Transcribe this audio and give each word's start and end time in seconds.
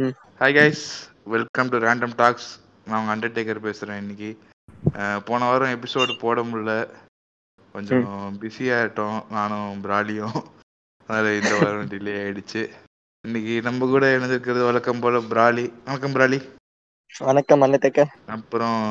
Hi 0.00 0.54
guys 0.54 0.86
welcome 1.24 1.68
to 1.68 1.78
random 1.78 2.14
talks 2.16 2.60
நான் 2.86 3.00
உங்கள் 3.00 3.30
Undertaker 3.30 3.60
பேசுகிறேன் 3.66 4.00
இன்னைக்கு. 4.00 4.30
போன 5.24 5.44
வாரம் 5.50 5.74
எபிசோடு 5.74 6.18
போட 6.18 6.42
முடியல. 6.42 6.88
கொஞ்சம் 7.72 8.38
பிஸியாகிட்டோம் 8.40 9.18
நானும் 9.30 9.84
பிராலியும். 9.84 10.42
அதில் 11.06 11.42
இந்த 11.42 11.58
வாரம் 11.58 11.88
டிலே 11.88 12.14
ஆயிடுச்சு. 12.22 12.62
இன்னைக்கு 13.26 13.60
நம்ம 13.62 13.86
கூட 13.86 14.16
இணைஞ்சிருக்கிறது 14.16 14.64
வழக்கம் 14.64 15.00
போல 15.00 15.18
பிராலி. 15.18 15.64
வணக்கம் 15.84 16.14
பிராலி. 16.14 16.40
வணக்கம் 17.18 17.62
அன்னத்தக்க 17.62 18.06
அப்புறம் 18.26 18.82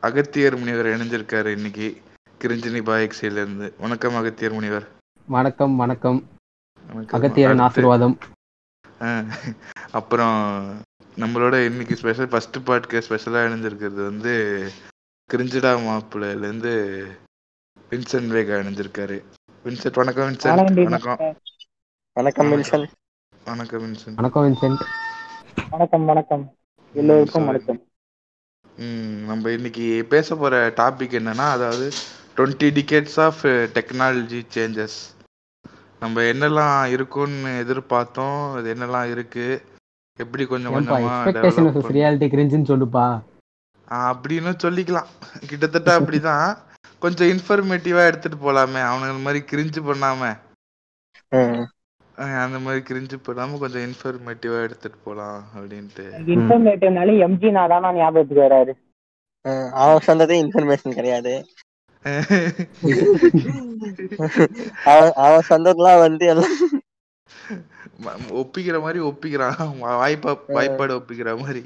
அகத்தியர் 0.00 0.58
முனிவர் 0.58 0.92
இணைஞ்சிருக்காரு 0.92 1.52
இன்னைக்கு. 1.56 1.88
கிரிஞ்சினி 2.40 2.84
பாயக்ஸில 2.90 3.40
இருந்து. 3.40 3.74
வணக்கம் 3.78 4.14
அகத்தியர் 4.14 4.52
முனிவர். 4.52 4.86
வணக்கம் 5.38 5.76
வணக்கம். 5.76 6.22
அகத்தியரின் 7.16 7.66
ஆசீர்வாதம். 7.68 8.18
அப்புறம் 9.92 10.38
நம்மளோட 11.16 11.64
இன்னைக்கு 11.64 11.96
ஸ்பெஷல் 11.96 12.28
ஃபர்ஸ்ட் 12.28 12.58
பார்ட்க்கு 12.58 12.98
ஸ்பெஷலாக 12.98 13.48
இணைஞ்சிருக்கிறது 13.48 14.02
வந்து 14.04 14.32
கிரிஞ்சிடா 15.30 15.72
மாப்பிள்ளையிலேருந்து 15.84 16.72
வின்சென்ட் 17.92 18.34
வேகா 18.36 18.54
இணைஞ்சிருக்காரு. 18.62 19.16
வின்சென்ட் 19.64 19.94
வணக்கம் 19.94 20.28
வின்சென்ட். 20.28 20.84
வணக்கம் 20.84 21.18
வணக்கம். 22.16 22.48
மில்சன் 22.52 22.86
வணக்கம் 23.46 23.82
வின்சென்ட். 23.84 24.16
வணக்கம் 24.16 24.44
வின்சென்ட். 24.44 24.82
வணக்கம் 25.70 26.04
வணக்கம். 26.04 26.44
எல்லோருக்கும். 26.94 27.46
வணக்கம். 27.46 27.80
ம், 28.78 29.24
நம்ம 29.26 29.50
இன்னைக்கு 29.50 30.04
பேச 30.04 30.36
போற 30.36 30.68
டாபிக் 30.76 31.16
என்னன்னா 31.20 31.50
அதாவது 31.50 31.86
twenty 32.36 32.68
decades 32.78 33.20
of 33.20 33.42
technology 33.76 34.40
changes 34.54 34.98
நம்ம 36.04 36.20
என்னெல்லாம் 36.20 36.90
இருக்கும்னு 36.90 37.52
எதிர்பார்த்தோம் 37.62 38.38
அது 38.56 38.74
என்னெல்லாம் 38.74 39.10
இருக்கு 39.10 39.46
எப்படி 40.18 40.44
கொஞ்சம் 40.46 40.74
கொஞ்சமா 40.74 41.00
எக்ஸ்பெக்டேஷன் 41.00 41.94
ரியாலிட்டி 41.98 42.26
கிரிஞ்சுன்னு 42.34 42.70
சொல்லுப்பா. 42.72 43.06
அப்படின்னு 43.88 44.52
சொல்லிக்கலாம். 44.64 45.08
கிட்டத்தட்ட 45.46 46.00
அப்படிதான். 46.00 46.56
கொஞ்சம் 46.98 47.28
இன்ஃபர்மேட்டிவா 47.28 48.06
எடுத்துட்டு 48.06 48.38
போலாமே. 48.44 48.80
அவனுங்க 48.90 49.20
மாதிரி 49.20 49.44
கிரிஞ்சு 49.50 49.80
பண்ணாம. 49.88 50.22
அந்த 52.44 52.58
மாதிரி 52.58 52.82
கிரிஞ்சு 52.90 53.16
பண்ணாம 53.26 53.58
கொஞ்சம் 53.58 53.86
இன்ஃபர்மேட்டிவா 53.88 54.62
எடுத்துட்டு 54.62 54.98
போலாம் 55.04 55.44
அப்படின்ட்டு. 55.56 56.04
இன்ஃபர்மேட்டிவ்னாலே 56.34 57.14
எம்ஜி 57.26 57.48
நாதான் 57.58 57.94
ஞாபகத்துக்கு 57.94 58.46
வராரு. 58.48 58.72
ம், 59.48 59.74
அவன் 59.74 60.04
சொன்னதே 60.06 60.36
இன்ஃபர்மேஷன் 60.44 60.98
கிடையாது. 60.98 61.32
அவன் 65.20 65.46
சொன்னதெல்லாம் 65.48 66.00
வந்து 66.02 66.24
எல்லாம் 66.32 66.52
ஒப்பிக்கிற 68.40 68.76
மாதிரி 68.82 68.98
ஒப்பிக்கிறான். 69.08 69.56
வாய்ப்பா 69.98 70.32
வாய்ப்பாடு 70.56 70.92
ஒப்பிக்கிற 70.96 71.30
மாதிரி. 71.40 71.62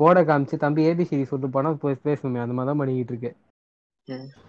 போர்டை 0.00 0.22
காமிச்சு 0.28 0.56
தம்பி 0.62 0.86
ஏபிசிடி 0.88 1.24
சொல்லிட்டு 1.24 1.54
போனா 1.54 1.70
போய் 1.82 2.02
பேசணுமே 2.06 2.42
அந்த 2.44 2.54
மாதிரி 2.54 2.70
தான் 2.70 2.80
பண்ணிக்கிட்டு 2.80 3.12
இருக்கு 3.14 3.30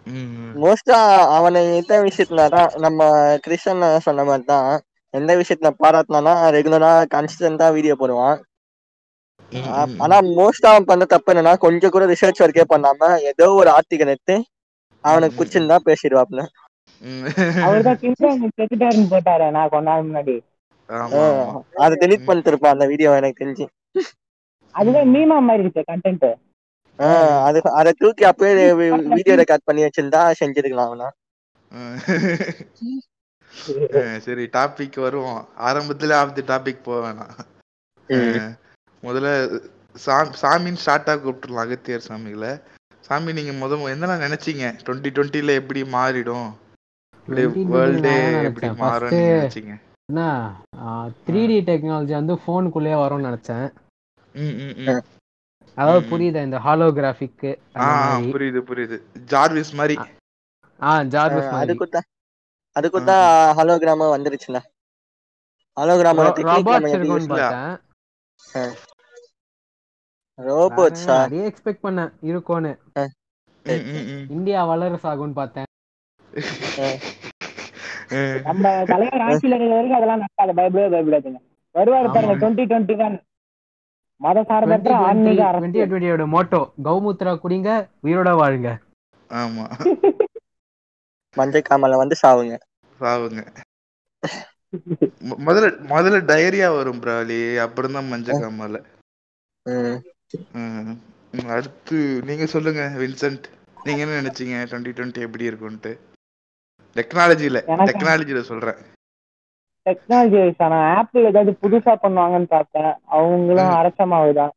ம், 0.07 0.53
மோஸ்டா 0.61 0.95
அவனை 1.35 1.59
எந்த 1.75 1.93
விஷயத்துல 2.05 2.41
தான் 2.49 2.71
நம்ம 2.85 2.99
கிருஷ்ணன் 3.45 3.83
சொன்ன 4.05 4.23
மாதிரி 4.29 4.45
தான் 4.47 4.67
எந்த 5.13 5.31
விஷயத்துல 5.39 5.69
பாராட்டினானா 5.79 6.33
ரெகுலரா 6.55 6.89
கன்சிஸ்டன்டா 7.13 7.67
வீடியோ 7.75 7.95
போடுவான். 7.97 8.37
ஆனா 9.99 10.15
மோஸ்டா 10.37 10.69
அவன் 10.71 10.89
பண்ண 10.89 11.03
தப்பு 11.05 11.31
என்னன்னா 11.33 11.53
கொஞ்சம் 11.57 11.93
கூட 11.95 12.05
ரிசர்ச் 12.05 12.43
ஒர்க்கே 12.43 12.65
பண்ணாம 12.69 13.09
ஏதோ 13.31 13.47
ஒரு 13.53 13.69
ஆர்டிகல் 13.69 14.13
எடுத்து 14.13 14.35
அவனுக்கு 15.03 15.37
பிடிச்சிருந்தா 15.37 15.77
பேசிடுவாப்ல. 15.87 16.41
செத்துட்டாருன்னு 18.51 19.11
போட்டாரு 19.13 19.47
நான் 19.51 19.71
கொஞ்ச 19.73 19.85
நாள் 19.89 20.07
முன்னாடி 20.07 20.35
அதை 21.83 21.93
டெலிட் 22.01 22.27
பண்ணிட்டு 22.27 22.51
இருப்பான் 22.51 22.75
அந்த 22.75 22.85
வீடியோ 22.91 23.11
எனக்கு 23.15 23.41
தெரிஞ்சு. 23.41 23.65
அதுதான் 24.75 25.11
மீமா 25.13 25.37
மாதிரி 25.47 25.63
இருக்கு 25.63 25.83
கண்டென்ட் 25.91 26.27
ஆஹ் 26.99 27.37
அது 27.47 27.59
அதை 27.79 27.91
தூக்கி 27.97 28.23
அப்பயே 28.25 28.65
வீடியோ 29.13 29.35
ரெக்கார்ட் 29.41 29.67
பண்ணி 29.67 29.85
வச்சிருந்தா 29.85 30.21
செஞ்சிருக்கலாம் 30.41 30.89
அவனா. 30.89 31.07
சரி 34.23 34.45
டாபிக் 34.53 34.99
வருவோம். 34.99 35.41
ஆரம்பத்துல 35.67 36.17
ஆஃப் 36.21 36.35
தி 36.35 36.43
டாபிக் 36.51 36.85
போக 36.85 36.99
வேணாம். 37.05 37.33
அஹ் 38.09 38.51
முதல்ல 39.03 39.59
சாமி 39.95 40.29
சாமின்னு 40.41 40.77
ஸ்டார்டா 40.85 41.13
கூப்பிட்டுருலாம் 41.15 41.65
அகத்தியர் 41.65 42.05
சாமிகளை. 42.07 42.61
சாமி 42.99 43.33
நீங்க 43.33 43.65
முத 43.65 43.69
என்னெல்லாம் 43.69 44.23
நினைச்சீங்க? 44.25 44.65
டுவெண்ட்டி 44.85 45.09
டுவெண்ட்டில 45.09 45.53
எப்படி 45.53 45.81
மாறிடும்? 45.81 46.49
இப்படி 47.17 47.43
2020 47.45 47.73
வேர்ல்டே 47.73 48.43
எப்படி. 48.43 48.69
மாறும்னு 48.69 49.19
நினைச்சீங்க? 49.33 49.79
என்ன? 50.05 50.23
த்ரீ 51.27 51.47
டி 51.47 51.59
டெக்னாலஜி 51.59 52.11
வந்து 52.11 52.33
ஃபோனுக்குள்ளேயே 52.33 52.97
வரும்னு 53.03 53.27
நினைச்சேன். 53.29 53.71
ம், 54.35 54.55
ம், 54.57 54.73
ம். 54.77 55.01
அதாவது. 55.77 56.07
புரியுதா? 56.09 56.43
இந்த 56.43 56.59
ஹாலோகிராஃபிக் 56.59 57.59
ஆ 57.77 57.85
ஆ, 57.85 58.17
புரியுது 58.17 58.61
புரியுது. 58.69 58.97
ஜார்விஸ் 59.25 59.73
மாதிரி. 59.73 59.95
ஆ 60.81 61.01
ஜார்விஸ் 61.01 61.51
மாதிரி. 61.51 61.61
அதுக்குத்தான் 61.61 62.07
அதுக்குத்தான் 62.71 63.57
ஹலோகிராம 63.57 64.09
வந்துருச்சுல. 64.15 64.59
ஹலோகிராம 65.77 66.19
ராபாட்ஸ் 70.39 71.07
நிறைய 71.09 71.49
எக்ஸ்பெக்ட் 71.49 71.85
பண்ணேன். 71.85 72.11
இருக்கும்னு. 72.29 72.71
இந்தியா 74.35 74.61
வல்லரசு 74.69 75.07
ஆகும்னு 75.11 75.39
பார்த்தேன் 75.41 75.69
நம்ம 78.47 78.63
தலைவர் 78.91 79.23
ஆட்சியில் 79.27 79.55
இருக்கிற 79.55 79.75
வரைக்கும் 79.75 79.99
அதெல்லாம் 79.99 80.21
நடக்காது. 80.23 80.53
பயப்படவே 80.59 80.89
பயப்படாதுங்க. 80.93 81.39
வருவாரு 81.75 82.09
பாருங்க 82.15 82.35
டுவெண்ட்டி 82.41 82.63
டுவெண்ட்டி 82.71 82.95
ஒன் 83.05 83.17
மத 84.21 84.43
சார்பற்ற 84.49 84.91
ஆன்மீக 85.07 85.43
டுவெண்ட்டி 85.55 85.81
டுவெண்ட்டியோட 85.91 86.25
மோட்டோ 86.33 86.61
கௌமுத்ரா 86.87 87.33
குடிங்க 87.43 87.69
உயிரோட 88.05 88.31
வாழுங்க. 88.41 88.69
ஆமா. 89.31 89.65
மஞ்சள் 91.37 91.67
காமல 91.69 91.99
வந்து 92.01 92.15
சாவுங்க. 92.23 92.55
சாவுங்க. 92.99 93.41
முதல்ல 95.45 95.67
முதல்ல 95.93 96.19
டயரியா 96.31 96.67
வரும் 96.77 97.01
பிராலி. 97.03 97.39
அப்புறம் 97.65 97.95
தான் 97.97 98.11
மஞ்சள் 98.13 98.43
காமால 98.43 98.81
அடுத்து 101.47 102.21
நீங்க 102.25 102.45
சொல்லுங்க 102.45 102.91
வின்சென்ட். 102.97 103.43
நீங்க 103.83 104.05
என்ன 104.05 104.21
நினைச்சீங்க? 104.21 104.67
டுவெண்ட்டி 104.67 104.91
டுவெண்ட்டி 104.91 105.19
எப்படி 105.19 105.47
இருக்கும்ட்டு 105.47 105.97
டெக்னாலஜில 106.95 107.61
எனக்கு- 107.67 107.93
டெக்னாலஜில 107.93 108.39
சொல்றேன். 108.39 108.75
டெக்னாலஜி 109.89 110.29
வைஸ் 110.29 110.61
ஆப்பிள் 110.61 111.23
ஏதாவது 111.23 111.57
புதுசா 111.61 111.95
பண்ணுவாங்கன்னு 112.01 112.43
பார்த்தேன். 112.43 112.93
அவங்களும் 113.05 113.65
ம். 113.65 113.69
அரைச்ச 113.69 114.05
மாவுதான் 114.05 114.49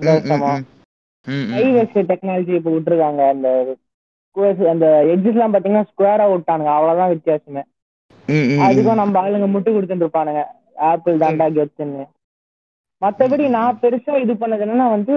இந்த 0.00 0.20
ம், 0.24 0.26
ம், 0.26 0.30
வருஷமா 0.30 0.62
ம். 0.62 1.30
ம், 1.30 1.32
ம், 1.32 1.48
ம். 1.48 1.54
ஐவெஸ் 1.54 2.02
டெக்னாலஜி 2.02 2.54
இப்போ 2.54 2.70
விட்டுருக்காங்க. 2.70 3.28
அந்த 3.28 3.76
அந்த 4.70 5.02
எட்ஜஸ் 5.04 5.24
எல்லாம் 5.24 5.54
பாத்தீங்கன்னா 5.54 5.84
ஸ்கொயரா 5.86 6.26
விட்டானுங்க. 6.30 6.64
அவ்வளவுதான் 6.64 7.10
வித்தியாசமே. 7.10 7.62
அதுக்கும். 8.26 8.94
நம்ம 8.94 9.28
ஆளுங்க 9.28 9.58
முட்டு 9.58 9.68
கொடுத்துட்டு 9.68 10.06
இருப்பானுங்க. 10.06 10.44
ஆப்பிள் 10.76 11.16
தாண்டா 11.16 11.52
கெத்துன்னு 11.52 12.06
மத்தபடி 13.02 13.44
நான் 13.56 13.78
பெருசா 13.82 14.14
இது 14.24 14.34
பண்ணது 14.42 14.64
என்னன்னா 14.66 14.86
வந்து 14.96 15.14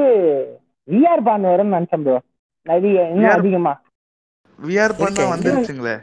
விஆர் 0.87 1.25
பான் 1.27 1.49
வரும்னு 1.51 1.75
நினைச்சேன் 1.77 2.03
ப்ரோ 2.05 2.17
நிறைய 2.65 2.97
இன்னும் 3.11 3.27
VR 3.27 3.39
அதிகமா. 3.39 3.73
விஆர் 4.59 4.93
இருக்கேன். 4.95 5.31
வந்துருச்சுங்களே. 5.33 5.95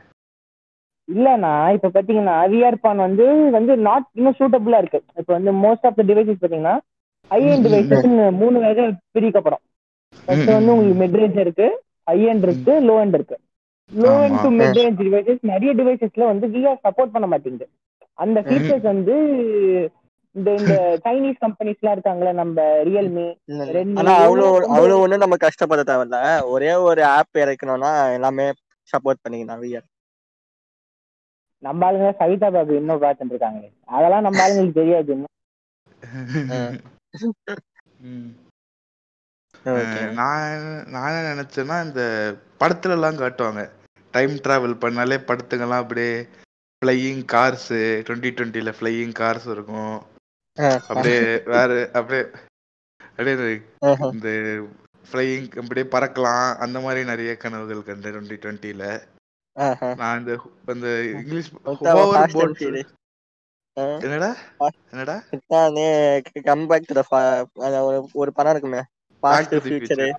இல்லண்ணா 1.09 1.53
இப்ப 1.77 1.91
பாத்தீங்கன்னா 1.97 2.37
விஆர் 2.53 2.83
பான் 2.85 3.05
வந்து 3.07 3.25
வந்து 3.57 3.73
நாட் 3.89 4.07
இன்னும் 4.19 4.39
சூட்டபிளா 4.39 4.79
இருக்கு. 4.83 5.01
இப்ப 5.21 5.31
வந்து 5.39 5.53
மோஸ்ட் 5.65 5.87
ஆஃப் 5.89 5.99
த 5.99 6.05
டிவைசஸ் 6.11 6.43
பாத்தீங்கன்னா 6.43 6.77
ஹை 7.31 7.41
எண்ட் 7.53 7.67
டிவைசஸ் 7.67 8.07
மூணு 8.41 8.57
வகை 8.65 8.87
பிரிக்கப்படும். 9.17 9.63
ஃபர்ஸ்ட் 10.27 10.51
வந்து. 10.57 10.73
உங்களுக்கு 10.75 11.01
மிட் 11.03 11.19
ரேஞ்ச் 11.21 11.41
இருக்கு 11.45 11.67
ஹை 12.11 12.19
எண்ட் 12.33 12.47
இருக்கு 12.49 12.73
லோ 12.89 12.97
எண்ட் 13.05 13.17
இருக்கு. 13.19 13.37
Low 13.91 14.13
end. 14.27 14.41
To 14.45 14.51
mid 14.61 14.79
range 14.81 15.01
devices 15.03 15.43
நிறைய 15.53 15.73
டிவைசஸ்ல 15.81 16.27
வந்து 16.33 16.47
விஆர் 16.57 16.83
சப்போர்ட் 16.87 17.15
பண்ண 17.15 17.29
மாட்டேங்குது. 17.33 17.67
அந்த 18.19 18.39
ஃபீச்சர்ஸ் 18.47 18.87
வந்து 18.93 19.15
இந்த 20.37 20.49
இந்த 20.61 20.75
சைனீஸ் 21.05 21.43
கம்பெனிஸ் 21.45 21.81
எல்லாம் 21.81 21.97
இருக்காங்களே 21.97 22.33
நம்ம 22.41 22.57
ரியல்மி 22.89 23.27
ஆனா 24.01 24.15
அவ்வளவு 24.25 24.49
அவ்வளவு 24.77 25.03
ஒண்ணும் 25.05 25.25
நம்ம 25.25 25.37
கஷ்டப்பட 25.45 25.83
தேவையில்ல. 25.91 26.19
ஒரே 26.55 26.73
ஒரு 26.89 27.03
ஆப் 27.17 27.41
இறக்கணும்னா 27.45 27.93
எல்லாமே 28.17 28.47
சப்போர்ட் 28.91 29.23
பண்ணிக்கலாம் 29.25 29.63
விஆர் 29.65 29.87
நம்ம 31.63 31.87
ஆளுங்க 31.87 32.09
சவிதா 32.21 32.49
பாபு 32.55 32.73
இன்னும் 32.81 33.03
பார்த்துட்டு 33.05 33.35
இருக்காங்க 33.35 33.63
அதெல்லாம் 33.97 34.27
நம்ம 34.27 34.43
ஆளுங்களுக்கு 34.45 34.81
தெரியாது 34.81 35.15
நான் 40.19 40.65
நான் 40.95 41.13
என்ன 41.13 41.31
நினைச்சேன்னா 41.31 41.77
இந்த 41.87 42.03
படத்துல 42.61 42.97
எல்லாம் 42.99 43.21
காட்டுவாங்க. 43.21 43.63
டைம் 44.15 44.35
டிராவல் 44.45 44.75
பண்ணாலே 44.83 45.17
படத்துங்கெல்லாம் 45.29 45.83
அப்படியே 45.85 46.13
ஃப்ளையிங் 46.83 47.23
கார்ஸ் 47.33 47.71
டுவெண்ட்டி 48.07 48.31
டுவெண்ட்டில 48.37 48.73
ஃப்ளையிங் 48.77 49.15
கார்ஸ் 49.21 49.49
இருக்கும். 49.55 49.97
அப்படியே 50.89 51.39
வேற 51.39 51.91
அப்படியே 51.93 52.25
அப்படியே 52.99 53.61
இந்த- 54.13 54.67
ஃப்ளையிங் 55.13 55.59
அப்படியே 55.59 55.87
பறக்கலாம். 55.87 56.57
அந்த 56.57 56.81
மாதிரி 56.81 57.05
நிறைய 57.05 57.37
கனவுகள் 57.37 57.83
கண்டேன் 57.83 58.15
டுவெண்ட்டி 58.15 58.43
டுவெண்ட்டில 58.45 59.03
நான் 59.95 60.19
இந்த 60.19 60.51
இந்த 60.67 61.05
இங்கிலீஷ் 61.05 61.53
furious. 62.53 62.89
என்னடா? 64.01 64.37
என்னடா? 64.91 65.23
கம் 66.43 66.67
பேக் 66.67 66.87
டு 66.87 67.03
ஒரு 67.85 68.09
ஒரு 68.13 68.33
படம் 68.33 68.51
இருக்குமே. 68.51 68.83
Past 69.21 69.55
future. 69.55 70.13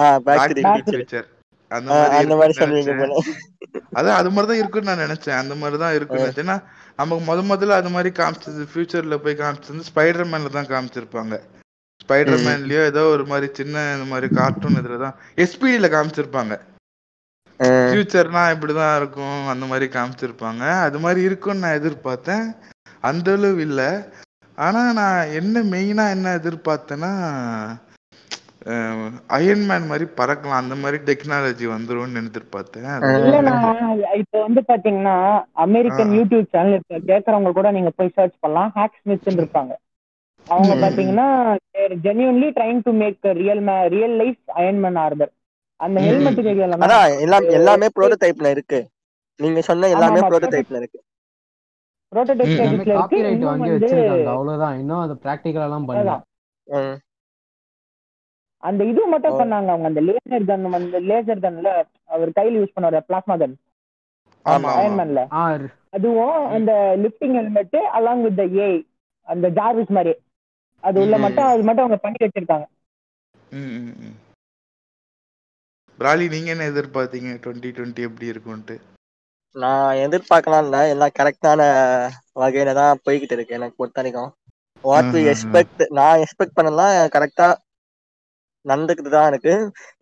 Ah 0.00 0.18
back 0.18 0.36
to 0.46 0.52
the 0.52 0.60
future. 0.60 1.28
அந்த 1.70 1.88
மாதிரி 1.94 2.16
அந்த 2.22 2.34
மாதிரி 2.40 2.52
இருக்கும்னு 2.52 2.62
சொல்லுவீங்க. 2.62 2.94
போல 3.00 3.14
அதான் 3.98 4.18
அது 4.20 4.30
மாதிரி 4.34 4.48
தான் 4.50 4.60
இருக்குன்னு 4.62 4.90
நான் 4.90 5.04
நினைச்சேன். 5.06 5.38
அந்த 5.42 5.54
மாதிரி 5.60 5.76
தான் 5.82 5.94
இருக்குன்னு 5.96 6.26
நினைச்சேன். 6.26 6.62
நமக்கு 7.00 7.22
முத 7.28 7.42
முதல்ல 7.52 7.78
அது 7.80 7.90
மாதிரி 7.94 8.10
காமிச்சது 8.18 8.64
ஃபியூச்சர்ல 8.72 9.16
போய் 9.24 9.40
காமிச்சது 9.42 9.88
ஸ்பைடர் 9.90 10.30
மேன்ல 10.32 10.50
தான் 10.58 10.70
காமிச்சிருப்பாங்க. 10.72 11.34
ஸ்பைடர் 12.02 12.44
மேன்லயோ 12.46 12.80
ஏதோ 12.90 13.02
ஒரு 13.14 13.24
மாதிரி 13.30 13.48
சின்ன 13.58 13.84
இந்த 13.96 14.06
மாதிரி 14.12 14.28
கார்ட்டூன் 14.38 14.78
இதுல 14.80 14.98
தான் 15.04 15.16
எஸ்பிடில 15.44 15.88
காமிச்சிருப்பாங்க. 15.94 16.54
ஃபியூச்சர்னா 17.60 18.42
இப்படிதான் 18.54 18.96
இருக்கும் 19.00 19.40
அந்த 19.52 19.64
மாதிரி 19.70 19.86
காமிச்சிருப்பாங்க. 19.96 20.62
அது 20.86 20.98
மாதிரி 21.04 21.20
இருக்கும்னு 21.28 21.64
நான் 21.64 21.78
எதிர்பார்த்தேன். 21.80 22.46
அந்த 23.10 23.30
அளவு 23.38 23.60
இல்ல. 23.68 23.82
ஆனா 24.58 24.80
நான் 25.00 25.32
என்ன 25.40 25.62
மெயினா 25.72 26.04
என்ன 26.16 26.32
எதிர்பார்த்தேன்னா 26.40 27.12
அயன்மேன் 29.30 29.86
மாதிரி 29.86 30.06
பறக்கலாம். 30.16 30.60
அந்த 30.62 30.74
மாதிரி 30.74 30.98
டெக்னாலஜி 31.04 31.66
வந்துரும்னு 31.70 32.22
அது 32.98 33.18
இல்லண்ணா 33.20 33.54
இப்ப 34.20 34.40
வந்து 34.40 34.60
பாத்தீங்கன்னா 34.68 35.14
அமெரிக்கன். 35.64 36.12
யூடியூப் 36.14 36.50
சேனல் 36.50 36.78
இப்ப 36.80 36.98
கேக்குறவங்க 37.10 37.52
கூட 37.52 37.70
நீங்க 37.70 37.90
போய் 37.96 38.14
சர்ச் 38.14 38.36
பண்ணலாம். 38.40 38.72
ஹேக் 38.76 38.98
ஸ்மித்னு 39.00 39.40
இருப்பாங்க. 39.40 39.72
அவங்க. 40.46 40.74
பாத்தீங்கன்னா 40.80 41.26
genuinely 42.04 42.48
trying 42.56 42.82
to 42.82 42.92
make 42.94 43.18
real 43.34 43.62
real 43.88 44.16
life 44.16 44.40
Iron Man 44.56 44.98
order 44.98 45.32
அந்த. 45.80 45.98
ஹெல்மெட் 46.00 46.36
எல்லாம் 47.20 47.46
எல்லாமே 47.54 47.86
ப்ரோட்டோடைப்ல 47.96 48.50
இருக்கு. 48.50 48.80
நீங்க 49.40 49.60
சொன்ன 49.62 49.88
எல்லாமே 49.88 50.20
ப்ரோட்டோடைப்ல 50.28 50.76
இருக்கு. 50.76 51.00
ப்ரோட்டோடைப் 52.12 52.52
ஸ்டேஜஸ்ல 52.52 52.92
இருக்கு. 52.92 52.94
காப்பிரைட் 52.96 53.44
வாங்கி 53.44 53.70
வச்சிருக்காங்க. 53.70 54.26
அவ்வளவுதான். 54.34 54.78
இன்னும் 54.80 55.02
அது 55.02 55.14
பிராக்டிகலா 55.24 55.66
எல்லாம் 55.68 55.88
பண்ணல. 55.88 56.14
அந்த 58.64 58.82
இது 58.90 59.02
மட்டும். 59.12 59.22
பண்ணாங்க 59.40 59.68
அவங்க. 59.68 59.90
அந்த 59.90 60.02
லேசர் 60.08 60.46
கன் 60.46 60.66
வந்து 60.74 60.98
லேசர் 61.08 61.44
கன்ல 61.44 61.70
அவர் 62.10 62.30
கையில 62.36 62.60
யூஸ் 62.60 62.74
பண்ணுவாரு 62.74 63.06
பிளாஸ்மா 63.08 63.36
கன் 63.40 63.56
அயன்மேன்ல 64.74 65.22
அதுவும் 65.96 66.22
அந்த 66.54 66.70
lifting 67.02 67.36
helmet 67.36 67.68
along 67.96 68.22
with 68.24 68.36
the 68.36 68.46
a 68.58 68.68
அந்த 69.28 69.46
ஜார்விஸ் 69.56 69.92
மாதிரி. 69.92 70.14
அது 70.84 70.96
உள்ள. 71.02 71.14
மட்டும் 71.24 71.48
அது 71.48 71.62
மட்டும் 71.64 71.84
அவங்க 71.84 71.98
பண்ணி 72.00 72.18
வச்சிருக்காங்க. 72.24 72.66
பிராலி 75.98 76.26
நீங்க 76.30 76.50
என்ன 76.50 76.66
எதிர்பார்த்தீங்க? 76.70 77.32
டுவெண்ட்டி 77.42 77.70
டுவெண்ட்டி 77.74 78.06
எப்படி 78.08 78.30
இருக்கும்ட்டு 78.30 78.76
நான் 79.56 79.98
எதிர்பார்க்கலாம் 80.02 80.64
இல்ல. 80.64 80.78
எல்லாம் 80.92 81.16
கரெக்டான 81.16 81.60
வகையில 82.36 82.70
தான் 82.74 83.00
போய்கிட்டு 83.04 83.36
இருக்கு 83.36 83.56
எனக்கு 83.56 83.78
பொறுத்த 83.78 84.00
வரைக்கும். 84.00 84.30
வாட் 84.84 85.16
ஆஹா. 85.26 85.32
எக்ஸ்பெக்ட் 85.32 85.82
நான் 85.98 86.22
எக்ஸ்பெக்ட் 86.24 86.56
பண்ணலாம் 86.56 86.94
கரெக்டா 87.14 87.46
நடந்துக்கிட்டு 88.70 89.10
தான் 89.14 89.30
இருக்கு. 89.32 89.54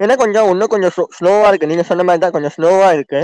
ஏன்னா 0.03 0.15
கொஞ்சம் 0.23 0.51
இன்னும் 0.53 0.73
கொஞ்சம் 0.75 0.95
ஸ்லோவா 1.19 1.47
இருக்கு. 1.51 1.71
நீங்க 1.71 1.85
சொன்ன 1.91 2.05
மாதிரி 2.09 2.23
தான் 2.25 2.35
கொஞ்சம் 2.37 2.55
ஸ்லோவா 2.57 2.89
இருக்கு. 2.97 3.23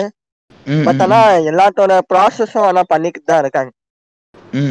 பட் 0.86 1.02
ஆனா 1.04 1.18
எல்லாத்தோட 1.50 1.92
ப்ராசஸும் 2.12 2.66
ஆனா 2.68 2.82
பண்ணிக்கிட்டு 2.92 3.30
தான் 3.30 3.42
இருக்காங்க 3.44 3.72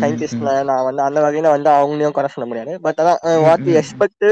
சயின்டிஸ்ட்ல 0.02 0.52
நான் 0.69 0.86
வந்து 0.88 1.02
அந்த 1.08 1.19
வகையில 1.25 1.50
வந்து 1.56 1.69
அவங்களையும் 1.78 2.16
குறை 2.18 2.30
சொல்ல 2.34 2.46
முடியாது. 2.50 2.74
பட் 2.86 3.00
அதான் 3.02 3.19
வாட். 3.46 3.68
எக்ஸ்பெக்ட் 3.81 4.28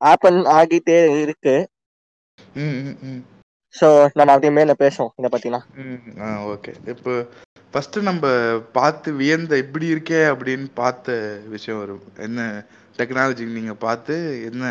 ஆப்பன் 0.00 0.40
ஆகிட்டே 0.58 0.98
இருக்கு. 1.24 1.54
ஸோ 3.74 3.88
நம்ம 4.18 4.32
அப்படியே 4.32 4.52
மேல 4.58 4.74
பேசுவோம் 4.84 5.12
இதை 5.18 5.60
ஆ 6.24 6.28
ஓகே. 6.54 6.72
இப்போ 6.92 7.12
ஃபர்ஸ்ட் 7.74 7.98
நம்ம 8.08 8.24
பார்த்து 8.78 9.08
வியந்த 9.20 9.52
இப்படி 9.64 9.86
இருக்கே 9.94 10.20
அப்படின்னு 10.32 10.66
பார்த்த 10.80 11.14
விஷயம் 11.54 11.80
வரும். 11.82 12.02
என்ன 12.26 12.40
டெக்னாலஜி 12.98 13.44
நீங்க 13.58 13.74
பார்த்து 13.86 14.14
என்ன 14.50 14.64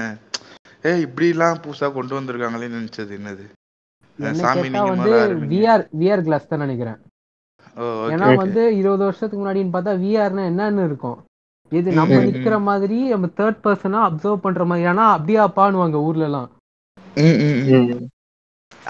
ஏ 0.83 0.91
இப்படிலாம் 1.05 1.61
புதுசா 1.63 1.87
கொண்டு 1.93 2.13
வந்திருக்காங்களேன்னு 2.17 2.79
நினைச்சது 2.79 3.11
என்னது? 3.19 3.45
சாமி 4.39 4.69
விஆர் 5.51 5.83
விஆர் 5.99 6.23
கிளாஸ் 6.23 6.47
தான் 6.47 6.63
நினைக்கிறேன். 6.65 6.99
ஏன்னா 8.13 8.27
வந்து 8.35 8.61
இருபது 8.79 9.03
வருஷத்துக்கு 9.05 9.41
முன்னாடின்னு 9.41 9.75
பார்த்தா 9.75 9.93
விஆர்னா 10.01 10.43
என்னன்னு 10.51 10.85
இருக்கும். 10.85 11.19
இது 11.71 11.89
நம்ம. 11.91 12.15
நிக்கிற 12.27 12.55
மாதிரி 12.61 12.97
நம்ம 13.09 13.27
தேர்ட் 13.37 13.61
பர்சனா 13.65 13.99
அப்சர்வ் 14.07 14.43
பண்ற 14.45 14.63
மாதிரி. 14.65 14.85
ஆனா 14.85 15.05
அப்படியாப்பானுவாங்க 15.17 15.99
ஊர்ல 16.07 16.25
எல்லாம். 16.25 16.49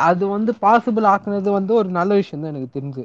அது 0.02 0.24
வந்து 0.28 0.52
பாசிபிள் 0.62 1.06
ஆக்குனது 1.06 1.50
வந்து 1.52 1.74
ஒரு 1.74 1.90
நல்ல 1.90 2.12
விஷயம் 2.14 2.44
தான் 2.44 2.54
எனக்கு 2.54 2.76
தெரிஞ்சு. 2.78 3.04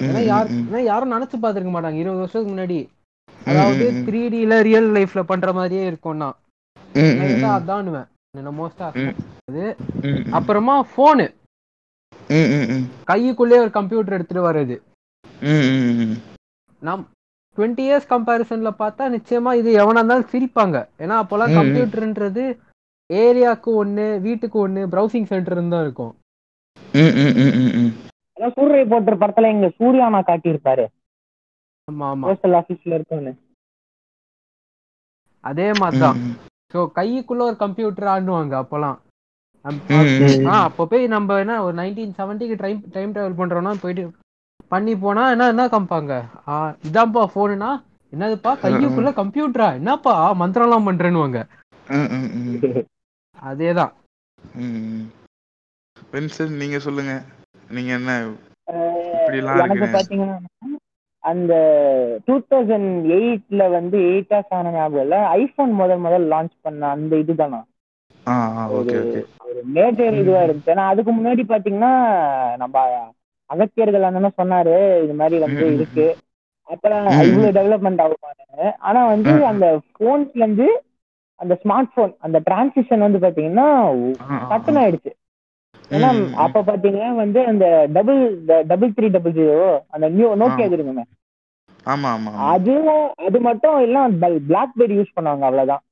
ஏன்னா 0.00 0.20
ம், 0.20 0.26
யார் 0.26 0.48
ம், 0.48 0.56
ம். 0.56 0.66
ஏன்னா 0.68 0.80
யாரும் 0.84 1.14
நினைச்சு 1.14 1.36
பார்த்திருக்க 1.42 1.72
மாட்டாங்க. 1.74 2.00
இருபது 2.02 2.22
வருஷத்துக்கு 2.22 2.52
முன்னாடி. 2.54 2.78
அதாவது. 3.46 3.84
த்ரீ 4.06 4.20
டில 4.34 4.62
ரியல் 4.62 4.90
லைஃப்ல 4.96 5.22
பண்ற 5.22 5.52
மாதிரியே 5.52 5.84
இருக்கும்னா. 5.90 6.28
நான் 6.94 8.08
என்ன 8.40 8.50
மோஸ்டா. 8.58 8.86
அப்புறமா 10.38 10.74
போனு. 10.96 11.26
கையுக்குள்ளே 13.10 13.56
ஒரு 13.64 13.70
கம்ப்யூட்டர் 13.78 14.16
எடுத்துட்டு 14.16 14.46
வர்றது. 14.48 14.76
நம் 16.82 17.02
டுவெண்ட்டி 17.56 17.82
இயர்ஸ் 17.88 18.10
கம்பேரிசன்ல 18.12 18.70
பார்த்தா 18.82 19.04
நிச்சயமா 19.14 19.50
இது 19.60 19.70
எவனா 19.82 20.00
இருந்தாலும் 20.00 20.30
சிரிப்பாங்க. 20.32 20.76
ஏன்னா 21.02 21.16
அப்போல்லாம். 21.22 21.56
கம்ப்யூட்டர்ன்றது 21.58 22.44
ஏரியாக்கு 23.10 23.70
ஒண்ணு 23.82 24.06
வீட்டுக்கு 24.26 24.58
ஒண்ணு 24.66 24.82
ப்ரௌசிங் 24.92 25.28
சென்டர் 25.32 25.58
தான் 25.74 25.84
இருக்கும். 25.86 26.12
சூரிய 28.56 28.84
போட்டர் 28.92 29.20
படத்துல 29.22 29.50
இங்க 29.54 29.66
சூர்யானா 29.78 30.20
காட்டியிருப்பாரு. 30.28 30.84
ஆமா 31.88 32.06
ஆமா. 32.12 32.24
போஸ்டல் 32.28 32.56
ஆபீஸ்ல 32.60 32.96
இருக்கும்னு 32.98 33.32
அதே 35.44 35.68
மாதிரிதான். 35.80 36.18
ஸோ 36.72 36.78
கைக்குள்ள 36.96 37.42
ஒரு 37.42 37.56
கம்ப்யூட்டர் 37.58 38.12
ஆடுவாங்க 38.12 38.54
அப்போலாம். 38.62 38.98
அப்போ 40.66 40.84
போய் 40.86 41.04
நம்ம 41.14 41.38
என்ன 41.38 41.54
ஒரு 41.64 41.74
நைன்டீன் 41.76 42.16
செவன்ட்டிக்கு 42.16 42.56
டைம் 42.58 42.80
டைம் 42.92 43.14
டிராவல் 43.14 43.38
பண்றோம்னா 43.38 43.72
போயிட்டு 43.80 44.04
பண்ணி 44.72 44.92
போனா 44.96 45.22
என்ன 45.30 45.48
என்ன 45.48 45.64
காமிப்பாங்க 45.68 46.12
இதான்ப்பா 46.84 47.22
போனுனா 47.34 47.70
என்னதுப்பா? 48.12 48.52
கையுக்குள்ள 48.62 49.10
கம்ப்யூட்டரா 49.20 49.68
என்னப்பா? 49.74 50.14
மந்திரம்லாம் 50.40 50.88
பண்றேன்னுவாங்க. 50.88 51.38
ம், 51.86 52.08
ம், 52.12 52.30
ம். 52.40 52.58
அதேதான். 53.42 53.92
நீங்க 56.58 56.78
சொல்லுங்க. 56.86 57.12
நீங்க 57.70 57.90
என்ன 57.96 58.10
பாத்தீங்கன்னா 59.94 60.36
அந்த 61.24 61.52
டூ 62.26 62.34
தௌசண்ட் 62.50 62.88
எயிட்ல 63.16 63.62
வந்து 63.70 63.96
எயிட்டா 64.08 64.38
செவன் 64.46 64.72
ஞாபகம் 64.72 65.04
இல்ல 65.04 65.18
ஐபோன் 65.36 65.72
முதல் 65.80 66.00
முதல் 66.00 66.26
லான்ச் 66.32 66.56
பண்ண 66.62 66.88
அந்த 66.94 67.12
இதுதானா 67.22 67.60
ஒரு 69.46 69.60
மேஜர் 69.72 70.18
இதுவா 70.20 70.40
இருந்துச்சு 70.42 70.72
ஏன்னா 70.72 70.84
அதுக்கு 70.90 71.12
முன்னாடி 71.12 71.42
பாத்தீங்கன்னா 71.46 71.92
நம்ம 72.58 72.76
அகத்தியர்கள் 73.50 74.06
அண்ணனும் 74.08 74.38
சொன்னாரு 74.38 74.74
இது 75.04 75.14
மாதிரி 75.14 75.36
வந்து. 75.38 75.64
இருக்கு 75.72 76.06
அப்புறம் 76.68 77.06
ம். 77.06 77.22
இவ்வளவு 77.24 77.56
டெவலப்மெண்ட் 77.56 78.02
ஆகுமான்னு 78.04 78.68
ஆனா 78.82 79.00
வந்து. 79.06 79.32
அந்த 79.50 79.66
போன்ஸ்ல 79.98 80.42
இருந்து 80.42 80.68
அந்த 81.40 81.54
ஸ்மார்ட் 81.62 81.94
போன் 81.94 82.14
அந்த 82.20 82.38
டிரான்சிஷன் 82.46 83.04
வந்து 83.06 83.20
பாத்தீங்கன்னா 83.20 83.66
பட்டன். 84.52 84.80
ஆயிடுச்சு 84.82 85.12
ஏன்னா 85.90 86.32
அப்ப 86.34 86.62
பாத்தீங்கன்னா 86.62 87.14
வந்து 87.14 87.46
அந்த 87.46 87.88
double 87.92 88.44
double 88.66 88.90
three 88.90 89.08
double 89.08 89.32
zero 89.32 89.78
அந்த 89.88 90.08
நியூ 90.08 90.36
நோக்கியா 90.36 90.62
ஆ. 90.62 90.74
இருக்குங்க 90.74 91.02
ஆமா 91.86 92.08
ஆமா. 92.16 92.32
அதுவும் 92.48 93.12
அது 93.16 93.40
மட்டும் 93.40 93.78
எல்லாம் 93.78 94.20
பிளாக்பெரி 94.22 94.92
யூஸ் 94.98 95.14
பண்ணுவாங்க 95.16 95.42
அவ்வளவுதான். 95.42 95.82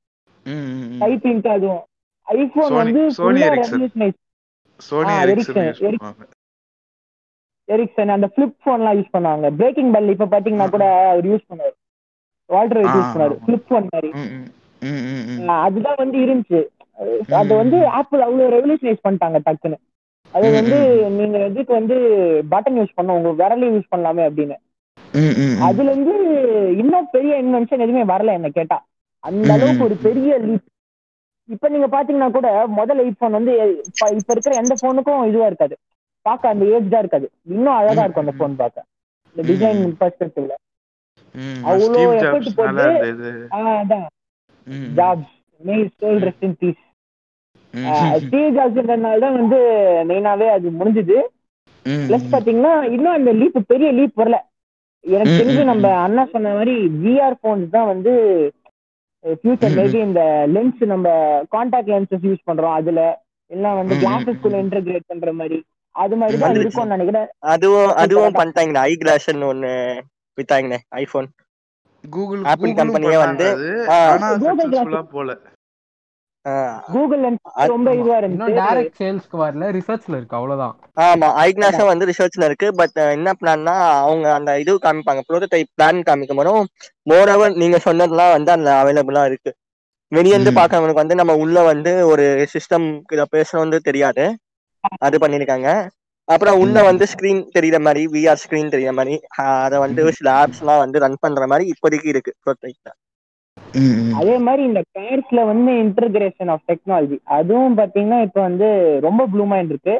ம். 0.45 0.97
டைப்பிங் 0.99 1.43
அதுவும். 1.49 1.83
ஐபோன் 2.27 2.73
வந்து 2.73 3.11
சோனி 3.11 3.41
எரிக்சன் 3.41 3.91
Eric- 4.79 6.01
பண்ணுவாங்க. 6.01 6.27
எரிக்சன் 7.67 8.07
அந்த 8.07 8.29
ஃபிளிப் 8.35 8.55
போன்லாம் 8.63 8.97
யூஸ் 8.97 9.13
பண்ணுவாங்க. 9.13 9.55
பிரேக்கிங் 9.55 9.91
பல் 9.91 10.09
இப்ப 10.09 10.25
பாத்தீங்கன்னா 10.25 10.69
கூட 10.69 11.09
அவர் 11.09 11.27
யூஸ் 11.27 11.47
பண்ணுவாரு. 11.49 11.75
வால்டர் 12.45 12.85
ஆ, 12.85 12.93
வைட் 12.93 12.95
யூஸ் 12.95 13.13
பண்ணாரு. 13.13 13.37
ஃபிளிப் 13.45 13.65
போன் 13.67 13.87
மாதிரி. 13.91 14.09
அதுதான் 15.47 15.95
வந்து 15.97 16.17
இருந்துச்சு. 16.17 16.61
அது 17.31 17.55
வந்து. 17.55 17.87
ஆப்பிள் 17.91 18.21
அவ்வளவு 18.21 18.53
ரெவல்யூஷனைஸ் 18.55 19.05
பண்ணிட்டாங்க 19.07 19.39
டக்குன்னு 19.45 19.79
அது 20.33 20.51
வந்து. 20.51 20.77
நீங்க 21.11 21.45
இதுக்கு 21.45 21.73
வந்து 21.73 21.95
பட்டன் 22.51 22.79
யூஸ் 22.79 22.95
பண்ண 22.95 23.15
உங்க 23.15 23.29
விரலையும் 23.39 23.75
யூஸ் 23.75 23.91
பண்ணலாமே 23.95 24.23
அப்படின்னு. 24.27 24.57
அதுல 25.61 25.91
இருந்து 25.91 26.13
இன்னும் 26.77 27.07
பெரிய 27.11 27.43
இன்வென்ஷன் 27.43 27.79
எதுவுமே 27.79 28.03
வரல 28.05 28.31
என்ன 28.31 28.49
கேட்டா 28.49 28.77
அந்த 29.23 29.53
அளவுக்கு. 29.53 29.83
ஒரு 29.83 29.95
பெரிய 29.97 30.39
லீப் 30.39 30.67
இப்ப 31.49 31.69
நீங்க 31.69 31.87
பாத்தீங்கன்னா 31.87 32.31
கூட 32.31 32.47
முதல் 32.69 32.99
ஐபோன் 32.99 33.31
வந்து 33.31 33.53
இப்ப 34.11 34.31
இருக்கிற 34.31 34.55
எந்த 34.55 34.75
போனுக்கும் 34.81 35.27
இதுவா 35.27 35.45
இருக்காது 35.45 35.75
பார்க்க 36.25 36.49
அந்த 36.49 36.65
ஏஜ் 36.65 36.89
தான் 36.89 36.99
இருக்காது 36.99 37.27
இன்னும் 37.47 37.73
அழகா 37.73 38.03
இருக்கும் 38.03 38.25
அந்த. 38.25 38.35
போன் 38.37 38.55
பார்க்க 38.55 38.85
இந்த 39.35 39.43
டிசைன். 39.49 39.81
பெர்ஸ்பெக்டிவ்ல 39.99 40.53
ம், 41.35 41.59
அவ்வளோ 41.65 41.85
ஸ்டீவ் 41.85 42.11
effort 42.11 42.23
ஜாப்ஸ்னால 42.23 42.85
போட்டு- 42.85 43.49
அதான். 43.79 44.07
Jobs 44.95 45.33
may 45.61 45.75
soul 45.99 46.21
rest 46.25 46.41
in 46.41 46.55
peace 46.59 46.81
ம், 47.73 47.89
ஸ்டீவ் 48.23 48.55
ஜாப்ஸ்ன்றதுனால 48.55 49.19
தான் 49.23 49.37
வந்து 49.37 49.59
மெயினாவே 50.09 50.47
அது 50.55 50.67
முடிஞ்சது. 50.79 51.17
பிளஸ் 52.05 52.31
பாத்தீங்கன்னா 52.33 52.73
இன்னும் 52.95 53.17
அந்த 53.17 53.31
லீப் 53.39 53.59
பெரிய 53.69 53.89
லீப் 53.91 54.19
வரல. 54.21 54.37
எனக்கு 55.03 55.37
தெரிஞ்சு 55.39 55.63
நம்ம 55.69 55.85
அண்ணா 56.05 56.23
சொன்ன 56.33 56.53
மாதிரி 56.55 56.73
விஆர் 57.03 57.41
போன்ஸ் 57.43 57.73
தான் 57.75 57.89
வந்து 57.91 58.11
ஃபியூச்சர் 59.39 59.75
மேபி 59.77 59.99
இந்த 60.07 60.21
லென்ஸ் 60.53 60.81
நம்ம 60.91 61.07
காண்டாக்ட் 61.53 61.91
லென்சஸ் 61.93 62.27
யூஸ் 62.29 62.47
பண்றோம் 62.49 62.77
அதுல. 62.79 63.01
இல்ல 63.51 63.73
வந்து 63.79 63.95
கிளாஸஸ்குள்ள. 64.01 64.55
இன்டகிரேட் 64.63 65.09
பண்ற 65.11 65.31
மாதிரி. 65.39 65.57
அது 65.95 66.15
மாதிரி 66.19 66.37
தான். 66.41 66.57
இருக்கும்னு 66.59 66.95
நினைக்கிறேன். 66.95 67.27
அதுவும் 67.53 67.91
அதுவும். 68.03 68.37
பண்ணிட்டாங்கண்ணே. 68.39 68.83
ஐ 68.83 68.95
கிளாஸ்ன்னு 69.01 69.49
ஒண்ணு 69.51 69.71
வித்தாங்கண்ணே 70.37 70.79
ஐபோன் 70.99 71.29
கூகுள் 72.03 72.39
company-யே 72.43 72.85
பண்ணாங்க 72.93 73.19
வந்து, 73.23 73.47
போல. 75.15 75.31
கூகுள் 76.87 77.23
ரொம்ப 77.71 77.89
இதுவா 77.93 78.17
இருந்துச்சு. 78.21 78.53
டைரக்ட் 78.59 78.99
சேல்ஸ்க்கு 78.99 79.37
வரல 79.41 79.69
ரிசர்ச்ல 79.77 80.17
இருக்கு 80.19 80.37
அவ்வளவுதான். 80.39 80.75
ஆமா 81.03 81.27
ஐ 81.41 81.47
கிளாஸும் 81.51 81.89
வந்து 81.89 82.07
ரிசர்ச்ல 82.09 82.47
இருக்கு 82.49 82.67
பட் 82.79 82.97
என்ன 83.13 83.33
பிளான்னா 83.39 83.75
அவங்க 84.01 84.27
அந்த 84.37 84.51
இது 84.59 84.73
காமிப்பாங்க 84.83 85.23
ப்ரோட்டோடைப் 85.27 85.71
பிளான் 85.73 85.99
காமிக்கும் 86.07 86.39
போதும் 86.41 86.63
மோரோவர் 87.07 87.59
நீங்க 87.61 87.77
சொன்னதெல்லாம் 87.85 88.35
வந்து 88.35 88.53
அதுல 88.55 88.73
அவைலபிளா 88.81 89.23
இருக்கு. 89.29 89.51
வெளியேந்து. 90.11 90.51
பாக்குறவங்களுக்கு 90.57 91.03
வந்து 91.03 91.19
நம்ம 91.19 91.33
உள்ள 91.43 91.57
வந்து 91.67 91.91
ஒரு 92.11 92.25
சிஸ்டம் 92.53 92.85
இத 93.11 93.25
பேசணும்னு 93.33 93.79
தெரியாது. 93.83 94.25
அது 95.01 95.15
பண்ணிருக்காங்க 95.19 95.69
அப்புறம் 96.27 96.57
உள்ள. 96.63 96.75
வந்து 96.89 97.05
ஸ்கிரீன் 97.11 97.41
தெரியுற 97.55 97.77
மாதிரி 97.81 98.01
விஆர் 98.13 98.41
ஸ்கிரீன் 98.43 98.73
தெரியுற 98.73 98.91
மாதிரி 98.93 99.15
அத 99.45 99.79
வந்து 99.83 100.01
சில 100.19 100.29
ஆப்ஸ் 100.41 100.61
எல்லாம் 100.63 100.83
வந்து 100.83 101.01
ரன் 101.03 101.21
பண்ற 101.23 101.45
மாதிரி 101.47 101.65
இப்போதைக்கு 101.73 102.11
இருக்கு 102.13 102.33
ப்ரோட்டோடைப்ல. 102.39 102.89
அதே 104.19 104.35
மாதிரி 104.45 104.61
இந்த 104.65 104.81
கார்ஸ்ல 104.91 105.41
வந்து 105.49 105.71
இன்டகிரேஷன் 105.83 106.51
ஆஃப் 106.53 106.65
டெக்னாலஜி 106.65 107.17
அதுவும் 107.37 107.77
பாத்தீங்கன்னா 107.79 108.19
இப்ப 108.27 108.39
வந்து 108.41 108.67
ரொம்ப 109.07 109.21
ப்ளூம் 109.31 109.53
இருக்கு 109.65 109.95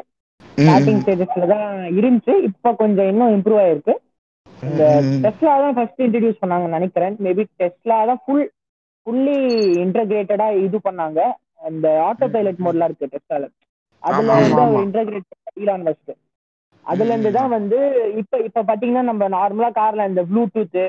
ஸ்டார்டிங். 0.58 1.00
ஸ்டேஜஸ்ல 1.02 1.46
தான் 1.52 1.68
இருந்துச்சு. 1.98 2.34
இப்ப 2.48 2.72
கொஞ்சம் 2.80 3.08
இன்னும் 3.12 3.34
இம்ப்ரூவ் 3.36 3.60
ஆயிருக்கு. 3.62 3.94
இந்த. 4.62 4.82
டெஸ்லா 5.22 5.52
தான் 5.62 5.76
ஃபர்ஸ்ட் 5.76 6.02
இன்ட்ரடியூஸ் 6.04 6.40
பண்ணாங்கன்னு 6.42 6.78
நினைக்கிறேன். 6.78 7.14
மேபி 7.24 7.44
டெஸ்லா 7.54 7.98
தான் 8.10 8.20
ஃபுல் 8.22 8.44
ஃபுல்லி 9.06 9.38
இன்டகிரேட்டடா 9.84 10.46
இது 10.62 10.78
பண்ணாங்க. 10.84 11.20
அந்த 11.68 11.86
ஆட்டோ 12.06 12.26
பைலட் 12.32 12.62
மோட்லாம் 12.64 12.90
இருக்கு 12.90 13.12
டெஸ்லால 13.12 13.48
அதுல 14.02 14.30
வந்து 14.40 14.62
அவர். 14.64 14.86
இன்டகிரேட் 14.86 15.28
ஈலான் 15.56 15.84
மஸ்க் 15.86 16.12
அதுல 16.86 17.10
இருந்து 17.10 17.30
தான் 17.34 17.50
வந்து 17.50 17.78
இப்ப 18.20 18.38
இப்ப 18.46 18.64
பாத்தீங்கன்னா 18.68 19.04
நம்ம 19.10 19.28
நார்மலா 19.34 19.68
கார்ல 19.74 20.08
இந்த 20.10 20.22
ப்ளூடூத் 20.30 20.80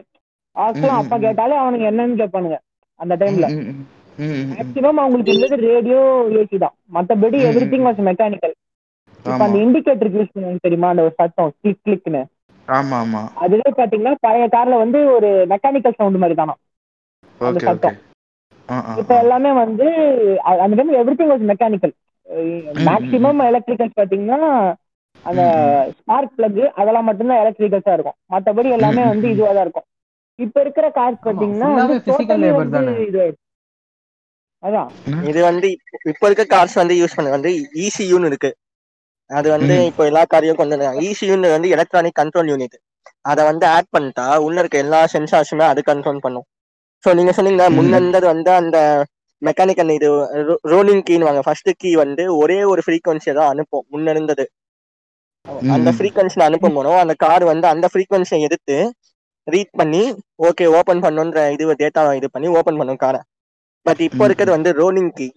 ஆக்சுவலா 0.55 0.95
அப்ப. 1.01 1.15
கேட்டாலே 1.19 1.55
அவனுங்க 1.57 1.85
என்னன்னு 1.91 2.19
கேட்பானுங்க 2.21 2.57
அந்த 2.99 3.13
டைம்ல 3.21 3.45
ம், 3.49 3.61
ம், 3.61 3.79
ம், 4.17 4.25
ம், 4.25 4.41
ம். 4.41 4.49
மேக்ஸிமம் 4.51 5.01
அவங்களுக்கு 5.01 5.31
இருந்தது 5.33 5.55
ரேடியோ 5.67 6.01
ஏசி 6.39 6.57
தான். 6.57 6.75
மத்தபடி 6.95 7.37
எவ்ரி 7.49 7.65
திங். 7.67 7.85
வாஸ் 7.87 8.01
மெக்கானிக்கல் 8.09 8.55
இப்ப 9.25 9.43
அந்த 9.45 9.57
இண்டிகேட்டருக்கு 9.63 10.19
யூஸ் 10.19 10.33
பண்ணுவாங்க 10.33 10.61
தெரியுமா? 10.61 10.87
அந்த 10.89 11.03
ஒரு 11.03 11.13
சத்தம் 11.19 11.53
கிளிக் 11.59 11.83
கிளிக்னு 11.85 12.21
ஆமா 12.67 12.97
ஆமா. 13.03 13.21
அதுவே 13.43 13.69
பாத்தீங்கன்னா 13.77 14.13
பழைய 14.21 14.45
கார்ல 14.51 14.75
வந்து 14.81 14.99
ஒரு 15.15 15.29
மெக்கானிக்கல் 15.51 15.97
சவுண்ட் 15.97 16.21
மாதிரி 16.21 16.35
தானா 16.35 16.55
அந்த 17.41 17.59
சத்தம். 17.67 17.97
இப்ப 19.01 19.13
எல்லாமே 19.23 19.51
வந்து 19.59 19.85
அந்த 20.61 20.73
time 20.75 20.97
everything 21.15 21.31
was 21.31 21.49
mechanical 21.51 21.93
maximum 22.87 23.41
electricals 23.47 23.99
பாத்தீங்கன்னா 23.99 24.39
அந்த 25.23 25.41
ஸ்பார்க் 25.97 26.35
பிளக் 26.37 26.59
அதெல்லாம் 26.75 27.07
மட்டும்தான் 27.09 27.41
எலக்ட்ரிக்கல்ஸா 27.43 27.93
இருக்கும். 27.93 28.17
மத்தபடி 28.29 28.69
எல்லாமே 28.77 29.03
வந்து. 29.05 29.27
இதுவா 29.33 29.51
தான் 29.51 29.65
இருக்கும். 29.65 29.87
இப்ப 30.39 30.61
இருக்கிற 30.61 30.89
கார்ஸ் 30.89 31.19
பாத்தீங்கன்னா 31.25 31.67
அதான். 34.63 34.89
இது 35.27 35.41
வந்து 35.43 35.67
இப்ப- 36.05 36.27
இருக்க 36.27 36.45
கார்ஸ் 36.55 36.73
வந்து 36.73 36.95
யூஸ் 36.95 37.15
பண்ண 37.15 37.29
வந்து 37.29 37.49
இசியூன்னு 37.73 38.25
இருக்கு. 38.25 38.51
அது 39.29 39.49
வந்து. 39.49 39.85
இப்போ 39.85 40.05
எல்லா 40.05 40.25
காரையும் 40.33 40.55
கொண்டு 40.55 40.77
வந்தாங்க. 40.77 41.01
இசியூன்னு 41.01 41.51
வந்து 41.51 41.69
எலக்ட்ரானிக் 41.69 42.19
கண்ட்ரோல் 42.21 42.49
யூனிட் 42.51 42.77
அதை 43.21 43.45
வந்து 43.45 43.67
ஆட் 43.67 43.89
பண்ணிட்டா 43.97 44.37
உள்ள 44.37 44.59
இருக்க 44.59 44.77
எல்லா 44.77 45.07
சென்சார்ஸுமே 45.13 45.65
அது 45.67 45.81
கண்ட்ரோல் 45.85 46.17
பண்ணும். 46.17 46.45
ஸோ 47.03 47.13
நீங்க 47.13 47.31
சொன்னீங்க 47.31 47.69
ம். 47.69 47.73
முன்ன 47.73 47.95
இருந்தது 47.95 48.25
வந்து 48.25 48.51
அந்த 48.51 48.77
மெக்கானிக்கல் 49.41 49.89
இது 49.89 50.09
ரோலிங் 50.61 51.03
கீன்னு 51.09 51.23
வாங்க 51.23 51.41
ஃபர்ஸ்ட் 51.41 51.69
கீ 51.77 51.95
வந்து 51.95 52.37
ஒரே 52.37 52.63
ஒரு 52.63 52.81
ஃப்ரீக்வன்சியை 52.85 53.33
தான் 53.33 53.49
அனுப்பும் 53.49 53.85
முன்ன 53.91 54.09
இருந்தது. 54.09 54.45
அந்த 55.71 55.91
ம். 55.91 55.95
ஃப்ரீக்வன்சில 55.97 56.39
அனுப்பும் 56.39 56.73
போதும் 56.73 56.95
அந்த 56.95 57.13
கார் 57.17 57.43
வந்து 57.43 57.67
அந்த 57.67 57.89
ஃப்ரீக்வன்சியை 57.93 58.39
எடுத்து 58.39 58.77
ரீட் 59.47 59.71
பண்ணி 59.79 60.01
ஓகே 60.47 60.65
ஓபன் 60.79 61.03
பண்ணுன்ற 61.05 61.39
இது 61.55 61.73
டேட்டா 61.81 62.01
இது 62.19 62.27
பண்ணி 62.35 62.49
ஓபன் 62.59 62.79
பண்ணும் 62.81 63.01
காரை 63.03 63.21
பட் 63.85 64.01
இப்போ. 64.07 64.23
இருக்கிறது 64.27 64.55
வந்து 64.57 64.71
ரோலிங் 64.81 65.13
கீ 65.17 65.27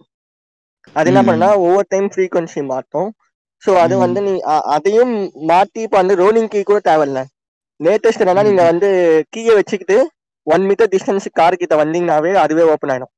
அது 0.95 1.09
என்ன. 1.11 1.21
பண்ணா 1.29 1.49
ஒவ்வொரு 1.63 1.87
டைம் 1.93 2.07
ஃப்ரீக்வன்சி 2.13 2.61
மாற்றும் 2.73 3.09
ஸோ 3.63 3.71
அது. 3.83 3.95
வந்து 4.05 4.19
நீ 4.27 4.33
அதையும் 4.75 5.13
மாத்தி 5.51 5.81
இப்போ 5.85 5.97
வந்து 6.01 6.15
ரோலிங் 6.23 6.51
கீ 6.53 6.61
கூட 6.69 6.79
தேவையில்ல 6.89 7.21
லேட்டஸ்ட் 7.79 8.23
என்னன்னா. 8.23 8.47
நீங்க 8.49 8.63
வந்து 8.71 8.89
கீயை 9.33 9.55
வச்சுக்கிட்டு 9.59 9.97
ஒன் 10.47 10.65
மீட்டர் 10.69 10.91
டிஸ்டன்ஸ் 10.93 11.27
கார் 11.39 11.61
கிட்ட 11.61 11.75
வந்தீங்கன்னாவே 11.83 12.33
அதுவே 12.45 12.65
ஓப்பன் 12.73 12.93
ஆயிடும் 12.93 13.13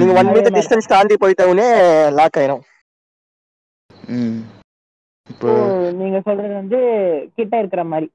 நீங்க 0.00 0.12
ஒன் 0.20 0.32
மீட்டர் 0.34 0.56
டிஸ்டன்ஸ் 0.58 0.92
தாண்டி 0.94 1.16
போயிட்டவுடனே 1.22 1.68
லாக் 2.18 2.38
ஆயிடும். 2.40 2.62
இப்போ 5.28 5.50
நீங்க 5.98 6.18
சொல்றது 6.26 6.54
வந்து 6.54 6.78
கிட்ட 7.36 7.54
இருக்கிற 7.58 7.82
மாதிரி. 7.86 8.08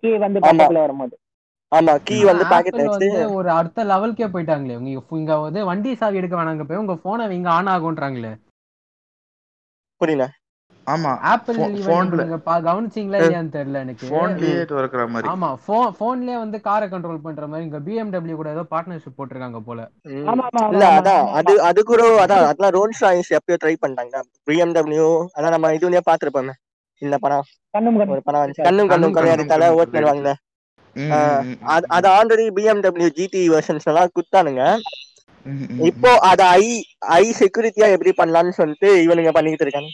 கீ 0.00 0.10
வந்து. 0.18 0.40
பக்கத்துல 0.42 0.82
வரும்போது. 0.84 1.14
ஆமா 1.72 1.92
கீ 2.04 2.16
வந்து 2.24 2.44
ஆனா, 2.44 2.50
பாக்கெட் 2.50 2.76
Apple 2.76 2.82
வச்சு 2.82 3.08
வந்து 3.10 3.18
ஒரு 3.30 3.48
அடுத்த 3.50 3.84
லெவல்க்கே 3.84 4.28
போயிட்டாங்களே. 4.32 4.78
உங்க 4.80 4.90
இங்க 5.18 5.34
வந்து 5.40 5.62
வண்டி 5.64 5.92
சாவி 5.96 6.20
எடுக்க 6.20 6.36
வேணாங்க 6.36 6.66
போய் 6.66 6.82
உங்க 6.82 6.96
போனை 7.02 7.30
இங்க 7.36 7.50
ஆன் 7.52 7.72
ஆகும்ன்றாங்களே. 7.74 8.32
புரியல 10.00 10.24
ஆமா. 10.88 11.10
ஆப்பிள் 11.30 11.56
Pho- 11.56 11.64
ஈவெண்ட் 11.68 11.86
phoneல 11.88 12.20
நீங்க 12.20 12.38
பா- 12.44 12.62
கவனிச்சீங்களா 12.66 13.18
இல்லையான்னு 13.20 13.52
தெரியல 13.54 13.80
எனக்கு. 13.80 14.04
போன்லயே 14.10 14.60
திறக்கிற 14.70 15.02
மாதிரி. 15.08 15.28
ஆமா 15.30 15.48
போன்லயே 15.98 16.36
வந்து 16.38 16.58
காரை 16.60 16.86
கண்ட்ரோல் 16.88 17.20
பண்ற 17.20 17.46
மாதிரி 17.46 17.66
இங்க 17.66 17.80
BMW 17.86 18.34
கூட 18.34 18.48
ஏதோ 18.50 18.64
பார்ட்னர்ஷிப் 18.70 19.16
போட்டிருக்காங்க 19.18 19.60
போல. 19.64 19.80
ம். 20.10 20.26
ஆமா 20.30 20.44
ஆமா 20.50 20.64
இல்ல 20.72 20.84
அதான் 20.96 21.24
அது 21.38 21.54
அது 21.68 21.82
கூட 21.84 22.02
அதான் 22.24 22.44
அதெல்லாம் 22.46 22.74
ரோல்ஸ் 22.76 23.02
ராய்ஸ் 23.06 23.32
எப்பயோ 23.38 23.58
ட்ரை 23.62 23.74
பண்ணிட்டாங்க 23.78 24.16
பிஎம்டபிள்யூ 24.48 25.08
அதான் 25.36 25.54
நம்ம 25.56 25.72
இதுலயே 25.76 26.02
பாத்துருப்போமே 26.06 26.54
இந்த 27.02 27.16
படம். 27.18 27.44
கண்ணும் 27.74 27.96
கண்ணும். 27.96 28.14
ஒரு 28.14 28.22
படம் 28.22 28.42
வந்துச்சு. 28.42 28.62
கண்ணும் 28.62 28.88
கண்ணும் 28.88 29.02
கண்ணும் 29.08 29.16
கொலையாடித்தால 29.18 29.64
கண்ணும் 29.64 29.80
ஓட்டுநர் 29.80 30.08
வாங்க 30.08 30.30
ம், 30.96 31.10
ஆ, 31.12 31.18
ம், 31.40 31.48
ம், 31.48 31.58
அது 31.96 32.06
ஆல்ரெடி 32.12 32.44
பிஎம்டபிள்யூ 32.56 33.08
ஜிடி 33.16 33.42
வெர்ஷன்ஸ் 33.48 33.86
எல்லாம் 33.86 34.12
குத்தானுங்க 34.14 34.62
இப்போ 35.86 36.10
அத 36.28 36.40
ஐ 36.56 36.64
ஐ 37.16 37.24
செக்யூரிட்டியா 37.38 37.86
எப்படி 37.92 38.12
பண்ணலாம்னு 38.18 38.54
சொல்லிட்டு 38.56 38.88
இவனுங்க 39.04 39.32
பண்ணிக்கிட்டு 39.32 39.66
இருக்காங்க. 39.66 39.90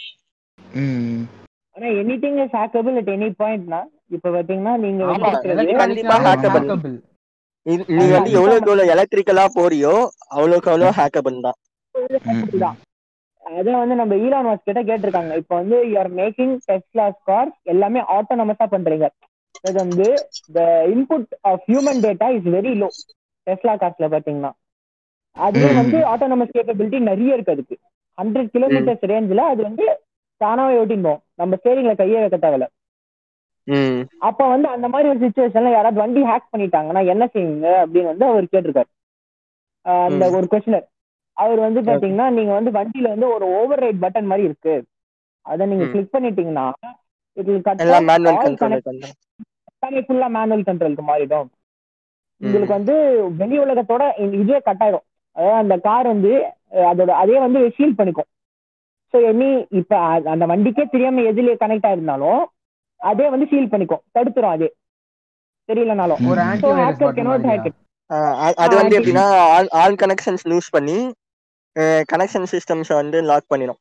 ஆனா 1.75 1.87
anything 2.19 2.45
is 2.45 2.53
hackable 2.53 2.97
at 2.97 3.11
any 3.11 3.29
பாயிண்ட்னா 3.39 3.81
இப்ப 4.09 4.31
பாத்தீங்கன்னா 4.31 4.77
நீங்க 4.77 5.05
கண்டிப்பா. 5.77 6.17
இது- 7.67 7.89
நீ 7.89 8.11
வந்து 8.11 8.31
ஆமா. 8.31 8.33
எவ்வளவுக்கு 8.33 8.71
எவ்வளவு 8.71 8.93
எலக்ட்ரிக்கலா 8.95 9.45
போறியோ 9.55 9.93
அவ்வளவுக்கு 10.29 10.71
அவ்வளவு 10.71 10.97
ஹேக்கபிள் 10.97 11.41
தான். 11.41 11.55
ம், 11.95 12.31
ம். 12.33 12.59
தான். 12.59 12.77
அதை 13.45 13.73
வந்து 13.73 13.95
நம்ம 13.95 14.15
ஈலான் 14.15 14.47
மாஸ்க் 14.47 14.65
கிட்ட 14.65 14.83
கேட்டிருக்காங்க. 14.83 15.37
இப்போ 15.37 15.55
வந்து 15.57 15.89
you 15.89 15.99
are 15.99 16.15
making 16.15 16.59
Tesla 16.69 17.13
cars 17.27 17.57
எல்லாமே 17.63 18.01
ஆட்டோனமஸா 18.01 18.67
பண்றீங்க. 18.71 19.09
அது 19.63 19.73
வந்து 19.73 20.07
the 20.53 20.61
input 20.87 21.27
of 21.41 21.63
human 21.67 22.01
data 22.01 22.37
is 22.37 22.45
very 22.45 22.73
low 22.75 22.89
Tesla 23.47 23.75
கார்ஸ்ல 23.77 24.09
பாத்தீங்கன்னா. 24.09 24.53
அதுவே 25.37 25.73
ம். 25.73 25.77
வந்து 25.77 25.99
ஆட்டோனமஸ் 25.99 26.55
கேப்பபிலிட்டி 26.59 26.99
நிறைய 27.01 27.35
இருக்கு 27.35 27.53
அதுக்கு. 27.53 27.79
ஹண்ட்ரட் 28.19 28.51
கிலோமீட்டர்ஸ் 28.55 29.07
ரேஞ்சில் 29.07 29.37
அது 29.37 29.63
வந்து 29.63 29.85
தானாவே 30.45 30.81
ஓட்டிப்போம் 30.81 31.21
நம்ம 31.35 31.57
ஸ்டேரிங்ல 31.61 31.95
கையே 31.95 32.19
வைக்க 32.21 32.39
தேவையில்ல. 32.39 32.67
அப்ப 34.29 34.49
வந்து 34.49 34.69
அந்த 34.69 34.87
மாதிரி 34.89 35.09
ஒரு 35.09 35.21
சுச்சுவேஷன்ல 35.23 35.71
யாராவது 35.73 36.01
வண்டி 36.01 36.21
ஹேக் 36.23 36.51
பண்ணிட்டாங்கன்னா 36.53 37.03
என்ன 37.13 37.25
செய்வீங்க? 37.35 37.69
அப்படின்னு 37.83 38.11
வந்து 38.13 38.27
அவர் 38.27 38.53
கேட்டிருக்காரு. 38.53 38.91
அந்த. 39.87 40.25
ஒரு 40.37 40.47
கொஸ்டினர் 40.53 40.87
அவர் 41.37 41.59
வந்து 41.59 41.81
பாத்தீங்கன்னா 41.83 42.27
நீங்க 42.31 42.53
வந்து 42.53 42.71
வண்டியில 42.71 43.09
வந்து 43.09 43.29
ஒரு 43.29 43.47
ஓவர் 43.59 43.83
ரைட் 43.83 44.03
பட்டன் 44.03 44.31
மாதிரி 44.31 44.45
இருக்கு. 44.45 44.75
அதை 45.47 45.65
நீங்க. 45.67 45.87
கிளிக் 45.93 46.15
பண்ணிட்டீங்கன்னா 46.15 46.67
இது 47.37 47.53
கண்ட்ரோல் 47.65 47.97
எல்லாமே 49.83 50.03
ஃபுல்லா 50.07 50.29
மேனுவல் 50.29 50.69
கண்ட்ரோலுக்கு 50.69 51.05
மாறிடும். 51.09 51.49
உங்களுக்கு 52.41 52.77
வந்து 52.77 52.95
வெளி 53.41 53.57
உலகத்தோட 53.59 54.03
இதுவே 54.39 54.61
கட் 54.61 54.83
ஆயிடும் 54.83 55.05
அதாவது 55.37 55.61
அந்த 55.63 55.75
கார் 55.79 56.07
வந்து 56.07 56.33
அதோட 56.91 57.11
அதே 57.23 57.37
வந்து 57.39 57.61
சீல் 57.77 57.99
பண்ணிக்கும். 57.99 58.29
ஸோ 59.15 59.19
எனி 59.29 59.49
இப்ப 59.81 59.99
அந்த 60.33 60.45
வண்டிக்கே 60.53 60.85
தெரியாம 60.87 61.25
எதுல 61.31 61.55
கனெக்ட் 61.61 61.89
ஆயிருந்தாலும் 61.89 62.43
அதே 63.01 63.27
வந்து 63.31 63.47
சீல் 63.51 63.73
பண்ணிக்கும். 63.73 64.03
தடுத்துரும் 64.15 64.55
அதே. 64.55 64.69
தெரியலனாலும். 65.69 66.21
ஒரு 66.29 66.41
அது 68.63 68.75
வந்து 68.81 68.97
எப்படின்னா 68.99 69.27
ஆல் 69.83 70.01
கனெக்ஷன்ஸ் 70.03 70.45
லூஸ் 70.51 70.69
பண்ணி 70.71 70.99
கனெக்ஷன் 72.13 72.51
சிஸ்டம்ஸை 72.53 72.97
வந்து 72.99 73.21
லாக் 73.31 73.51
பண்ணிடும் 73.51 73.81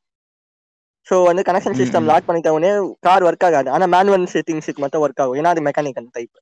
ஸோ 1.06 1.14
வந்து 1.24 1.42
கனெக்ஷன் 1.48 1.78
சிஸ்டம். 1.78 2.06
லாக் 2.10 2.26
பண்ணிட்ட 2.28 2.50
உடனே 2.54 2.70
கார் 3.00 3.26
ஒர்க் 3.28 3.46
ஆகாது. 3.48 3.68
ஆனா 3.70 3.86
மேனுவல் 3.94 4.32
செட்டிங்ஸுக்கு 4.34 4.82
மட்டும் 4.84 5.02
ஒர்க் 5.04 5.22
ஆகும். 5.22 5.38
ஏன்னா 5.40 5.52
அது 5.54 5.66
மெக்கானிக்கல் 5.66 6.08
டைப் 6.14 6.32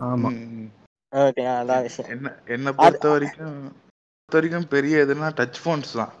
ஆமா. 0.00 0.30
ஓகே 1.12 1.42
அதான் 1.52 1.84
விஷயம். 1.84 2.10
என்ன 2.14 2.26
என்ன 2.48 2.68
பொறுத்த 2.78 3.08
வரைக்கும் 3.12 3.54
பொறுத்த 4.22 4.38
வரைக்கும் 4.38 4.68
பெரிய 4.68 5.04
எதுனா 5.04 5.28
டச் 5.38 5.60
ஃபோன்ஸ் 5.62 5.92
தான். 6.00 6.12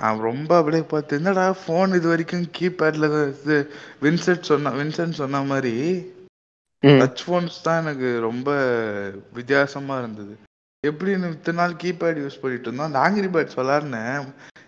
அவன் 0.00 0.20
ரொம்ப 0.20 0.56
அப்படியே 0.56 0.82
பார்த்து 0.82 1.16
என்னடா 1.16 1.44
ஃபோன் 1.60 1.94
இது 1.94 2.08
வரைக்கும் 2.08 2.46
கீபேட்ல 2.58 3.08
இது 3.32 3.56
வின்சென்ட் 4.02 4.48
சொன்ன 4.50 4.70
வின்சென்ட் 4.70 5.12
சொன்ன 5.12 5.42
மாதிரி 5.44 5.74
டச் 6.82 7.22
ஃபோன்ஸ் 7.24 7.62
தான் 7.62 7.80
எனக்கு 7.82 8.20
ரொம்ப 8.20 8.50
வித்தியாசமா 9.32 9.98
இருந்தது. 9.98 10.34
எப்படின்னு 10.84 11.30
இத்தனை 11.32 11.58
நாள் 11.58 11.80
கீபேட் 11.82 12.20
யூஸ் 12.20 12.40
பண்ணிட்டு 12.40 12.66
இருந்தோம். 12.68 12.88
அந்த 12.88 12.98
ஆங்கிரி 12.98 13.28
பேர்ட்ஸ் 13.34 13.58
விளாட்னேன் 13.58 14.14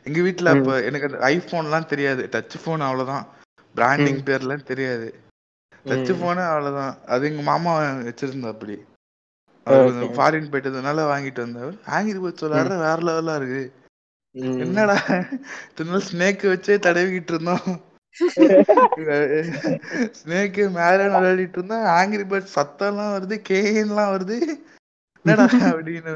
எங்க 0.06 0.20
வீட்ல 0.20 0.50
ம். 0.50 0.56
அப்ப 0.56 0.80
எனக்கு 0.82 1.08
அந்த 1.08 1.20
ஐபோன்லாம் 1.30 1.86
தெரியாது. 1.86 2.22
டச் 2.32 2.56
ஃபோன் 2.62 2.82
அவ்வளவுதான். 2.86 3.26
பிராண்டிங் 3.74 4.22
பேர்லாம் 4.28 4.68
தெரியாது. 4.70 5.08
டச். 5.86 6.10
ஃபோனு 6.18 6.42
அவ்வளவுதான். 6.48 6.94
அது 7.06 7.30
எங்க 7.30 7.42
மாமா 7.42 7.72
வச்சிருந்தா 8.08 8.48
அப்படி. 8.48 8.76
ஃபாரின் 10.16 10.50
போயிட்டதுனால 10.52 11.04
வாங்கிட்டு 11.08 11.40
வந்தவர். 11.40 11.76
ஆங்கிரி 11.96 12.20
பேர்ட்ஸ் 12.22 12.44
விளாடுற 12.46 12.76
வேற 12.78 12.98
லெவலா 13.08 13.34
இருக்கு. 13.40 13.62
என்னடா? 14.34 14.94
நாள் 15.82 16.06
ஸ்னேக் 16.06 16.48
வச்சே 16.48 16.80
தடவிக்கிட்டு 16.80 17.28
இருந்தோம். 17.28 17.80
ஸ்னேக்கு 20.18 20.70
மேல 20.70 21.06
விளையாடிட்டு 21.06 21.52
இருந்தா 21.52 21.92
ஆங்கிரி 21.92 22.30
பேர்ட் 22.30 22.54
சத்தம்லாம் 22.54 23.14
வருது 23.14 23.40
கேன்லாம் 23.48 24.14
வருது. 24.14 24.36
என்னடா 25.24 25.46
அப்படின்னு 25.70 26.12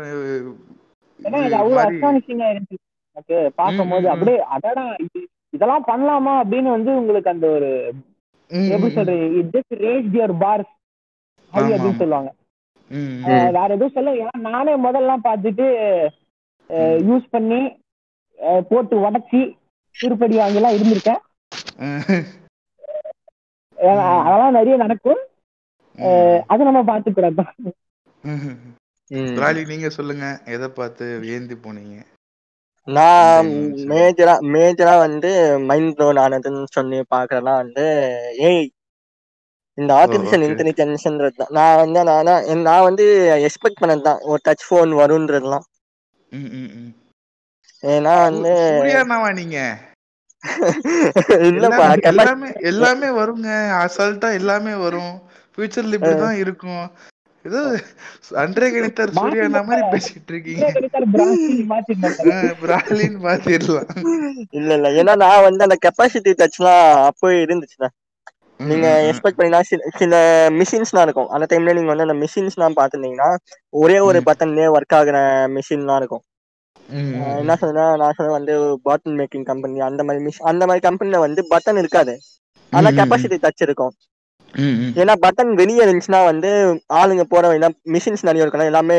பார்க்கும்போது 3.57 4.07
ம். 4.07 4.09
அப்படியே 4.09 4.45
அடடா 4.55 4.97
இது 4.97 5.29
இதெல்லாம் 5.53 5.87
பண்ணலாமா 5.87 6.43
அப்படின்னு 6.43 6.71
வந்து 6.71 6.97
உங்களுக்கு 6.97 7.31
அந்த 7.31 7.49
ஒரு 7.49 7.95
எப்படி 8.71 8.91
சொல்றது? 8.91 9.83
ரேஸ் 9.83 10.15
யுவர் 10.15 10.43
பார்ஸ் 10.43 10.73
அப்படின்னு. 11.53 11.97
சொல்லுவாங்க. 11.97 12.31
வேற 13.55 13.69
எதுவும் 13.69 13.91
சொல்ல 13.91 14.11
ஏன்னா 14.21 14.49
நானே 14.49 14.77
முதல்லாம் 14.77 15.25
பார்த்துட்டு 15.25 15.67
யூஸ் 17.05 17.25
பண்ணி 17.31 17.79
போட்டு 18.69 18.97
உடச்சி 19.03 19.41
திருப்படி 19.97 20.35
வாங்கிலாம் 20.39 20.77
இருந்திருக்கேன் 20.77 21.23
அதெல்லாம் 23.79 24.57
நிறைய 24.57 24.77
நடக்கும் 24.77 25.23
அது 26.51 26.61
நம்ம 26.65 26.81
பார்த்துக்கூடாது 26.89 27.43
ம். 28.25 28.55
ம். 29.11 29.35
ராலி 29.39 29.61
நீங்க 29.67 29.89
சொல்லுங்க 29.97 30.27
எதை 30.55 30.69
பார்த்து 30.73 31.05
வியந்து 31.23 31.57
போனீங்க 31.59 31.97
நான். 32.89 33.49
மேஜரா 33.91 34.35
மேஜரா 34.53 34.95
வந்து 35.01 35.31
மைண்ட் 35.69 35.95
ப்ளோன் 35.97 36.21
ஆனதுன்னு 36.23 36.67
சொல்லி 36.75 36.99
பாக்குறேன்னா 37.13 37.55
வந்து 37.57 37.85
ஏய் 38.49 38.67
இந்த 39.79 39.91
ஆர்டிபிஷியல். 39.97 40.45
இன்டெலிஜென்ஸ்ன்றது 40.47 41.37
தான் 41.37 41.55
நான் 41.57 41.81
வந்து 41.81 42.03
நான் 42.11 42.31
நான் 42.63 42.87
வந்து 42.89 43.07
எக்ஸ்பெக்ட் 43.49 43.81
பண்ணது 43.81 44.03
தான் 44.03 44.21
ஒரு 44.27 44.41
டச் 44.47 44.67
ஃபோன் 44.67 44.93
வரும்ன்றதுலாம் 45.01 45.67
ம், 46.33 46.51
ம், 46.57 46.71
ம். 46.79 46.93
ஏன்னா 47.83 48.15
வந்து 48.23 48.53
சூர்யானாவா 48.65 49.31
நீங்க? 49.35 49.59
இல்லப்பா 51.49 51.85
எல்லாமே 52.11 52.49
எல்லாமே 52.71 53.09
வருங்க. 53.19 53.49
அசால்ட்டா 53.83 54.29
எல்லாமே 54.35 54.75
வரும். 54.85 55.15
ஃபியூச்சர்ல 55.53 55.99
இப்படிதான் 55.99 56.41
இருக்கும். 56.43 56.85
ஏதோ 57.45 57.61
அன்றே 58.43 58.69
கணித்தர் 58.69 59.17
சூர்யானா 59.19 59.61
மாதிரி 59.69 59.85
பேசிட்டு 59.93 60.33
இருக்கீங்க. 60.33 60.65
பிராலின்னு 62.63 63.21
மாத்திரலாம் 63.27 63.91
இல்ல 64.59 64.71
இல்ல. 64.79 64.89
ஏன்னா 65.01 65.15
நான் 65.17 65.45
வந்து 65.45 65.67
அந்த 65.67 65.77
கெப்பாசிட்டி 65.85 66.33
டச்லாம் 66.43 66.83
அப்போ 67.11 67.29
இருந்துச்சுண்ணா. 67.45 67.91
நீங்க 68.61 68.87
எக்ஸ்பெக்ட் 69.09 69.39
பண்ணினா 69.39 69.61
சில 69.99 70.15
மிஷின்ஸ்லாம் 70.59 71.07
இருக்கும். 71.07 71.29
அந்த 71.29 71.47
டைம்ல 71.51 71.75
நீங்க 71.75 71.91
வந்து 71.93 72.07
அந்த 72.09 72.19
மிஷின்ஸ்லாம் 72.23 72.79
பாத்துருந்தீங்கன்னா 72.79 73.31
ஒரே 73.75 73.99
ஒரு. 74.01 74.21
பட்டன்லயே 74.29 74.69
ஒர்க் 74.77 74.97
ஆகுற 74.99 75.19
மிஷின்லாம் 75.57 76.01
இருக்கும். 76.03 76.25
என்ன 77.41 77.55
சொல்றேன்னா 77.61 77.87
நான் 78.01 78.17
சொல்ல 78.17 78.33
வந்து 78.39 78.55
பாட்டில் 78.87 79.17
மேக்கிங் 79.21 79.47
கம்பெனி 79.51 79.81
அந்த 79.89 80.03
மாதிரி 80.09 80.21
மிஷ் 80.27 80.45
அந்த 80.51 80.63
மாதிரி 80.69 80.83
கம்பெனில 80.89 81.21
வந்து 81.27 81.41
பட்டன் 81.53 81.81
இருக்காது. 81.83 82.15
ஆனா 82.73 82.89
கெப்பாசிட்டி 82.99 83.37
டச் 83.45 83.65
இருக்கும். 83.67 83.95
ஏன்னா 85.01 85.15
பட்டன் 85.25 85.53
வெளியே 85.61 85.83
இருந்துச்சுன்னா 85.85 86.21
வந்து 86.31 86.51
ஆளுங்க 87.01 87.25
போற 87.33 87.47
மிஷின்ஸ் 87.95 88.27
நிறைய 88.29 88.45
இருக்கணும் 88.45 88.71
எல்லாமே 88.73 88.99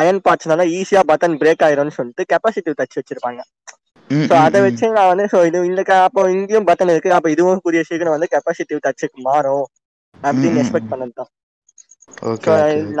அயன் 0.00 0.22
பார்ட்ஸ்னால 0.26 0.64
ஈஸியா 0.78 1.02
பட்டன் 1.10 1.38
பிரேக் 1.42 1.64
ஆயிரும்னு 1.66 1.96
சொல்லிட்டு 1.98 2.24
கெப்பாசிட்டி 2.32 2.72
டச் 2.80 2.98
வச்சிருப்பாங்க. 2.98 3.40
ஸோ 4.10 4.34
அதை 4.46 4.58
வச்சு 4.66 4.86
நான் 4.96 5.10
வந்து 5.12 5.24
ஸோ 5.32 5.38
இது 5.48 5.58
இந்த 5.70 5.82
அப்போ 6.06 6.22
இங்கேயும் 6.36 6.68
பட்டன் 6.70 6.92
இருக்கு. 6.94 7.10
அப்போ 7.18 7.28
இதுவும் 7.34 7.62
கூடிய 7.66 7.82
சீக்கிரம் 7.90 8.14
வந்து 8.16 8.32
கெப்பாசிட்டி 8.34 8.80
டச்சுக்கு 8.86 9.20
மாறும் 9.28 9.66
அப்படின்னு 10.16 10.60
எக்ஸ்பெக்ட். 10.62 10.92
பண்ணது 10.92 11.14
தான் 11.20 11.30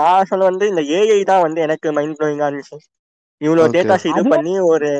நான் 0.00 0.28
சொல்ல 0.30 0.44
வந்து 0.50 0.64
இந்த 0.72 0.82
ஏஐ 0.98 1.20
தான் 1.30 1.44
வந்து 1.46 1.60
எனக்கு 1.66 1.88
மைண்ட் 1.98 2.16
ப்ளோயிங்கா 2.18 2.48
இருந்துச்சு. 2.50 2.78
இவ்வளோ 3.42 3.62
Okay. 3.62 3.74
டேட்டாஸ் 3.74 4.06
இது 4.10 4.22
பண்ணி 4.32 4.54
ஒரு 4.72 4.90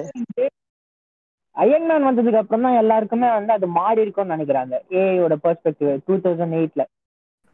அயன்மேன் 1.57 2.07
வந்ததுக்கு 2.07 2.41
அப்புறம் 2.41 2.65
தான் 2.67 2.79
எல்லாருக்குமே 2.79 3.29
வந்து 3.31 3.53
அது 3.53 3.67
மாறி 3.75 4.01
இருக்கும்னு 4.05 4.35
நினைக்கிறாங்க. 4.35 4.75
ஏஐயோட 4.99 5.35
பெர்ஸ்பெக்டிவ் 5.43 5.91
டூ 6.07 6.15
தௌசண்ட் 6.25 6.57
எயிட்ல 6.59 6.83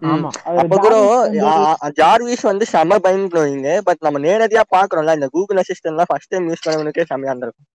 ஆமா. 0.02 0.28
அப்ப 0.60 0.76
கூட 0.78 0.96
ஜார்விஸ் 1.96 2.44
வந்து 2.44 2.64
செம 2.72 2.98
ப்ளோயிங் 3.32 3.64
பட் 3.86 4.04
நம்ம 4.06 4.20
நேரடியா 4.26 4.62
பாக்குறோம்ல 4.76 5.16
இந்த 5.18 5.28
கூகுள் 5.34 5.60
அசிஸ்டன்ட்லாம் 5.62 6.10
ஃபர்ஸ்ட் 6.10 6.32
டைம் 6.34 6.46
யூஸ் 6.50 6.64
பண்ணவனுக்கே 6.66 7.06
செமையா 7.10 7.32
இருந்திருக்கும். 7.32 7.68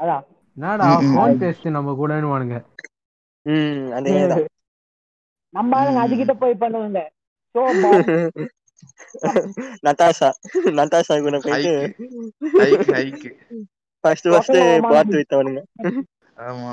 அதான். 0.00 0.24
என்னடா. 0.56 0.88
ஃபோன் 1.06 1.38
பேஸ்ட் 1.40 1.68
நம்ம 1.70 1.94
கூடன்னு 2.00 2.60
ம் 3.46 3.88
அதேதான். 3.96 4.44
நம்ம 5.54 5.76
ஆளுங்க. 5.78 6.00
அதுகிட்ட 6.04 6.32
போய் 6.40 6.60
பண்ணுவாங்க. 6.60 7.00
நட்டாஷா 9.86 10.30
நட்டாஷா 10.78 11.16
கூட 11.26 11.38
போயிட்டு 11.46 11.74
ஃபர்ஸ்ட் 14.04 14.28
ஃபர்ஸ்ட் 14.28 14.58
பார்த்து 14.86 15.20
வித்தவனுங்க 15.20 15.62
ஆமா 16.46 16.72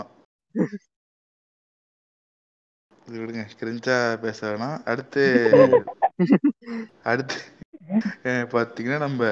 இது 3.07 3.17
விடுங்க 3.19 3.43
கிரிஞ்சா 3.59 3.95
பேச 4.21 4.39
வேணாம் 4.49 4.77
அடுத்து. 4.85 5.23
அடுத்து. 7.11 7.37
அஹ், 8.25 8.45
பாத்தீங்கன்னா 8.53 8.99
நம்ம 8.99 9.23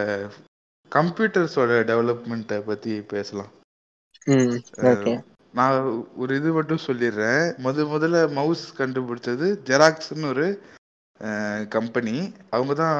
கம்ப்யூட்டர்ஸோட 0.91 1.73
டெவலப்மெண்ட்டை 1.89 2.57
பத்தி 2.65 2.93
பேசலாம். 3.11 3.51
ம் 4.27 4.57
ஓகே 4.89 5.13
நான் 5.53 5.77
ஒரு 6.21 6.31
இது 6.39 6.49
மட்டும் 6.57 6.85
சொல்லிடுறேன். 6.87 7.45
முத 7.63 7.85
முதல்ல 7.87 8.19
மவுஸ் 8.33 8.65
கண்டுபிடிச்சது 8.77 9.47
ஜெராக்ஸ்னு 9.69 10.27
ஒரு 10.27 10.45
கம்பெனி 11.75 12.15
அவங்க 12.55 12.73
தான். 12.83 12.99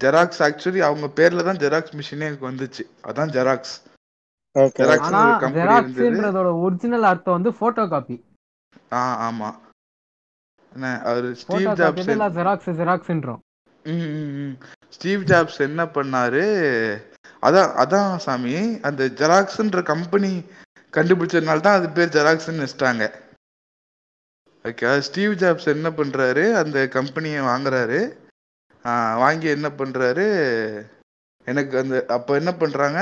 ஜெராக்ஸ் 0.00 0.40
ஆக்சுவலி 0.46 0.80
அவங்க 0.88 1.06
பேர்ல 1.18 1.44
தான் 1.48 1.60
ஜெராக்ஸ் 1.62 1.96
மிஷினே 1.98 2.28
எனக்கு 2.30 2.50
வந்துச்சு. 2.50 2.84
அதான் 3.08 3.32
ஜெராக்ஸ் 3.36 3.74
company 5.42 5.56
ஜெராக்ஸ்ன்றதோட 5.58 6.48
ஒரிஜினல் 6.64 7.06
அர்த்தம் 7.10 7.36
வந்து 7.36 7.50
போட்டோ 7.60 7.82
காப்பி 7.92 8.16
ஆ 8.92 9.02
ஆமா. 9.26 9.50
என்ன 10.72 10.88
அவர் 11.10 11.26
ஸ்டீவ் 11.42 11.68
ஜாப்ஸ் 11.80 12.08
ஜெராக்ஸ் 12.38 12.70
ஜெராக்ஸ்ன்றோம். 12.80 13.40
ஸ்டீவ் 14.96 15.22
ஜாப்ஸ் 15.30 15.60
என்ன 15.68 15.82
பண்ணாரு? 15.96 16.44
அதான் 17.42 17.70
அதான் 17.82 18.10
சாமி 18.24 18.54
அந்த 18.88 19.02
ஜெராக்ஸ்ன்ற 19.20 19.80
கம்பெனி 19.92 20.32
கண்டுபிடிச்சதுனால 20.92 21.64
தான் 21.66 21.78
அது 21.78 21.88
பேர் 21.96 22.14
ஜெராக்ஸ்ன்னு 22.16 22.64
வச்சிட்டாங்க 22.64 23.04
ஓகே 24.64 24.88
ஸ்டீவ் 25.06 25.34
ஜாப்ஸ் 25.42 25.68
என்ன 25.74 25.88
பண்றாரு? 25.98 26.44
அந்த 26.62 26.78
கம்பெனியை 26.96 27.40
வாங்குறாரு. 27.40 28.00
ஆ, 28.84 28.92
வாங்கி 29.22 29.48
என்ன 29.56 29.68
பண்றாரு? 29.78 30.26
எனக்கு 31.46 31.74
அந்த 31.78 31.96
அப்போ 32.16 32.32
என்ன 32.40 32.50
பண்றாங்க? 32.62 33.00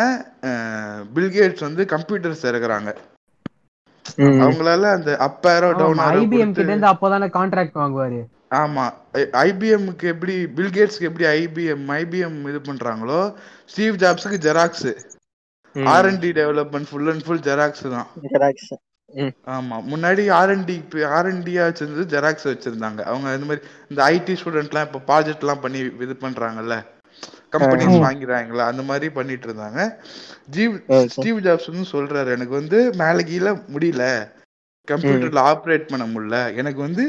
பில்கேட்ஸ் 1.15 1.67
வந்து 1.69 1.85
கம்ப்யூட்டர்ஸ் 1.95 2.49
இறக்குறாங்க 2.51 2.91
அவங்களால 4.45 4.91
அந்த 4.97 5.11
அப் 5.27 5.47
ஏரோ 5.55 5.69
டவுன் 5.81 6.01
ஐபிஎம் 6.13 6.53
கிட்ட 6.57 6.73
இருந்து 6.73 6.93
அப்போதானே 6.93 7.27
கான்ட்ராக்ட் 7.37 7.79
வாங்குவாரு. 7.81 8.21
ஆமா 8.61 8.85
ஐபிஎம்க்கு 9.49 10.07
எப்படி 10.13 10.35
பில்கேட்ஸ்க்கு 10.59 11.09
எப்படி 11.11 11.27
ஐபிஎம் 11.41 11.87
ஐபிஎம் 12.01 12.39
இது 12.51 12.61
பண்றாங்களோ 12.71 13.21
Steve 13.73 14.01
ஜாப்ஸுக்கு 14.03 14.39
Xerox 14.47 14.89
R and D 15.95 16.31
development 16.41 16.89
full 16.91 17.11
and 17.13 17.25
full 17.27 17.45
Xerox 17.49 17.85
தான். 17.97 18.09
ஜெராக்ஸ் 18.33 18.71
ஆமா. 19.47 19.77
முன்னாடி 19.93 20.25
ஆர்என்டி 20.39 20.75
ஆர்என்டியா 21.19 21.63
வச்சிருந்தது 21.69 22.05
ஜெராக்ஸ் 22.15 22.49
வச்சிருந்தாங்க. 22.51 23.01
அவங்க 23.03 23.35
இந்த 23.35 23.47
மாதிரி 23.47 23.63
இந்த 23.91 24.01
ஐடி 24.13 24.37
ஸ்டூடெண்ட்லாம் 24.41 24.87
இப்போ 24.89 25.01
ப்ராஜெக்ட்லாம் 25.09 25.61
பண்ணி 25.61 25.79
இது 25.79 26.17
பண்றாங்கல்ல. 26.21 26.77
கம்பெனிஸ். 27.53 27.87
வாங்கிறாங்களா? 28.07 28.65
அந்த 28.73 28.83
மாதிரி 28.83 29.11
பண்ணிட்டு 29.11 29.47
இருந்தாங்க. 29.49 29.81
ஜீவ். 30.51 30.75
ஸ்டீவ் 31.09 31.39
ஜாப்ஸ் 31.39 31.71
வந்து 31.71 31.89
சொல்றாரு. 31.93 32.31
எனக்கு 32.33 32.55
வந்து 32.61 32.93
மேலே 32.95 33.23
கீழே 33.25 33.51
முடியல. 33.75 34.05
கம்ப்யூட்டர்ல 34.89 35.41
ஆப்ரேட் 35.53 35.89
பண்ண 35.89 36.05
முடியல. 36.07 36.57
எனக்கு 36.57 36.81
வந்து 36.81 37.05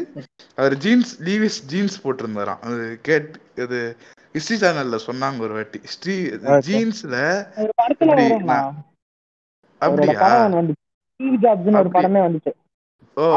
அவர் 0.55 0.77
ஜீன்ஸ் 0.77 1.21
லீவிஸ் 1.23 1.59
ஜீன்ஸ் 1.65 2.07
போட்டிருந்தாராம். 2.07 2.62
அது 2.62 2.99
கேட் 3.01 3.29
இது 3.55 3.79
ஹிஸ்டரி 4.33 4.57
சேனல்ல 4.63 4.99
சொன்னாங்க 5.07 5.39
ஒரு 5.39 5.53
வாட்டி. 5.53 5.79
ஸ்ரீ. 5.83 6.15
ஜீன்ஸ்ல 6.69 7.15
அப்படியா? 9.81 10.29
ஸ்டீவ் 11.19 11.41
ஜாப்ஸ்னு 11.43 11.79
ஒரு 11.79 11.89
படமே 11.93 12.19
வந்துச்சு. 12.25 12.51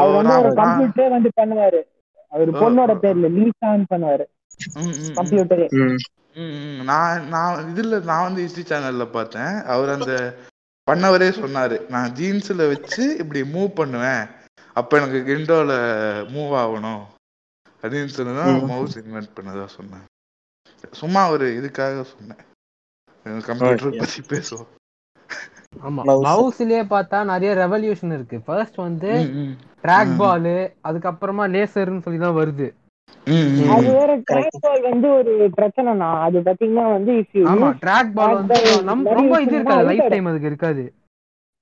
அவர் 0.01 0.13
வந்து 0.17 0.35
ஒரு 0.39 0.49
கம்ப்யூட்டரே 0.61 1.07
வந்து 1.09 1.29
பண்ணுவாரு. 1.39 1.79
அவர் 2.33 2.51
பொண்ணோட. 2.61 2.93
பேர்ல 3.03 3.29
லீசான் 3.37 3.85
பண்ணுவாரு. 3.89 4.25
கம்ப்யூட்டரே. 5.19 5.67
நான் 6.83 7.27
நான் 7.27 7.57
இதுல 7.73 8.03
நான் 8.03 8.23
வந்து 8.27 8.41
ஹிஸ்டரி 8.43 8.65
சேனல்ல 8.71 9.05
பார்த்தேன். 9.11 9.51
அவர் 9.73 9.89
அந்த 9.89 10.13
பண்ணவரே 10.87 11.29
சொன்னாரு. 11.41 11.77
நான் 11.89 12.13
ஜீன்ஸ்ல 12.19 12.61
வச்சு 12.71 13.03
இப்படி 13.17 13.41
மூவ் 13.55 13.75
பண்ணுவேன். 13.81 14.23
அப்ப 14.73 14.91
எனக்கு 15.01 15.19
விண்டோல 15.31 15.71
மூவ் 16.35 16.53
ஆகணும். 16.63 17.03
அப்படின்னு 17.81 18.61
ம். 18.61 18.65
மவுஸ் 18.65 18.97
இன்வென்ட் 18.99 19.35
பண்ணதா 19.37 19.65
சொன்னேன் 19.77 20.05
சும்மா 20.91 21.21
ஒரு 21.33 21.45
இதுக்காக 21.59 22.01
சொன்னேன். 22.13 22.41
Computer 23.47 23.89
Okay. 23.89 24.01
பத்தி 24.01 24.21
பேசுவோம். 24.31 24.71
மவுஸ்லயே 26.25 26.81
பார்த்தா 26.89 27.19
நிறைய 27.25 27.51
ரெவல்யூஷன் 27.55 28.13
இருக்கு 28.13 28.37
ஃபர்ஸ்ட் 28.45 28.79
வந்து. 28.83 29.11
ட்ராக். 29.83 30.13
பால் 30.17 30.51
அதுக்கப்புறமா 30.87 31.45
லேசர்னு 31.53 32.05
சொல்லி 32.05 32.19
தான் 32.19 32.37
வருது. 32.37 32.67
அது 33.73 33.89
வேற. 33.91 34.11
ட்ராக் 34.29 34.57
பால் 34.63 34.81
வந்து 34.87 35.07
ஒரு 35.17 35.33
பிரச்சனைனா 35.57 36.09
அது 36.25 36.37
பாத்தீங்கன்னா 36.47 36.85
வந்து 36.91 37.13
ஆமா 37.49 37.69
ட்ராக் 37.81 38.11
பால் 38.15 38.35
வந்து 38.35 38.57
ரொம்ப 39.11 39.33
இது 39.45 39.55
இருக்காது 39.57 39.85
லைஃப். 39.91 40.09
டைம் 40.09 40.29
அதுக்கு 40.29 40.51
இருக்காது 40.51 40.85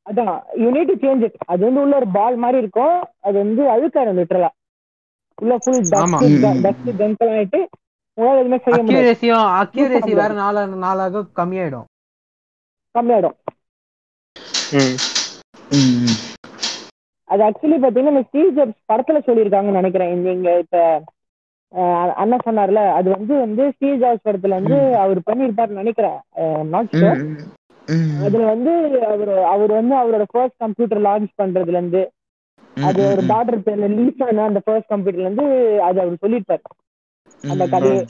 அதான் 0.05 0.31
you 0.55 0.67
need 0.71 0.89
to 0.89 0.95
change 1.01 1.23
it 1.23 1.37
அது 1.45 1.61
வந்து 1.61 1.81
உள்ள 1.81 1.95
ஒரு 1.95 2.07
பால் 2.13 2.37
மாதிரி 2.39 2.57
இருக்கும் 2.63 2.95
அது 3.21 3.35
வந்து 3.37 3.63
அழுக்காயிடும் 3.73 4.19
லிட்டரலா 4.19 4.49
உள்ள 5.37 5.53
ஃபுல் 5.59 5.81
ஆமா. 5.99 6.19
டஸ்ட். 6.25 6.25
டஸ்ட் 6.65 6.89
டென்ட் 6.99 7.23
ஆயிட்டு 7.29 7.59
உங்களால 8.17 8.39
எதுவுமே 8.39 8.59
செய்ய 8.63 8.81
முடியாது 8.83 9.09
அக்யூரேசி 9.63 10.11
வேற 10.13 10.31
முடியாது. 10.31 10.39
நாள 10.39 10.55
நாளாக 10.77 11.23
கம்மியாயிடும் 11.37 11.87
கம்மியாயிடும். 12.95 13.37
அது 17.29 17.41
ஆக்சுவலி 17.43 17.77
பாத்தீங்கன்னா 17.81 18.13
இந்த 18.13 18.25
ஸ்டீவ் 18.27 18.55
ஜாப்ஸ் 18.57 18.79
படத்துல 18.91 19.19
சொல்லியிருக்காங்கன்னு 19.27 19.79
நினைக்கிறேன். 19.81 20.13
இங்க 20.29 20.51
இப்ப 20.59 20.77
அஹ், 21.73 22.13
அண்ணன் 22.13 22.45
சொன்னார்ல 22.45 22.81
அது 22.93 23.09
வந்து 23.09 23.33
வந்து 23.39 23.63
ஸ்டீவ் 23.71 24.01
ஜாப்ஸ் 24.01 24.25
படத்துல 24.25 24.57
வந்து 24.59 24.77
அவர் 24.97 25.19
பண்ணியிருப்பாருன்னு 25.19 25.81
நினைக்கிறேன். 25.81 26.17
Not 26.69 26.95
sure. 26.95 27.21
அதுல 28.25 28.45
வந்து 28.45 28.71
அவர் 29.05 29.31
அவர் 29.45 29.71
வந்து 29.71 29.95
அவரோட 29.95 30.25
ஃபர்ஸ்ட் 30.29 30.57
கம்ப்யூட்டர் 30.57 31.01
லான்ச் 31.01 31.31
பண்றதுல 31.37 31.77
இருந்து 31.77 32.01
அது 32.83 32.99
ஒரு 33.07 33.21
டாட்டர் 33.27 33.63
பேர்ல 33.63 33.87
லீசான 33.93 34.45
அந்த 34.45 34.59
ஃபர்ஸ்ட் 34.59 34.91
கம்ப்யூட்டர்ல 34.91 35.27
இருந்து 35.27 35.45
அது 35.81 36.01
அவர் 36.01 36.21
சொல்லியிருப்பாரு. 36.21 36.63
அந்த. 37.43 37.63
கதையை. 37.67 38.03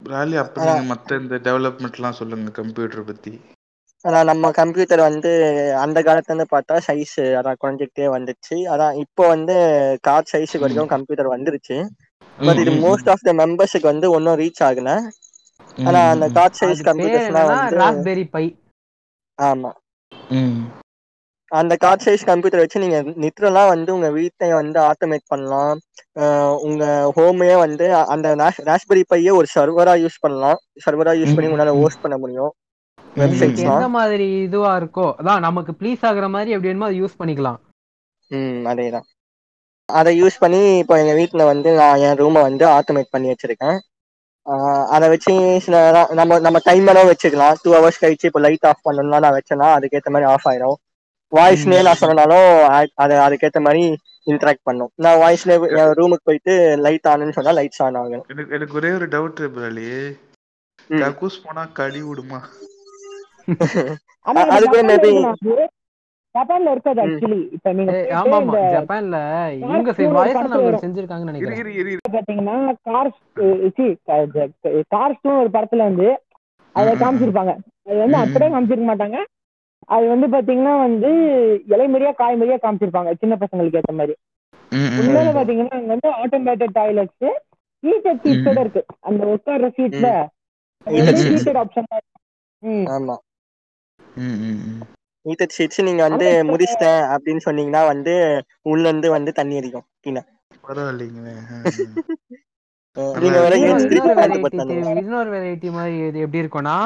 ராலி 0.00 0.36
அப்ப 0.36 0.58
மத்த 0.90 1.20
இந்த 1.20 1.36
டெவலப்மெண்ட்லாம் 1.44 2.18
சொல்லுங்க 2.18 2.50
கம்ப்யூட்டர் 2.52 3.04
பத்தி. 3.04 3.32
ஆனா 4.04 4.18
நம்ம 4.22 4.50
கம்ப்யூட்டர் 4.52 5.00
வந்து 5.00 5.30
அந்த 5.84 5.98
காலத்துல 6.02 6.32
இருந்து 6.32 6.52
பார்த்தா 6.52 6.74
சைஸ் 6.86 7.16
அதான் 7.38 7.60
குறைஞ்சிக்கிட்டே 7.62 8.06
வந்துச்சு. 8.14 8.56
அதான் 8.72 8.98
இப்போ 9.04 9.22
வந்து 9.28 9.54
கார்ட் 10.02 10.30
சைஸுக்கு 10.32 10.64
வரைக்கும் 10.64 10.92
கம்ப்யூட்டர் 10.94 11.34
வந்துருச்சு. 11.34 11.78
பட் 12.38 12.60
இது 12.62 12.72
மோஸ்ட் 12.84 13.10
ஆஃப் 13.12 13.24
த 13.24 13.32
மெம்பர்ஸுக்கு 13.40 13.90
வந்து 13.92 14.08
ஒன்றும் 14.16 14.38
ரீச் 14.40 14.62
ஆகல. 14.68 14.90
ஆனா 15.78 16.00
அந்த 16.12 16.26
அது 16.34 16.58
சைஸ் 16.60 16.86
கம்ப்யூட்டர்ஸ்லாம் 16.88 17.50
வந்து 17.52 17.78
ராஸ்பெரி 17.80 18.24
பை 18.30 18.44
ஆமா. 19.38 19.70
ம். 20.32 20.60
அந்த 21.52 21.74
கார்ட் 21.76 22.04
சைஸ் 22.06 22.24
கம்ப்யூட்டர் 22.24 22.62
வச்சு 22.62 22.82
நீங்க 22.82 22.98
லிட்ரலா 23.22 23.62
வந்து 23.68 23.90
உங்க 23.94 24.08
வீட்டை 24.10 24.48
வந்து 24.52 24.78
ஆட்டோமேட் 24.82 25.24
பண்ணலாம். 25.28 25.76
உங்க 26.66 26.84
ஹோமையே 27.16 27.56
வந்து 27.58 27.86
அந்த 28.14 28.28
ராஸ்பெரி 28.68 29.02
பையே 29.12 29.32
ஒரு 29.32 29.48
சர்வரா 29.54 29.94
யூஸ் 30.04 30.18
பண்ணலாம். 30.20 30.58
சர்வரா 30.86 31.14
யூஸ் 31.20 31.34
பண்ணி 31.34 31.50
உங்களால 31.50 31.74
ஹோஸ்ட் 31.80 32.04
பண்ண 32.04 32.18
முடியும். 32.18 32.52
எந்த 33.20 33.86
மாதிரி 33.96 34.26
இதுவா 34.46 34.72
இருக்கோ 34.80 35.06
அதான் 35.20 35.44
நமக்கு 35.46 35.72
ப்ளீஸ் 35.80 36.02
ஆகுற 36.08 36.26
மாதிரி 36.34 36.52
எப்படி 36.54 36.70
வேணுமோ 36.70 36.88
அதை 36.88 36.98
யூஸ் 37.02 37.18
பண்ணிக்கலாம். 37.20 37.58
ம் 38.30 38.64
அதேதான். 38.72 39.06
அதை 39.88 40.10
யூஸ் 40.20 40.42
பண்ணி 40.42 40.60
இப்போ 40.82 40.94
எங்க 41.02 41.12
வீட்ல 41.18 41.44
வந்து 41.50 41.70
நான் 41.80 42.02
என் 42.06 42.18
ரூமை 42.22 42.40
வந்து 42.48 42.64
ஆட்டோமேட் 42.76 43.14
பண்ணி 43.14 43.28
வச்சிருக்கேன். 43.32 43.78
அதை 44.94 45.06
வச்சு 45.12 45.32
சில 45.64 45.76
நேரம் 45.84 46.12
நம்ம 46.18 46.38
நம்ம 46.46 46.58
டைமரும் 46.66 47.10
வச்சுக்கலாம். 47.10 47.56
டூ 47.62 47.70
ஹவர்ஸ் 47.76 48.02
கழிச்சு 48.02 48.28
இப்போ 48.30 48.40
லைட் 48.46 48.68
ஆஃப் 48.70 48.84
பண்ணணும்னா 48.88 49.20
நான் 49.24 49.36
வச்சேன்னா 49.38 49.68
அதுக்கேற்ற 49.78 50.10
மாதிரி 50.14 50.30
ஆஃப் 50.34 50.46
ஆயிடும் 50.50 50.78
வாய்ஸ்லயே 51.32 51.80
நான் 51.86 52.02
சொன்னாலும் 52.02 52.50
அது 53.04 53.14
அதுக்கேற்ற 53.24 53.60
மாதிரி 53.66 53.82
இன்டராக்ட் 54.32 54.66
பண்ணும். 54.68 54.90
நான் 55.04 55.20
வாய்ஸ்ல 55.22 55.52
என் 55.80 55.92
ரூமுக்கு 55.98 56.28
போயிட்டு 56.28 56.54
லைட் 56.84 57.10
ஆனுன்னு 57.12 57.36
சொன்னா 57.38 57.52
லைட்ஸ் 57.58 57.82
ஆன் 57.86 57.98
ஆகும். 58.00 58.24
எனக்கு 58.34 58.54
எனக்கு 58.58 58.78
ஒரே 58.80 58.90
ஒரு 58.98 59.06
டவுட் 59.14 59.42
பிராலி. 59.56 59.90
கக்கூஸ் 61.02 61.42
போனா 61.44 61.62
கடி 61.78 62.00
விடுமா? 62.02 62.40
ஆனா 64.22 64.40
அது 64.46 64.66
கூட 64.66 64.82
ஜப்பான்ல 64.82 64.86
maybe- 64.86 65.12
இருக்கு 65.12 65.54
நான் 65.54 65.68
ஜப்பான்ல 66.34 66.70
இருக்காது 66.70 67.02
ம். 67.02 67.04
ஆக்சுவலி 67.04 67.52
இப்ப 67.52 67.72
நீங்க 67.72 67.92
ஆமா 68.10 68.34
ஆமா. 68.38 68.58
ஜப்பான்ல 68.74 69.16
இவங்க 69.56 69.92
வயசானவங்க. 69.92 70.78
செஞ்சிருக்காங்கன்னு 70.84 71.30
நினைக்கிறேன். 71.30 71.98
பாத்தீங்கன்னா 72.12 72.74
கார்ஸ் 72.84 73.20
கார்ஸ்டும் 74.94 75.38
ஒரு 75.38 75.48
படத்துல 75.52 75.76
வந்து 75.76 76.20
அதை 76.72 76.94
காமிச்சிருப்பாங்க. 76.94 77.52
அது 77.84 77.96
வந்து. 77.96 78.16
அப்படியே 78.16 78.50
காமிச்சிருக்க 78.50 78.88
மாட்டாங்க. 78.88 79.18
அது 79.86 80.08
வந்து 80.08 80.26
பாத்தீங்கன்னா 80.26 80.78
வந்து 80.78 81.10
இலைமறியா 81.68 82.12
காய்மறியா 82.18 82.56
காமிச்சிருப்பாங்க 82.62 83.12
சின்ன 83.18 83.36
பசங்களுக்கு 83.40 83.80
ஏத்த 83.80 83.92
மாதிரி. 83.92 84.14
உண்மையில. 84.72 85.36
பாத்தீங்கன்னா 85.38 85.68
அங்க 85.68 85.94
வந்து 85.94 86.08
ஆட்டோமேட்டட் 86.10 86.76
டாய்லெட்ஸ் 86.78 87.28
ஹீட்டட் 87.86 88.20
சீட்ஸோட 88.24 88.60
இருக்கு. 88.60 88.84
அந்த 89.00 89.24
உட்கார்ற 89.24 89.70
சீட்ல. 89.76 90.08
ஹீட்டட் 90.86 91.62
ஆப்ஷன் 91.62 91.90
ஆமா. 92.66 93.16
ம், 94.18 94.38
ம், 94.42 94.60
ம். 94.68 94.78
ஹீட்டட் 95.26 95.54
சீட்ஸ் 95.56 95.86
நீங்க 95.86 96.02
வந்து 96.08 96.26
முடிச்சிட்டேன் 96.50 97.02
அப்படின்னு 97.14 97.42
சொன்னீங்கன்னா 97.46 97.82
வந்து 97.86 98.14
உள்ள 98.70 98.84
இருந்து 98.88 99.08
வந்து 99.10 99.30
தண்ணி 99.32 99.58
அடிக்கும் 99.60 99.86
கீழே. 100.04 100.22
பரவாயில்லைங்களே 100.64 101.34
இன்னொரு 105.00 105.28
வெரைட்டி 105.34 105.68
மாதிரி 105.70 105.96
இது 106.08 106.18
எப்படி 106.20 106.42
இருக்கும்னா 106.42 106.76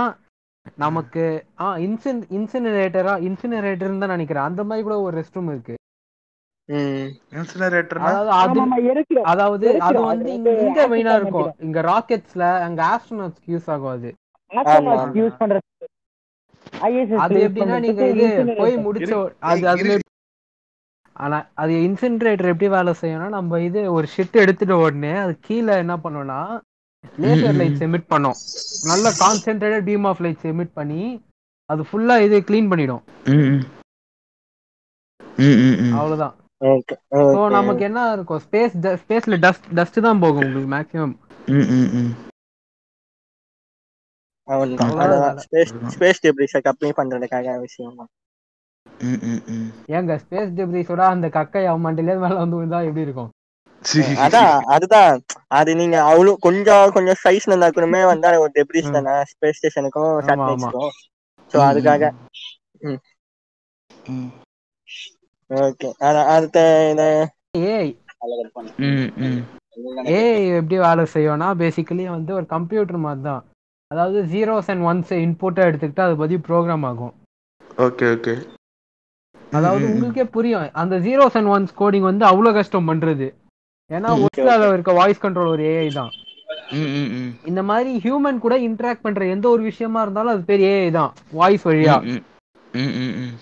நமக்கு 0.79 1.23
ஆ 1.61 1.69
இன்சின் 1.85 2.21
இன்சினரேட்டரா 2.31 3.15
இன்சினரேட்டர்னு 3.29 4.03
தான் 4.03 4.15
நினைக்கிறேன். 4.17 4.49
அந்த 4.49 4.63
மாதிரி 4.65 4.85
கூட 4.89 4.97
ஒரு 5.01 5.15
ரெஸ்ட் 5.21 5.39
ரூம் 5.39 5.51
இருக்கு 5.51 5.75
அதாவது 9.31 9.67
அது. 9.79 9.99
வந்து 10.11 10.29
இங்க 10.61 10.81
மெயினா 10.93 11.15
இருக்கும். 11.21 11.51
இங்க 11.67 11.81
ராக்கெட்ஸ்ல 11.89 12.45
அங்க 12.67 12.81
ஆஸ்ட்ரோநாட்ஸ்க்கு 12.91 13.53
யூஸ் 13.55 13.69
ஆகும் 13.69 13.95
அது. 13.95 14.11
யூஸ் 15.21 15.41
பண்றது 15.41 15.65
ஐஎஸ்எஸ் 15.65 15.92
அது 17.23 17.35
எப்படின்னா 17.47 17.77
நீங்க 17.81 18.03
இது 18.15 18.27
போய் 18.61 18.75
முடிச்ச 18.87 19.11
அது 19.51 19.65
அதுல. 19.73 19.99
ஆனா 21.17 21.39
அது 21.55 21.73
இன்சின்ரேட்டர் 21.87 22.51
எப்படி 22.53 22.69
வேலை 22.69 22.93
செய்யும்னா 23.01 23.29
நம்ம 23.29 23.61
இது 23.61 23.81
ஒரு 23.93 24.07
ஷிட் 24.15 24.43
எடுத்துட்ட 24.43 24.77
உடனே 24.85 25.13
அது 25.17 25.33
கீழே 25.41 25.75
என்ன 25.77 25.95
பண்ணும்னா 26.05 26.39
லேசர் 27.23 27.59
லைட்ஸ் 27.61 27.85
எமிட் 27.87 28.11
பண்ணும். 28.11 28.39
நல்ல 28.85 29.07
concentrated 29.21 29.87
beam 29.89 30.07
of 30.11 30.23
lights 30.25 30.49
emit 30.53 30.75
பண்ணி 30.75 31.03
அது 31.71 31.83
ஃபுல்லா 31.89 32.17
இது 32.19 32.37
க்ளீன் 32.49 32.71
பண்ணிடும். 32.71 33.03
ம், 33.27 33.45
ம். 33.47 33.63
ம், 35.43 35.59
ம், 35.63 35.77
ம். 35.85 35.95
அவ்வளவுதான். 35.99 36.35
ஓகே 36.61 36.95
நமக்கு 37.57 37.85
என்ன 37.85 38.01
இருக்கும்? 38.13 38.43
ஸ்பேஸ் 38.47 38.75
ஸ்பேஸ்ல 39.03 39.39
டஸ்ட் 39.39 39.69
டஸ்ட் 39.75 39.99
தான் 40.01 40.23
போகும் 40.25 40.45
உங்களுக்கு 40.47 40.73
மேக்ஸிமம் 40.75 41.17
ஸ்பேஸ் 45.95 46.23
டெப்ரிஸை 46.25 46.61
பண்றதுக்காக 46.99 47.57
விஷயம். 47.61 47.97
ஏங்க 49.95 50.13
ஸ்பேஸ் 50.23 50.57
டெப்ரிஸோட 50.57 51.03
அந்த 51.09 51.27
கக்கை 51.37 51.63
அவன் 51.67 51.85
மண்டிலே 51.87 52.17
மேல 52.19 52.35
வந்து 52.37 52.59
விழுந்தா 52.59 52.81
எப்படி 52.87 53.07
இருக்கும். 53.07 53.31
அதான் 54.25 54.53
அதுதான். 54.75 55.15
அது 55.59 55.71
நீங்க 55.75 55.97
அவ்வளவு 56.05 56.35
கொஞ்சம் 56.39 56.93
கொஞ்சம் 56.93 57.21
சைஸ் 57.23 57.47
இருந்தா 57.47 57.69
கூடமே 57.71 58.03
வந்து 58.07 58.21
ஒரு 58.43 58.53
டெப்ரிஸ். 58.57 58.93
தானே. 58.97 59.15
ஸ்பேஸ் 59.33 59.59
ஸ்டேஷனுக்கும் 59.59 60.13
சேட்டலைட்ஸ்க்கும் 60.27 60.91
ம், 61.53 61.65
அதுக்காக 61.67 62.05
ம். 62.83 63.01
ம். 64.11 64.31
ஓகே 65.51 65.89
அடுத்த 66.31 66.59
இது. 66.93 67.09
ஏய். 67.73 67.93
ம், 68.83 69.09
ம். 69.23 69.43
ஏஐ 70.15 70.27
எப்படி 70.57 70.77
வேலை 70.81 71.05
செய்யும்னா 71.15 71.49
பேசிக்கலி 71.61 72.05
வந்து 72.11 72.33
ஒரு 72.35 72.47
கம்ப்யூட்டர் 72.47 73.05
மாதிரி 73.05 73.23
தான் 73.23 73.43
அதாவது 73.93 74.19
ஜீரோஸ் 74.33 74.69
அண்ட் 74.73 74.85
ஒன்ஸ் 74.85 75.13
இன்புட்டை 75.25 75.63
எடுத்துக்கிட்டு 75.69 76.01
அது 76.01 76.17
பத்தி 76.17 76.37
ப்ரோக்ராம் 76.49 76.85
ஆகும். 76.91 77.13
Okay 77.79 78.07
okay. 78.15 78.35
அதாவது. 79.53 79.85
உங்களுக்கே 79.93 80.25
புரியும். 80.37 80.69
அந்த 80.73 80.99
ஜீரோஸ் 80.99 81.37
அண்ட் 81.41 81.51
ஒன்ஸ் 81.55 81.81
கோடிங் 81.81 82.07
வந்து 82.11 82.25
அவ்வளோ 82.27 82.53
கஷ்டம் 82.53 82.89
பண்றது. 82.89 83.29
ஏன்னா 83.91 84.11
ஒரிஜினல் 84.19 84.73
இருக்க 84.73 84.93
வாய்ஸ் 84.93 85.25
கண்ட்ரோல் 85.25 85.49
ஒரு 85.49 85.63
ஏஐ 85.73 85.93
தான். 85.93 86.11
ம், 86.71 86.91
ம், 86.99 87.11
ம். 87.19 87.31
இந்த 87.45 87.63
மாதிரி 87.63 87.91
ஹியூமன் 88.05 88.39
கூட 88.39 88.59
இன்டராக்ட் 88.59 89.05
பண்ற 89.07 89.27
எந்த 89.27 89.49
ஒரு 89.49 89.63
விஷயமா 89.63 90.03
இருந்தாலும் 90.03 90.33
அது 90.33 90.43
பேர் 90.43 90.61
ஏஐ 90.61 90.91
தான். 90.91 91.13
வாய்ஸ் 91.33 91.69
வழியா. 91.69 91.97
ம், 92.05 92.23
ம், 92.73 92.93
ம், 93.03 93.15
ம். 93.23 93.35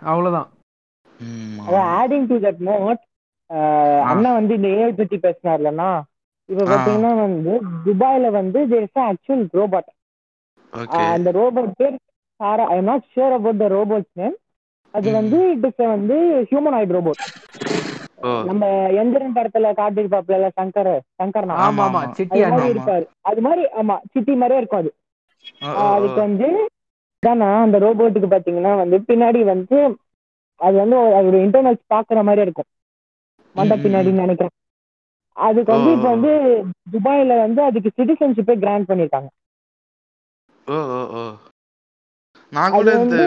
அவ்வளவுதான் 0.00 0.48
ம், 1.20 1.60
அதான் 1.68 1.88
ஆடிங் 1.98 2.26
டு 2.26 2.36
தட் 2.38 2.60
நோட் 2.68 3.02
அண்ணா 4.02 4.32
வந்து 4.32 4.54
இந்த 4.54 4.68
ஏஐ 4.68 4.92
பத்தி 4.96 5.16
பேசினார்லன்னா 5.16 5.90
இப்ப. 6.48 6.64
பாத்தீங்கன்னா 6.70 7.12
வந்து 7.20 7.52
துபாயில 7.86 8.30
வந்து 8.36 8.58
there 8.68 8.86
is 8.86 9.00
actual 9.04 9.44
robot 9.54 9.88
okay 10.72 11.08
அந்த 11.08 11.28
ரோபோட் 11.38 11.72
பேர் 11.76 11.96
Sara 12.40 12.64
I 12.68 12.76
am 12.76 12.90
not 12.90 13.06
sure 13.12 13.34
about 13.36 13.62
the 13.62 13.68
robot 13.74 14.06
name 14.14 14.36
அது. 14.94 15.08
வந்து 15.18 15.38
இட் 15.52 15.66
இஸ் 15.68 15.82
வந்து 15.88 16.16
ஹியூமனாய்ட் 16.50 16.94
ரோபோட் 16.96 17.20
நம்ம 18.42 18.64
எந்திரன் 19.00 19.36
படத்துல 19.36 19.70
காட்டிருப்பாப்ல 19.76 20.48
சங்கர் 20.56 20.90
சங்கர். 21.14 21.38
இருப்பாரு. 22.70 23.04
அது 23.22 23.40
மாதிரி 23.40 23.62
ஆமா 23.78 23.96
சிட்டி 24.12 24.34
மாதிரியே 24.34 24.60
இருக்கும் 24.60 24.82
அது. 24.82 24.90
அதுக்கு. 25.92 26.18
வந்து 26.26 26.48
தானா 27.22 27.48
அந்த 27.62 27.76
ரோபோட்டுக்கு 27.84 28.28
பாத்தீங்கன்னா 28.30 28.72
வந்து 28.78 28.96
பின்னாடி 29.08 29.40
வந்து 29.46 29.78
அது 30.60 30.76
வந்து 30.76 30.96
அதோட 31.16 31.36
இன்டர்னல்ஸ் 31.44 31.82
பாக்குற 31.94 32.18
மாதிரி 32.22 32.42
இருக்கும். 32.42 32.68
மண்ட 33.56 33.74
பின்னாடின்னு 33.76 34.24
நினைக்கிறேன். 34.24 34.54
அதுக்கு 35.36 35.72
வந்து 35.72 35.90
இப்போ. 35.92 36.08
வந்து 36.10 36.32
துபாயில 36.92 37.38
வந்து 37.38 37.62
அதுக்கு 37.62 37.90
சிட்டிசன்ஷிப்பே 37.98 38.58
கிராண்ட் 38.58 38.88
பண்ணிருக்காங்க. 38.90 39.28
ஓ 40.66 40.76
ஓ 40.96 41.00
ஓ. 41.18 41.24
நான் 42.52 42.70
கூட 42.70 42.90
இந்த 42.92 43.16
வந்து 43.16 43.24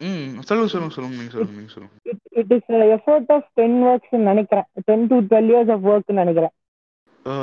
ம் 0.00 0.40
சொல்லுங்க 0.40 0.70
சொல்லுங்க 0.72 0.94
சொல்லுங்க 0.94 1.16
நீங்க 1.16 1.32
சொல்லுங்க 1.32 1.56
நீங்க 1.58 1.72
சொல்லுங்க. 1.72 1.94
It 2.40 2.52
is 2.52 2.70
effort 2.96 3.32
of 3.32 3.48
ten 3.54 3.78
works 3.82 4.16
நினைக்கிறேன். 4.30 4.66
Ten 4.84 5.06
to 5.06 5.20
twelve 5.20 5.50
years 5.52 5.72
of 5.72 5.86
work 5.92 6.20
நினைக்கிறேன். 6.20 6.54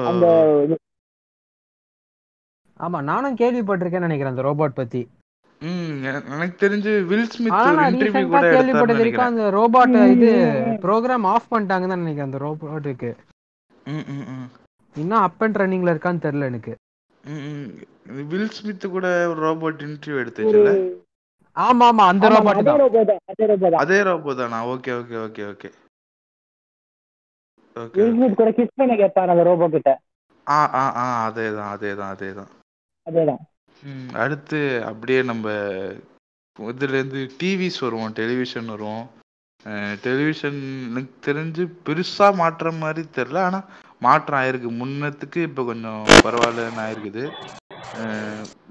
அந்த 0.09 0.25
இது. 0.63 0.75
ஆமா 2.79 3.03
நானும் 3.03 3.35
கேள்விப்பட்டிருக்கேன்னு 3.35 4.07
நினைக்கிறேன் 4.07 4.33
அந்த 4.35 4.45
ரோபோட் 4.49 4.79
பத்தி. 4.81 5.01
எனக்கு 6.31 6.55
தெரிஞ்சு 6.59 6.91
வில் 7.09 7.27
ஸ்மித் 7.31 7.53
ஆனா 7.55 7.67
ஒரு 7.67 7.77
நான் 7.77 7.91
இன்டர்வியூ 7.93 8.23
ரீசெண்டா 8.23 8.31
கூட 8.31 8.47
எடுத்தாருன்னு 8.47 8.55
கேள்விப்பட்டது 8.55 8.99
வரைக்கும் 8.99 9.29
அந்த 9.29 9.45
ரோபோட் 9.57 9.93
இது. 10.15 10.31
ப்ரோக்ராம் 10.83 11.27
ஆஃப் 11.31 11.49
பண்ணிட்டாங்கன்னு 11.51 11.93
தான் 11.93 12.03
நினைக்கிறேன் 12.03 12.29
அந்த 12.29 12.39
ரோபோட்டுக்கு 12.45 13.11
ம் 13.89 14.05
ம் 14.13 14.25
ம். 14.33 14.47
இன்னும் 14.95 15.21
அப் 15.21 15.41
அண்ட் 15.43 15.59
ரன்னிங்ல 15.61 15.93
இருக்கான்னு 15.93 16.25
தெரியல 16.25 16.49
எனக்கு. 16.51 16.73
வில் 18.29 18.51
ஸ்மித் 18.55 18.85
கூட 18.93 19.05
ஒரு 19.31 19.39
ரோபோட் 19.45 19.85
இன்டர்வியூ 19.87 20.21
எடுத்துச்சுல 20.23 20.71
ஆமா 21.57 21.85
ஆமா 21.89 22.03
அந்த 22.11 22.25
ரோபோட் 22.33 22.59
தான். 22.61 22.79
அதே 23.31 23.45
ரோபோ 23.51 23.65
தான். 23.65 23.81
அதே 23.83 23.97
ரோபோ 24.07 24.31
தானா? 24.37 24.59
Okay 24.73 24.91
okay 24.99 25.17
okay 25.25 25.43
okay 25.51 25.69
okay 27.75 27.99
Will 27.99 28.15
Smith 28.15 28.39
கூட 28.39 28.49
கிஸ் 28.57 28.77
பண்ண 28.79 28.95
கேட்பாரு 28.97 29.33
அந்த 29.33 29.45
ரோபோ 29.49 29.67
கிட்ட 29.69 29.91
ஆ 30.47 30.59
ஆ 30.75 30.83
ஆ 30.97 31.05
அதேதான் 31.27 31.69
அதேதான் 31.73 32.11
அதேதான். 32.13 32.49
அதேதான். 33.07 33.41
ம், 33.83 34.09
அடுத்து 34.23 34.59
அப்படியே 34.89 35.21
நம்ம 35.31 35.47
இதுலேருந்து 36.59 37.21
டிவிஸ் 37.39 37.79
வருவோம் 37.85 38.15
டெலிவிஷன் 38.19 38.71
வருவோம். 38.73 39.05
டெலிவிஷன் 40.05 40.59
எனக்கு 40.89 41.13
தெரிஞ்சு 41.27 41.63
பெருசாக 41.87 42.39
மாற்றம் 42.41 42.81
மாதிரி 42.83 43.03
தெரில 43.17 43.37
ஆனால் 43.47 43.67
மாற்றம் 44.05 44.39
ஆயிருக்கு. 44.39 44.69
முன்னத்துக்கு 44.81 45.39
இப்போ 45.49 45.61
கொஞ்சம் 45.69 46.01
பரவாயில்லன்னு 46.25 46.83
ஆயிருக்குது. 46.85 47.23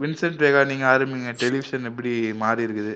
வின்சென்ட் 0.03 0.43
வேகா 0.45 0.61
நீங்கள் 0.71 0.91
ஆரம்பிங்க. 0.95 1.33
டெலிவிஷன் 1.43 1.89
எப்படி 1.91 2.13
மாறி 2.43 2.67
இருக்குது? 2.67 2.95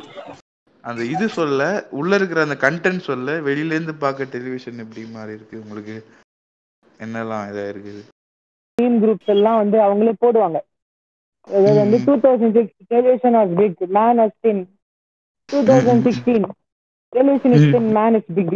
அந்த 0.85 1.03
இது 1.15 1.27
சொல்ல 1.39 1.63
உள்ள 2.01 2.13
இருக்கிற 2.19 2.41
அந்த 2.47 2.57
கண்டென்ட் 2.67 3.09
சொல்ல 3.11 3.39
வெளியிலேருந்து 3.49 3.95
பார்க்க 4.05 4.33
டெலிவிஷன் 4.37 4.83
எப்படி 4.85 5.03
மாறி 5.17 5.33
இருக்கு? 5.39 5.57
உங்களுக்கு 5.65 5.97
என்னெல்லாம் 7.01 7.47
இதாக 7.51 7.73
இருக்குது? 7.75 8.03
டீம் 8.79 8.99
குரூப்ஸ் 9.03 9.33
எல்லாம் 9.37 9.61
வந்து 9.63 9.79
அவங்களே 9.87 10.15
போடுவாங்க. 10.25 10.59
வந்து. 11.49 11.99
Two 12.07 12.15
thousand 12.25 12.57
six 12.59 12.77
television 12.95 13.37
was 13.39 13.53
big 13.61 13.83
man 13.99 14.23
then 14.45 14.63
two 15.49 15.59
thousand 15.69 16.07
sixteen 16.07 16.47
television 17.13 17.55
is 17.59 17.67
man 17.99 18.17
is 18.21 18.33
big 18.39 18.55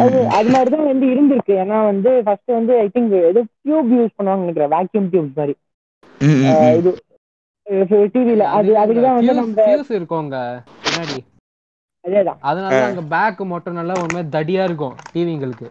அது 0.00 0.18
அது 0.38 0.48
மாதிரி 0.54 0.70
தான் 0.74 0.88
வந்து 0.90 1.06
இருந்திருக்கு. 1.12 1.52
ஏன்னா 1.62 1.78
வந்து 1.90 2.10
ஃபர்ஸ்ட் 2.24 2.50
வந்து 2.56 2.72
ஐ 2.78 2.86
திங்க் 2.94 3.14
ஏதோ 3.30 3.40
டியூப் 3.62 3.92
யூஸ் 3.96 4.16
பண்ணுவாங்க 4.18 4.42
நினைக்கிறேன். 4.44 4.72
வேக்யூம் 4.74 5.08
டியூப் 5.12 5.38
மாதிரி. 5.38 5.54
அஹ் 6.20 6.76
இது 6.76 6.92
டிவில 8.14 8.44
அது 8.56 8.70
அதுக்கு 8.82 9.02
தான் 9.02 9.16
வந்து 9.18 9.34
நம்ம 9.34 9.64
ஃபியூஸ் 9.66 9.92
இருக்குங்க 9.98 10.36
பின்னாடி. 10.84 11.16
அதேதான். 12.04 12.38
அதனால 12.40 12.72
தான் 12.74 12.88
அங்க 12.90 13.02
பேக் 13.14 13.40
மட்டும் 13.52 13.78
நல்லா 13.80 13.94
ஒரு 14.02 14.10
மாதிரி 14.14 14.30
தடியா 14.36 14.64
இருக்கும். 14.68 14.96
டிவிங்களுக்கு 15.12 15.68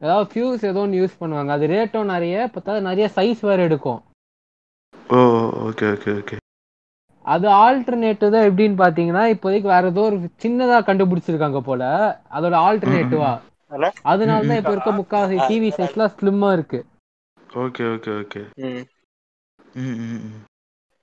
ஏதாவது 0.00 0.26
ஃபியூஸ் 0.30 0.64
ஏதோ 0.70 0.80
ஒன்று 0.84 1.00
யூஸ் 1.00 1.20
பண்ணுவாங்க. 1.20 1.50
அது 1.56 1.66
ரேட்டும் 1.74 2.12
நிறைய 2.14 2.50
பார்த்தா 2.54 2.80
நிறைய 2.88 3.06
சைஸ் 3.16 3.40
வேற 3.50 3.60
எடுக்கும். 3.68 4.00
ஓ 5.10 5.18
ஓகே 5.68 5.86
ஓகே 5.94 6.10
ஓகே 6.20 6.36
அது 7.24 7.46
ஆல்டர்னேட்டிவ் 7.64 8.34
தான் 8.34 8.46
எப்படின்னு 8.48 8.76
பாத்தீங்கன்னா 8.82 9.22
இப்போதைக்கு 9.34 9.68
வேற 9.74 9.86
ஏதோ 9.92 10.02
ஒரு 10.10 10.18
சின்னதா 10.42 10.76
கண்டுபிடிச்சிருக்காங்க 10.88 11.60
போல. 11.68 11.82
அதோட 12.36 12.54
ஆல்டர்னேட்டிவா? 12.66 13.30
அதனால 14.12 14.46
தான் 14.48 14.60
இப்ப 14.60 14.74
இருக்க 14.74 14.90
முக்காவாசி 14.98 15.38
டிவி 15.48 15.70
சைஸ்லாம் 15.78 16.14
ஸ்லிம்மா 16.18 16.50
இருக்கு. 16.52 16.80
ஓகே 17.64 17.84
ஓகே 17.94 18.10
ஓகே 18.20 18.42
ம். 18.66 18.84
ம் 19.82 19.96
ம் 20.04 20.20
ம். 20.26 20.38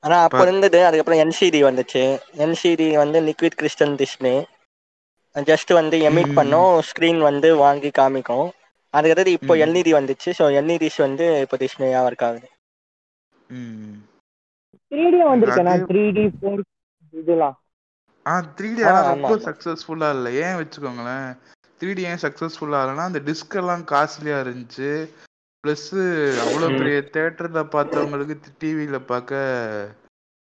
ஆனா 0.03 0.17
அப்ப 0.27 0.41
இருந்தது 0.41 0.79
அதுக்கப்புறம் 0.85 1.21
என்சிடி 1.23 1.59
வந்துச்சு. 1.67 2.03
என்சிடி 2.45 2.87
வந்து 3.03 3.19
லிக்விட் 3.27 3.59
கிறிஸ்டல் 3.59 3.93
டிஸ்பிளே 4.01 4.35
ஜஸ்ட் 5.35 5.71
வந்து 5.73 5.97
எமிட். 6.09 6.33
பண்ணும் 6.39 6.73
ஸ்க்ரீன் 6.89 7.21
வந்து 7.29 7.49
வாங்கி 7.63 7.91
காமிக்கும். 7.99 8.47
அதுக்கடுத்து 8.93 9.35
இப்போ. 9.37 9.53
எல்இடி 9.63 9.91
வந்துச்சு 9.95 10.29
ஸோ 10.37 10.45
எல்இடிஸ் 10.57 10.99
வந்து 11.01 11.25
இப்போ 11.41 11.57
டிஸ்பிளேயா 11.57 12.01
ஒர்க் 12.07 12.25
ஆகுது 12.25 12.49
ம் 13.49 13.95
த்ரீ 14.91 15.03
டி 15.11 15.19
வந்திருக்கேன் 15.25 15.71
அது- 15.71 15.87
த்ரீ 15.89 16.03
டி 16.11 16.25
ஃபோர் 16.35 16.61
இதெல்லாம் 17.13 17.55
ஆ 18.25 18.35
த்ரீ 18.57 18.69
டி 18.75 18.83
ஆனால் 18.89 19.07
ரொம்ப. 19.09 19.31
சக்ஸஸ்ஃபுல்லாக 19.47 20.15
இல்லை 20.17 20.31
ஏன் 20.43 20.57
வச்சுக்கோங்களேன் 20.59 21.27
த்ரீ 21.81 21.91
டி 21.93 22.03
ஏன் 22.05 22.21
சக்ஸஸ்ஃபுல்லாக 22.23 22.83
இல்லைன்னா 22.83 23.05
அந்த 23.05 23.21
டிஸ்க் 23.27 23.57
எல்லாம் 23.61 23.83
காஸ்ட்லியாக 23.91 24.43
இருந்துச்சு 24.45 24.89
ப்ளஸ்ஸு 25.63 26.01
அவ்வளோ. 26.43 26.67
பெரிய 26.77 26.97
தேட்டரில் 27.13 27.59
பார்த்தவங்களுக்கு 27.73 28.35
டிவியில் 28.61 29.07
பார்க்க 29.07 29.41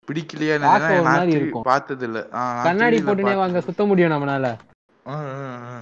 பிடிக்கலையா 0.09 0.55
நான் 0.61 0.85
மாதிரி 1.07 1.31
3D 1.31 1.39
இருக்கும். 1.39 1.65
பார்த்தது 1.65 2.05
இல்லை 2.07 2.23
கண்ணாடி 2.65 2.97
3D 2.97 3.03
ல 3.03 3.09
போட்டுனே 3.09 3.35
வாங்க. 3.37 3.61
சுத்த 3.67 3.85
முடியும் 3.87 4.15
நம்மளால 4.15 4.47
ஆ, 5.07 5.17
ஆ, 5.37 5.49
ஆ. 5.69 5.77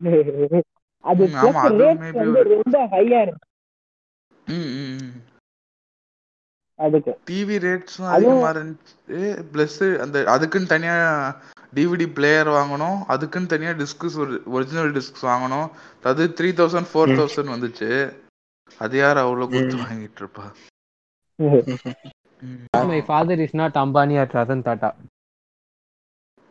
அது 1.04 1.22
ரேட் 1.82 2.00
வந்து 2.14 2.42
ரொம்ப 2.52 2.76
ஹையா 2.94 3.20
இருக்கு. 3.22 3.46
ம் 4.46 4.70
ம் 4.76 4.96
ம். 4.98 5.12
அதுக்கு. 6.78 7.12
டிவி 7.30 7.56
ரேட்ஸும் 7.64 8.12
அதிகமாக 8.12 8.52
இருந்துச்சு. 8.52 9.20
ப்ளஸ் 9.52 9.80
அந்த 9.98 10.16
அதுக்குன்னு 10.26 10.66
தனியாக 10.66 11.36
டிவிடி 11.74 12.06
பிளேயர் 12.14 12.48
வாங்கணும். 12.48 12.98
அதுக்குன்னு 13.06 13.46
தனியாக 13.46 13.78
டிஸ்க்ஸ் 13.82 14.18
ஒரு 14.18 14.34
ஒரிஜினல் 14.46 14.92
டிஸ்க்ஸ் 14.92 15.24
வாங்கணும். 15.24 15.68
அது 16.04 16.24
த்ரீ 16.38 16.50
தௌசண்ட் 16.60 16.90
ஃபோர் 16.92 17.16
தௌசண்ட் 17.20 17.54
வந்துச்சு. 17.54 17.90
அது 18.80 18.96
யார் 18.98 19.16
அவ்வளோ 19.16 19.46
கொடுத்து 19.48 19.76
ம். 19.76 19.82
வாங்கிட்டு 19.82 20.20
இருப்பா? 20.22 20.44
ம். 21.38 23.02
Father 23.06 23.40
is 23.40 23.56
not 23.56 23.78
Ambani 23.82 24.14
or 24.20 24.32
Ratan 24.32 24.66
Tata 24.68 24.90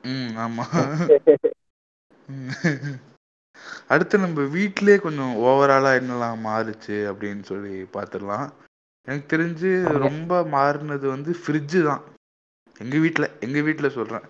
ம் 0.03 0.33
ஆமா. 0.43 0.63
அடுத்து 3.88 4.17
நம்ம 4.17 4.41
வீட்டிலே 4.41 4.97
கொஞ்சம் 4.97 5.36
ஓவராலா 5.36 5.91
என்னெல்லாம் 6.00 6.39
மாறுச்சு 6.47 6.97
அப்படின்னு 7.12 7.43
சொல்லி 7.43 7.84
பார்த்துடலாம் 7.93 8.47
எனக்கு 9.08 9.38
தெரிஞ்சு 9.38 9.97
ரொம்ப 9.97 10.43
மாறினது 10.43 11.08
வந்து 11.08 11.36
ஃப்ரிட்ஜு 11.41 11.84
தான். 11.84 12.04
எங்க 12.78 12.97
வீட்ல 12.97 13.30
எங்க 13.39 13.62
வீட்ல 13.62 13.89
சொல்றேன். 13.89 14.26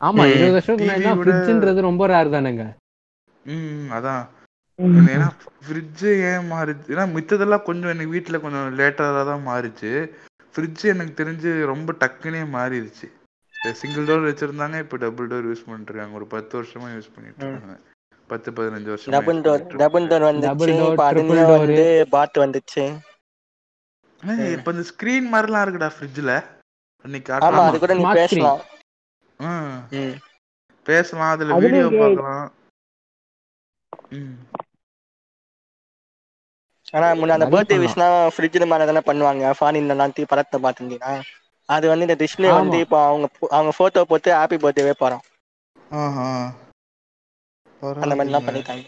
ஆமா 0.00 0.22
ம். 0.22 0.30
இருபது 0.30 0.52
வருஷத்துக்கு 0.52 1.80
ரொம்ப 1.80 2.06
ரேர் 2.06 2.34
தானேங்க. 2.36 2.64
ம் 3.44 3.88
அதான். 3.90 4.24
ஏன்னா 5.14 5.28
ஃப்ரிட்ஜு 5.66 6.08
ஏன் 6.30 6.50
மாறுச்சு? 6.52 6.88
ஏன்னா 6.94 7.04
மித்ததெல்லாம் 7.16 7.62
கொஞ்சம் 7.62 7.90
எனக்கு 7.90 8.10
வீட்டில் 8.10 8.40
கொஞ்சம் 8.40 8.78
லேட்டராக 8.78 9.24
தான் 9.24 9.46
மாறிச்சு. 9.46 10.14
ஃப்ரிட்ஜு 10.54 10.84
எனக்கு 10.84 11.24
தெரிஞ்சு 11.24 11.64
ரொம்ப 11.64 11.92
டக்குனே 11.92 12.42
மாறிடுச்சு. 12.56 13.08
சிங்கிள் 13.72 14.04
டோர் 14.04 14.28
வச்சிருந்தாங்க 14.28 14.78
இப்போ 14.78 14.96
டபுள் 14.96 15.28
டோர் 15.28 15.48
யூஸ் 15.50 15.66
பண்ணிட்டு 15.66 15.92
இருக்காங்க. 15.92 16.16
ஒரு 16.16 16.26
பத்து 16.26 16.62
வருஷமா 16.62 16.88
யூஸ் 16.96 17.14
பண்ணிட்டு 17.14 17.46
இருக்காங்க. 17.46 17.76
பத்து 18.30 18.48
பதினஞ்சு 18.52 18.90
வருஷம் 18.90 19.14
டபுள் 19.14 19.40
டோர் 19.42 19.64
டபுள் 19.80 20.06
டோர் 20.10 20.24
வந்துச்சு 20.28 20.70
door. 20.72 21.50
வந்து 21.56 21.84
பாத் 22.14 22.38
வந்துச்சு 22.44 22.84
இப்போ 24.54 24.70
இந்த 24.74 24.84
ஸ்க்ரீன் 24.90 25.26
மாதிரிலாம் 25.32 25.64
இருக்குடா 25.64 25.90
ஃப்ரிட்ஜில் 25.94 26.34
அன்னைக்கு 27.04 27.30
ஆமா. 27.38 27.62
அது 27.64 27.78
கூட 27.78 27.94
நீ. 27.94 28.04
பேசலாம் 28.18 28.60
ம் 29.40 29.74
ம். 29.98 30.14
பேசலாம் 30.86 31.32
அதுல 31.34 31.58
வீடியோ 31.62 31.86
பார்க்கலாம் 31.96 32.44
ம் 34.16 34.34
ஆனா 36.94 37.06
முன்ன 37.18 37.36
அந்த 37.36 37.46
பர்த்டே. 37.52 37.76
விஷலாம் 37.84 38.16
ஃப்ரிட்ஜில் 38.34 38.70
மேலே 38.70 38.84
தானே 38.86 39.02
பண்ணுவாங்க 39.06 39.54
ஃபாரின்ல 39.56 39.94
எல்லாம் 39.94 40.14
தீ 40.16 40.24
படத்தை 40.26 40.58
பார்த்துருந்தீங்கன்னா 40.60 41.14
அது 41.68 41.84
வந்து 41.90 42.06
இந்த 42.06 42.16
டிஸ்பிளே. 42.20 42.50
வந்து 42.56 42.76
இப்போ 42.84 42.98
அவங்க 43.06 43.26
அவங்க 43.52 43.72
போட்டோ 43.78 44.02
போட்டு 44.10 44.30
ஹாப்பி 44.36 44.58
பர்த்டேவே 44.62 44.94
போறோம் 45.00 45.24
ஆஹா 45.96 46.28
அந்த 47.82 48.14
மாதிரிலாம். 48.14 48.46
பண்ணிட்டாங்க. 48.48 48.84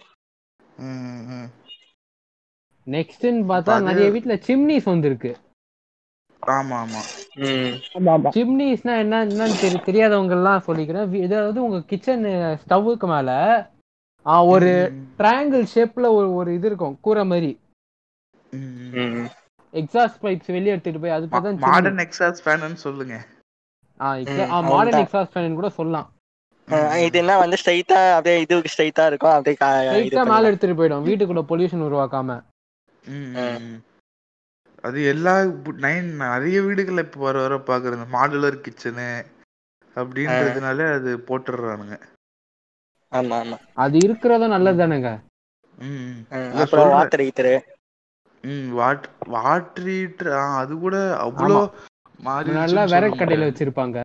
நெக்ஸ்ட்னு 2.86 3.42
பார்த்தா 3.48 3.74
நிறைய 3.80 4.06
வீட்ல 4.10 4.34
சிம்னிஸ் 4.46 4.84
வந்திருக்கு. 4.84 5.30
ஆமா 6.42 6.76
ஆமா 6.78 7.00
ம். 7.40 7.74
ஆமா 7.96 8.12
ஆமா. 8.14 8.30
சிம்னிஸ்னா 8.36 8.94
என்ன 8.98 9.24
என்னன்னு 9.24 9.58
தெரி 9.58 9.78
தெரியாதவங்க 9.80 10.30
எல்லாம் 10.30 10.64
சொல்லிக்கிறேன் 10.66 11.12
இதாவது 11.22 11.58
உங்க 11.58 11.80
கிச்சன் 11.82 12.24
ஸ்டவ்வுக்கு 12.62 13.08
மேல 13.08 13.30
ஆ, 14.26 14.34
ஒரு 14.44 14.70
ட்ரையாங்கிள் 15.18 15.64
ஷேப்ல 15.74 16.06
ஒரு 16.12 16.34
ஒரு 16.34 16.54
இது 16.54 16.66
இருக்கும். 16.66 17.00
கூரை 17.00 17.24
மாதிரி. 17.24 17.50
ம், 18.52 18.72
ம். 18.94 19.14
ம் 19.14 19.28
எக்ஸாஸ்ட் 19.72 20.20
பைப்ஸ் 20.22 20.46
வெளியே 20.46 20.72
எடுத்துட்டு 20.72 21.00
போய் 21.00 21.10
அது 21.10 21.26
தான் 21.28 21.58
மாடர்ன் 21.66 22.02
எக்ஸாஸ் 22.06 22.42
ஃபேன்னு 22.44 22.78
சொல்லுங்க. 22.78 23.16
ம், 24.30 24.52
மாடர்ன். 24.70 25.02
எக்ஸாஸ்ட் 25.02 25.32
ஃபேன் 25.32 25.54
கூட 25.54 25.68
சொல்லலாம். 25.70 26.08
அஹ் 26.68 27.02
இது 27.04 27.16
என்ன 27.20 27.36
வந்து 27.40 27.58
ஸ்ட்ரைட்டா 27.60 27.98
அப்படியே 28.12 28.36
இதுக்கு 28.44 28.72
ஸ்ட்ரைட்டா 28.72 29.04
இருக்கும். 29.08 29.34
அப்படியே 29.34 29.56
மேல. 30.28 30.50
எடுத்துட்டு 30.50 30.78
போயிடும். 30.78 31.06
வீட்டுக்குள்ள 31.08 31.42
பொல்யூஷன் 31.50 31.86
உருவாக்காம. 31.86 32.38
அது 34.84 34.98
எல்லா 35.10 35.34
நைன் 35.82 36.08
நிறைய 36.22 36.56
வீடுகள்ல 36.64 37.04
இப்ப 37.06 37.22
வர 37.22 37.36
வர 37.42 37.56
பாக்குறது 37.64 38.06
மாடுலர் 38.12 38.62
கிச்சனு 38.64 39.08
அப்படின்றதுனால 39.96 40.78
அது 40.94 41.12
போட்டுடுறானுங்க. 41.26 41.96
ஆமா 43.12 43.36
ஆமா. 43.38 43.56
அது 43.84 43.96
இருக்கிறதும் 44.04 44.54
நல்லது 44.54 44.80
தானேங்க? 44.80 45.10
அப்புறம். 46.62 46.92
வாட்டர் 46.92 47.24
ஹீட்டரு 47.24 47.54
ம் 48.44 48.68
வாட் 48.74 49.06
வாட்டர் 49.34 49.88
ஹீட்டர் 49.90 50.30
அது 50.56 50.72
கூட 50.78 50.96
அவ்வளோ 51.24 51.58
மாறி 52.20 52.52
நல்லா 52.56 52.82
விறகு 52.92 53.16
கடையில 53.20 53.48
வச்சிருப்பாங்க. 53.48 53.96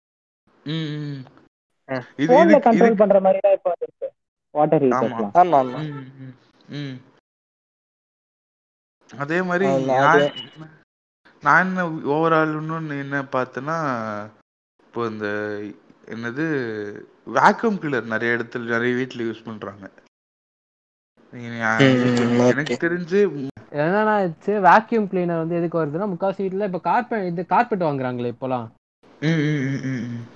ம். 0.65 1.21
போன்ல 2.29 2.43
இதுக்கு 2.45 2.65
கண்ட்ரோல் 2.67 2.99
பண்ற 3.01 3.19
மாதிரி 3.21 3.39
தான் 3.41 3.56
இப்போ 3.58 3.71
இருக்கு 3.79 4.08
வாட்டர் 4.56 4.86
ஆமா 4.91 5.08
ஹீட்டர்ஸ்லாம் 5.08 5.34
ஆமா 5.43 5.79
ஆமா. 5.79 5.82
அதே 9.10 9.39
மாதிரி 9.47 9.65
நான் 9.91 10.23
நான் 11.43 11.63
என்ன 11.63 11.82
ஓவரால் 12.12 12.53
இன்னொன்னு 12.60 12.95
என்ன 13.01 13.17
பார்த்தேன்னா 13.34 13.77
இப்போ 14.84 15.01
இந்த 15.10 15.27
என்னது 16.08 16.45
வேக்யூம் 17.34 17.77
கிளர் 17.82 18.13
நிறைய 18.13 18.38
இடத்துல 18.38 18.71
நிறைய 18.73 18.93
வீட்டில் 18.99 19.27
யூஸ் 19.27 19.45
பண்றாங்க 19.45 19.86
எனக்கு. 22.53 22.75
தெரிஞ்சு 22.84 23.19
என்னன்னா 23.75 24.15
வேக்யூம் 24.65 25.08
கிளீனர் 25.12 25.41
வந்து 25.41 25.58
எதுக்கு 25.60 25.79
வருதுன்னா 25.79 26.08
முக்காசி 26.10 26.39
வீட்டுல 26.43 26.67
இப்ப 26.69 26.82
கார்பெட் 26.88 27.27
இது 27.29 27.43
கார்பெட் 27.47 27.86
வாங்குறாங்களே 27.86 28.34
இப்போலாம். 28.34 28.67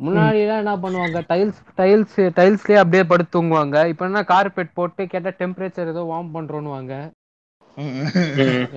முன்னாடி 0.05 0.39
எல்லாம் 0.43 0.61
என்ன 0.63 0.73
பண்ணுவாங்க? 0.83 1.19
டைல்ஸ் 1.31 1.61
டைல்ஸ் 1.79 2.17
டைல்ஸ்லயே 2.37 2.79
அப்படியே 2.81 3.03
படுத்து 3.11 3.33
தூங்குவாங்க. 3.35 3.77
இப்ப 3.91 4.05
என்ன 4.05 4.21
கார்பெட் 4.33 4.75
போட்டு 4.79 5.07
கேட்டா 5.13 5.31
டெம்பரேச்சர் 5.41 5.91
ஏதோ 5.93 6.03
வார்ம் 6.13 6.35
பண்றோம்னுவாங்க. 6.35 6.93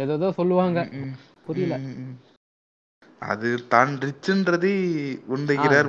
ஏதோ 0.05 0.31
சொல்லுவாங்க. 0.39 0.79
புரியல. 1.47 1.77
அது 3.23 3.49
தான் 3.75 3.91
ரிச்சுன்றதை 4.05 4.75
உண்டைகிறார் 5.35 5.89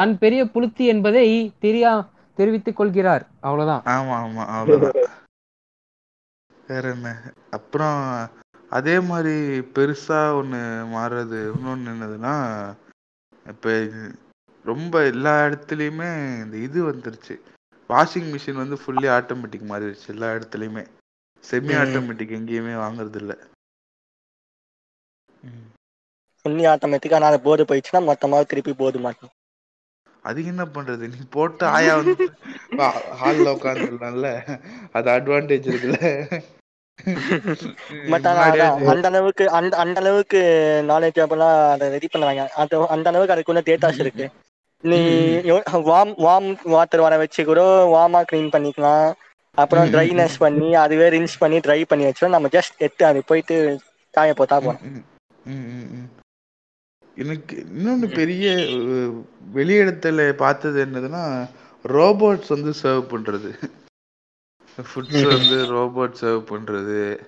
தன் 0.00 0.16
பெரிய 0.24 0.42
புளுத்தி 0.54 0.84
என்பதை 0.94 1.26
தெரியா 1.64 1.92
தெரிவித்துக் 2.38 2.78
கொள்கிறார். 2.80 3.24
அவ்வளவுதான். 3.46 3.82
ஆமா 3.94 4.16
ஆமா 4.24 4.42
அவ்வளவுதான். 4.56 5.14
வேற 6.68 6.84
என்ன? 6.96 7.08
அப்புறம் 7.56 8.00
அதே 8.70 8.96
மாதிரி 9.10 9.34
பெருசா 9.76 10.20
ஒண்ணு 10.40 10.60
மாறுறது 10.94 11.38
இன்னொன்னு 11.52 11.92
என்னதுன்னா 11.94 12.34
இப்ப 13.48 13.72
ரொம்ப 14.64 14.94
எல்லா 15.06 15.32
இடத்துலயுமே 15.44 16.10
இந்த 16.42 16.56
இது 16.66 16.80
வந்துருச்சு. 16.84 17.34
வாஷிங் 17.90 18.28
மிஷின் 18.32 18.60
வந்து 18.60 18.76
ஃபுல்லி 18.80 19.08
ஆட்டோமேட்டிக் 19.14 19.68
மாறிடுச்சு 19.70 20.08
எல்லா 20.08 20.28
இடத்துலயுமே. 20.36 20.84
செமி. 21.44 21.74
ஆட்டோமேட்டிக் 21.80 22.36
எங்கேயுமே 22.38 22.74
வாங்குறது 22.78 23.20
இல்ல. 23.22 23.34
ஃபுல்லி 26.38 26.64
ஆட்டோமேட்டிக்கா 26.70 27.20
நான் 27.24 27.44
போர்டு 27.44 27.68
போயிடுச்சுன்னா 27.68 28.02
மொத்தமா 28.08 28.44
திருப்பி 28.48 28.74
போர்டு 28.76 29.00
மாட்டோம் 29.00 29.34
அது 30.24 30.40
என்ன 30.50 30.62
பண்றது? 30.68 31.04
நீ 31.08 31.18
போட்டு 31.30 31.64
ஆயா 31.70 31.94
வந்து 32.00 32.26
ஹால்ல 33.20 33.54
உட்காந்துடலாம்ல 33.56 34.30
அது 34.94 35.08
அட்வான்டேஜ் 35.16 35.70
இருக்குல்ல? 35.70 36.00
பட் 38.12 38.26
ஆனா 38.26 38.42
அந்த 38.92 39.06
அளவுக்கு 39.08 39.44
அந்த 39.50 39.76
அந்த 39.76 39.98
அளவுக்கு 40.00 40.40
நாலேஜ் 40.88 41.20
அப்பெல்லாம் 41.24 41.56
அதை 41.70 41.86
ரெடி 41.88 42.08
பண்ணுவாங்க. 42.12 42.44
அது 42.54 42.80
அந்த 42.88 43.08
அளவுக்கு 43.10 43.34
அதுக்குள்ள 43.34 43.62
டேட்டாஸ் 43.68 44.00
இருக்கு. 44.00 44.26
நீ 44.84 44.98
வார்ம் 45.88 46.12
வார்ம் 46.18 46.50
வாட்டர் 46.66 47.00
வர 47.00 47.14
வச்சு 47.16 47.44
கூட 47.44 47.62
வார்மா 47.94 48.20
க்ளீன் 48.30 48.52
பண்ணிக்கலாம். 48.52 49.08
அப்புறம் 49.58 49.86
ட்ரைனஸ் 49.86 50.36
பண்ணி 50.38 50.74
அதுவே 50.74 51.06
ரின்ஸ் 51.08 51.38
பண்ணி 51.38 51.58
ட்ரை 51.58 51.80
பண்ணி 51.88 52.04
வச்சோம் 52.06 52.28
நம்ம 52.28 52.48
ஜஸ்ட் 52.48 52.76
எடுத்து 52.78 53.04
அது 53.04 53.20
போயிட்டு 53.26 53.56
காய 54.14 54.32
போட்டா 54.34 54.56
போறோம் 54.58 54.84
ம், 54.90 55.02
ம், 55.46 55.66
ம், 55.72 55.88
ம். 55.94 56.08
எனக்கு 57.16 57.54
இன்னொன்னு 57.68 58.08
பெரிய 58.14 58.46
வெளியிடத்துல 59.54 60.26
பார்த்தது 60.36 60.78
என்னதுன்னா 60.84 61.24
ரோபோட்ஸ் 61.84 62.48
வந்து 62.48 62.72
சர்வ் 62.82 63.10
பண்றது. 63.10 63.50
ஃபுட்ஸ். 64.78 65.26
வந்து 65.26 65.74
ரோபோட் 65.74 66.10
சர்வ் 66.10 66.44
பண்றது. 66.50 67.18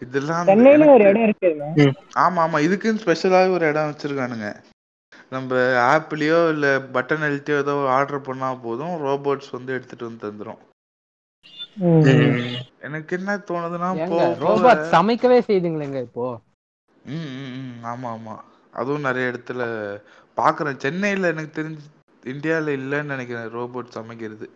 இதெல்லாம் 0.00 0.44
சென்னையில 0.44 0.92
ஒரு 0.92 1.04
எனக்கு- 1.04 1.08
இடம் 1.08 1.22
இருக்குங்க 1.22 1.92
ஆமா 2.14 2.42
ஆமா. 2.44 2.64
இதுக்குன்னு 2.64 3.00
ஸ்பெஷலாவே 3.04 3.50
ஒரு 3.50 3.66
இடம் 3.66 3.90
வச்சிருக்கானுங்க. 3.90 4.56
நம்ம 5.30 5.56
ஆப்லயோ 5.96 6.48
இல்ல 6.48 6.78
பட்டன் 6.78 7.22
அழுத்தியோ 7.22 7.56
ஏதோ 7.56 7.86
ஆர்டர் 7.88 8.20
பண்ணா 8.20 8.54
போதும் 8.54 9.04
ரோபோட்ஸ் 9.04 9.50
வந்து 9.52 9.72
எடுத்துட்டு 9.72 10.04
வந்து 10.04 10.32
தந்துரும். 10.32 10.58
எனக்கு 12.80 13.16
என்ன 13.16 13.36
தோணுதுன்னா 13.36 13.90
ரோபோட் 14.40 14.90
சமைக்கவே 14.90 15.38
செய்துங்களேங்க 15.48 16.00
இப்போ. 16.00 16.40
ம், 17.04 17.12
ம். 17.12 17.84
ஆமா 17.84 18.06
ஆமா. 18.06 18.38
அதுவும் 18.72 19.00
நிறைய 19.00 19.28
இடத்துல 19.28 19.62
பாக்குறேன். 20.36 20.76
சென்னையில 20.76 21.26
எனக்கு 21.26 21.62
தெரிஞ்சு 21.62 21.84
இந்தியால 22.24 22.68
இல்லைன்னு 22.78 23.04
நினைக்கிறேன் 23.04 23.54
ரோபோட் 23.54 23.88
சமைக்கிறது. 23.88 24.50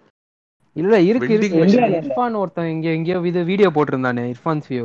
இல்ல 0.77 0.95
இருக்கு 1.03 1.33
இருக்கு. 1.37 1.61
ஒருத்தன் 2.41 2.71
இங்க 2.75 2.89
எங்கேயோ 2.97 3.19
இது 3.25 3.41
வீடியோ 3.51 3.69
போட்டிருந்தானே 3.77 4.25
இர்ஃபான் 4.33 4.63
வியூ 4.69 4.85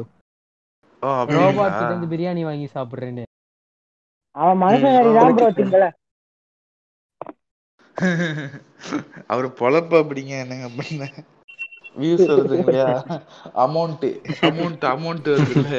ஓ 1.01 1.09
ரோபோட் 1.35 1.71
கிட்ட 1.71 1.89
இருந்து 1.89 2.07
பிரியாணி 2.13 2.43
வாங்கி 2.45 2.67
சாப்பிடுறேன்னு. 2.75 3.23
அவன் 4.35 4.59
மனுஷன் 4.63 5.93
அவர் 9.31 9.45
பொழப்பு 9.59 9.95
அப்படிங்க 9.99 10.33
என்னங்க 10.41 10.67
பண்ண? 10.77 11.03
வியூஸ் 11.95 12.23
வருது 12.31 12.55
இல்லையா 12.61 12.87
அமௌண்ட் 13.63 14.03
அமௌண்ட் 14.47 14.83
அமௌண்ட் 14.89 15.27
வருது 15.33 15.53
இல்ல 15.57 15.75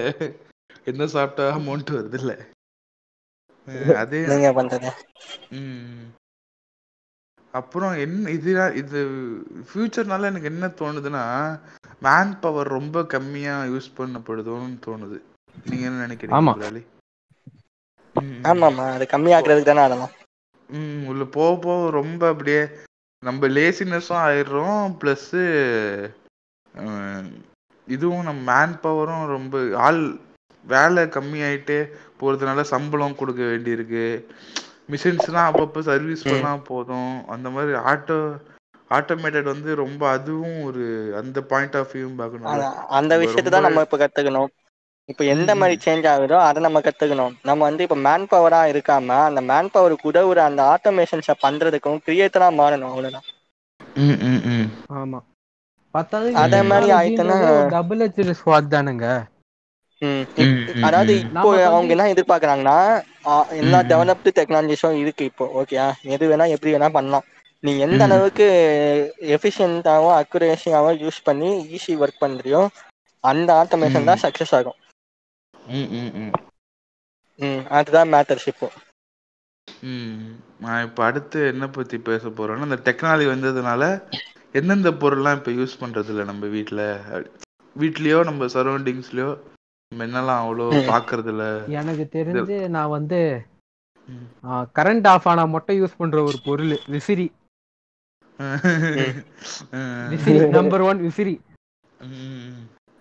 என்ன 0.90 1.06
சாப்பிட்டா 1.14 1.46
அமௌண்ட் 1.56 1.90
வருது 1.96 2.18
இல்ல 2.20 2.32
அதே 4.02 4.20
நீங்க 4.30 4.50
பண்றது 4.58 4.90
ம். 5.56 6.06
அப்புறம் 7.58 7.94
என்ன 8.02 8.30
இது 8.36 8.50
இது 8.80 9.00
ஃபியூச்சர்னால 9.68 10.30
எனக்கு 10.30 10.50
என்ன 10.52 10.70
தோணுதுன்னா 10.78 11.24
மேன் 12.02 12.32
பவர் 12.40 12.68
ரொம்ப 12.74 13.04
கம்மியா 13.12 13.54
யூஸ் 13.70 13.88
பண்ணப்படுதோன்னு 13.96 14.78
தோணுது. 14.82 15.18
நீங்க 15.66 15.84
என்ன 15.88 16.04
நினைக்கிறீங்க 16.04 16.38
ஆமா. 16.38 16.46
முதலாளி? 16.46 16.82
ம், 18.16 18.50
ஆமா 18.50 18.68
ஆமா 18.68 18.86
அது 18.94 19.06
கம்மியாக்குறதுக்கு 19.12 19.70
தானே 19.70 19.86
அதெல்லாம் 19.86 20.14
ம் 20.70 21.04
உள்ள 21.10 21.24
போக 21.34 21.52
போக 21.60 21.82
ரொம்ப 21.96 22.22
அப்படியே 22.32 22.60
நம்ம 23.22 23.48
லேசினஸும் 23.54 24.22
ஆயிடுறோம் 24.22 24.80
ப்ளஸ்ஸு 24.98 25.42
இதுவும் 27.88 28.26
நம்ம 28.26 28.42
மேன் 28.48 28.74
பவரும் 28.80 29.26
ரொம்ப 29.32 29.56
ஆள் 29.84 30.02
வேலை 30.64 31.02
கம்மியாயிட்டே 31.10 31.78
போகிறதுனால 32.18 32.60
சம்பளம் 32.70 33.18
கொடுக்க 33.18 33.42
வேண்டியிருக்கு. 33.44 34.06
மிஷின்ஸ்லாம் 34.90 35.48
அப்பப்போ 35.50 35.78
சர்வீஸ் 35.80 36.28
ம். 36.28 36.30
பண்ணா 36.30 36.56
போதும். 36.56 37.28
அந்த 37.28 37.50
மாதிரி 37.50 37.72
ஆட்டோ 37.72 38.36
ஆட்டோமேட்டட் 38.90 39.42
வந்து 39.42 39.74
ரொம்ப 39.74 40.08
அதுவும் 40.08 40.62
ஒரு 40.62 41.12
அந்த 41.16 41.40
பாயிண்ட் 41.42 41.76
ஆஃப் 41.76 41.88
வியூ 41.92 42.10
பார்க்கணும்ல 42.18 42.46
அதான், 42.46 42.72
அந்த 42.72 43.18
விஷயத்தை 43.18 43.50
தான் 43.50 43.62
நம்ம 43.62 43.80
இப்ப 43.80 43.96
கத்துக்கணும். 43.96 44.46
இப்ப 45.04 45.24
எந்த 45.24 45.54
மாதிரி. 45.54 45.78
சேஞ்ச் 45.84 46.06
ஆகுதோ 46.06 46.38
அதை 46.38 46.62
நம்ம 46.62 46.80
கத்துக்கணும். 46.80 47.32
நம்ம 47.42 47.64
வந்து 47.64 47.82
இப்ப 47.82 47.96
மேன் 47.96 48.26
பவரா 48.30 48.60
இருக்காம 48.66 49.06
அந்த 49.06 49.40
மேன் 49.40 49.70
பவருக்கு 49.74 50.04
உதவுற 50.04 50.36
அந்த 50.36 50.62
ஆட்டோமேஷன்ஸை 50.62 51.34
பண்றதுக்கும் 51.42 51.98
கிரியேட்டரா 52.06 52.50
மாறணும் 52.50 52.88
அவ்வளவுதான். 52.88 53.22
ம் 53.94 54.18
ம் 54.20 54.40
ம். 54.44 54.70
ஆமா. 54.92 55.18
பத்தாவது 55.90 56.34
அதே 56.36 56.62
மாதிரி 56.62 56.92
ஆயிட்டுன்னா- 56.92 57.68
டபுள் 57.68 57.98
ஹெச் 57.98 58.34
ஸ்வாட் 58.44 58.70
தானுங்க. 58.70 59.24
ம். 60.02 60.24
அதாவது. 60.86 61.12
இப்போ 61.20 61.50
அவங்க 61.68 61.90
என்ன 61.94 62.08
எதிர்பார்க்கறாங்கன்னா 62.14 62.78
எல்லா. 63.60 63.78
டெவலப்டு 63.90 64.30
டெக்னாலஜிஸும் 64.38 64.98
இருக்கு 65.02 65.24
இப்போ 65.30 65.46
ஓகே 65.60 65.76
எது 66.14 66.24
வேணா 66.30 66.46
எப்படி 66.54 66.74
வேணா 66.74 66.90
பண்ணலாம் 66.96 67.26
நீ 67.62 67.72
எந்த. 67.84 68.00
அளவுக்கு 68.08 68.46
எஃபிஷியன்டாவும் 69.36 70.16
அக்குரேசியாவும் 70.18 70.98
யூஸ் 71.04 71.20
பண்ணி 71.28 71.48
ஈஸி 71.76 71.94
ஒர்க் 72.02 72.22
பண்றியோ 72.24 72.60
அந்த 73.24 73.48
ஆட்டோமேஷன். 73.60 74.08
தான் 74.10 74.22
சக்சஸ் 74.24 74.54
ஆகும் 74.58 74.78
ம் 75.72 75.88
ம் 75.96 76.12
ம் 76.20 76.34
ம் 77.38 77.62
அதுதான் 77.76 78.10
மேட்டர்ஸ் 78.12 78.48
இப்போ 78.52 78.66
ம் 79.86 80.20
நான் 80.60 80.84
இப்போ 80.86 81.00
அடுத்து 81.06 81.38
என்ன 81.52 81.64
பற்றி 81.70 81.96
பேச 82.06 82.22
போகிறேன்னா 82.30 82.68
இந்த 82.68 82.78
டெக்னாலஜி 82.86 83.26
வந்ததுனால 83.30 83.82
எந்தெந்த 84.54 84.90
பொருள்லாம் 85.00 85.38
இப்போ 85.38 85.52
யூஸ் 85.56 85.80
பண்ணுறது 85.80 86.10
இல்லை 86.12 86.24
நம்ம 86.24 86.46
வீட்டில் 86.54 86.84
வீட்லேயோ 87.76 88.18
நம்ம 88.24 88.46
சரௌண்டிங்ஸ்லேயோ 88.54 89.30
நம்ம 89.92 90.04
என்னெல்லாம் 90.06 90.40
அவ்வளோ 90.42 90.64
ம். 90.76 90.86
பார்க்கறது 90.88 91.30
இல்ல 91.32 91.44
எனக்கு 91.74 92.04
தெரிஞ்சு 92.12 92.56
நான் 92.68 92.88
வந்து. 92.90 93.20
கரண்ட் 94.76 95.06
ஆஃப் 95.08 95.28
ஆனா 95.28 95.44
மட்டும் 95.46 95.78
யூஸ் 95.78 95.96
பண்ற 95.96 96.16
ஒரு 96.22 96.38
பொருள் 96.44 96.74
விசிறி. 96.88 97.26
விசிறி 100.10 100.38
நம்பர் 100.50 100.82
ஒன் 100.82 101.00
விசிறி. 101.00 101.34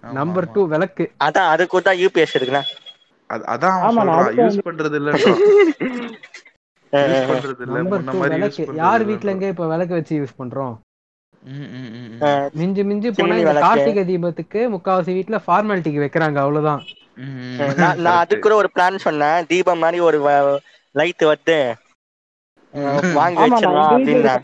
நம்பர். 0.04 0.48
டூ 0.52 0.62
விளக்கு. 0.68 1.06
அதான் 1.24 1.50
அதுக்கு 1.54 1.82
தான் 1.82 2.00
யூபிஎஸ் 2.00 2.36
இருக்குண்ணா 2.36 2.64
அது- 3.30 3.48
அதான் 3.54 3.78
யூஸ் 4.40 4.60
பண்றது 4.68 4.96
இல்லன்றான் 5.00 5.40
யூஸ் 6.94 7.30
பண்றது 7.32 7.62
இல்ல 7.62 7.76
நம்பர் 7.78 8.04
டூ 8.04 8.14
மாதிரி 8.14 8.36
யூஸ் 8.36 8.58
விளக்கு. 8.58 8.64
யார் 8.76 8.94
இல்லன்றான். 8.96 9.10
வீட்ல 9.12 9.32
எங்க 9.32 9.48
இப்ப 9.48 9.68
விளக்கு 9.68 9.94
வச்சு 9.94 10.14
யூஸ் 10.20 10.40
பண்றோம்? 10.40 10.76
மிஞ்சி 12.54 12.84
மிஞ்சி 12.84 13.10
போனா 13.12 13.36
இந்த. 13.36 13.54
கார்த்திகை 13.64 14.04
தீபத்துக்கு 14.04 14.62
முக்காவாசி 14.76 15.14
வீட்ல 15.14 15.41
ஃபார்மாலிட்டிக்கு 15.48 16.04
வைக்கிறாங்க 16.04 16.38
அவ்வளவுதான். 16.38 16.84
நான். 17.98 18.20
அதுக்கு 18.22 18.39
கூட 18.39 18.56
ஒரு 18.56 18.70
பிளான் 18.76 18.98
சொன்னேன். 18.98 19.46
தீபம் 19.48 19.78
மாதிரி 19.78 20.00
ஒரு 20.02 20.20
லைட் 20.96 21.24
வந்து 21.26 21.58
வாங்கி 23.14 23.41
வச்சிடலாம் 23.41 23.91
அப்படின்னா. 23.96 24.36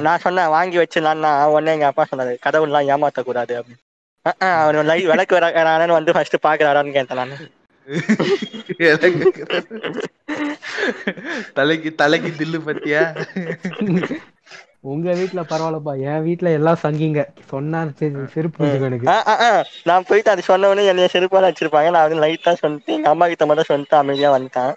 நான் 0.00 0.18
சொன்னேன் 0.18 0.48
வாங்கி 0.48 0.76
வச்சிடலான்னா 0.78 1.30
உடனே 1.46 1.72
எங்க 1.72 1.86
அப்பா 1.86 2.04
சொன்னாரு 2.10 2.34
கடவுள்லாம் 2.46 2.88
ஏமாத்த 2.92 3.22
கூடாது 3.22 3.54
அப்படின்னு. 3.58 3.82
அஹ் 4.26 4.38
அஹ் 4.44 4.58
அவர் 4.60 4.78
லை 4.84 4.98
விளக்கு 5.06 5.34
வரான்னு 5.38 5.96
வந்து 5.98 6.12
ஃபர்ஸ்ட் 6.12 6.44
பாக்குறாரான்னு 6.46 6.92
கேட்டேன் 6.92 7.20
நான். 7.20 7.36
தலைக்கு 11.54 11.94
தலைக்கு 11.94 12.30
தில்லு 12.38 12.58
பத்தியா? 12.66 13.02
உங்க 14.84 15.14
வீட்ல 15.14 15.40
பரவாயில்லப்பா. 15.44 15.92
என் 16.06 16.24
வீட்ல 16.26 16.50
எல்லாம் 16.52 16.82
சங்கிங்க. 16.82 17.20
சொன்னா 17.50 17.80
சரி, 17.98 18.18
செருப்பு 18.32 18.66
எனக்கு. 18.82 19.10
நான் 19.88 20.06
போயிட்டு 20.06 20.32
அது 20.32 20.42
சொன்ன 20.42 20.68
உடனே 20.68 20.88
என்னைய 20.88 21.08
செருப்பால 21.12 21.50
வச்சிருப்பாங்க 21.50 21.90
நான் 21.90 22.06
வந்து 22.06 22.22
லைட்டா 22.24 22.52
சொல்லிட்டு 22.56 22.96
எங்க 22.96 23.08
அம்மா 23.10 23.28
கிட்ட 23.28 23.46
மட்டும் 23.46 23.70
சொல்லிட்டு 23.70 23.96
அமைதியா 23.98 24.30
வந்துட்டேன். 24.34 24.74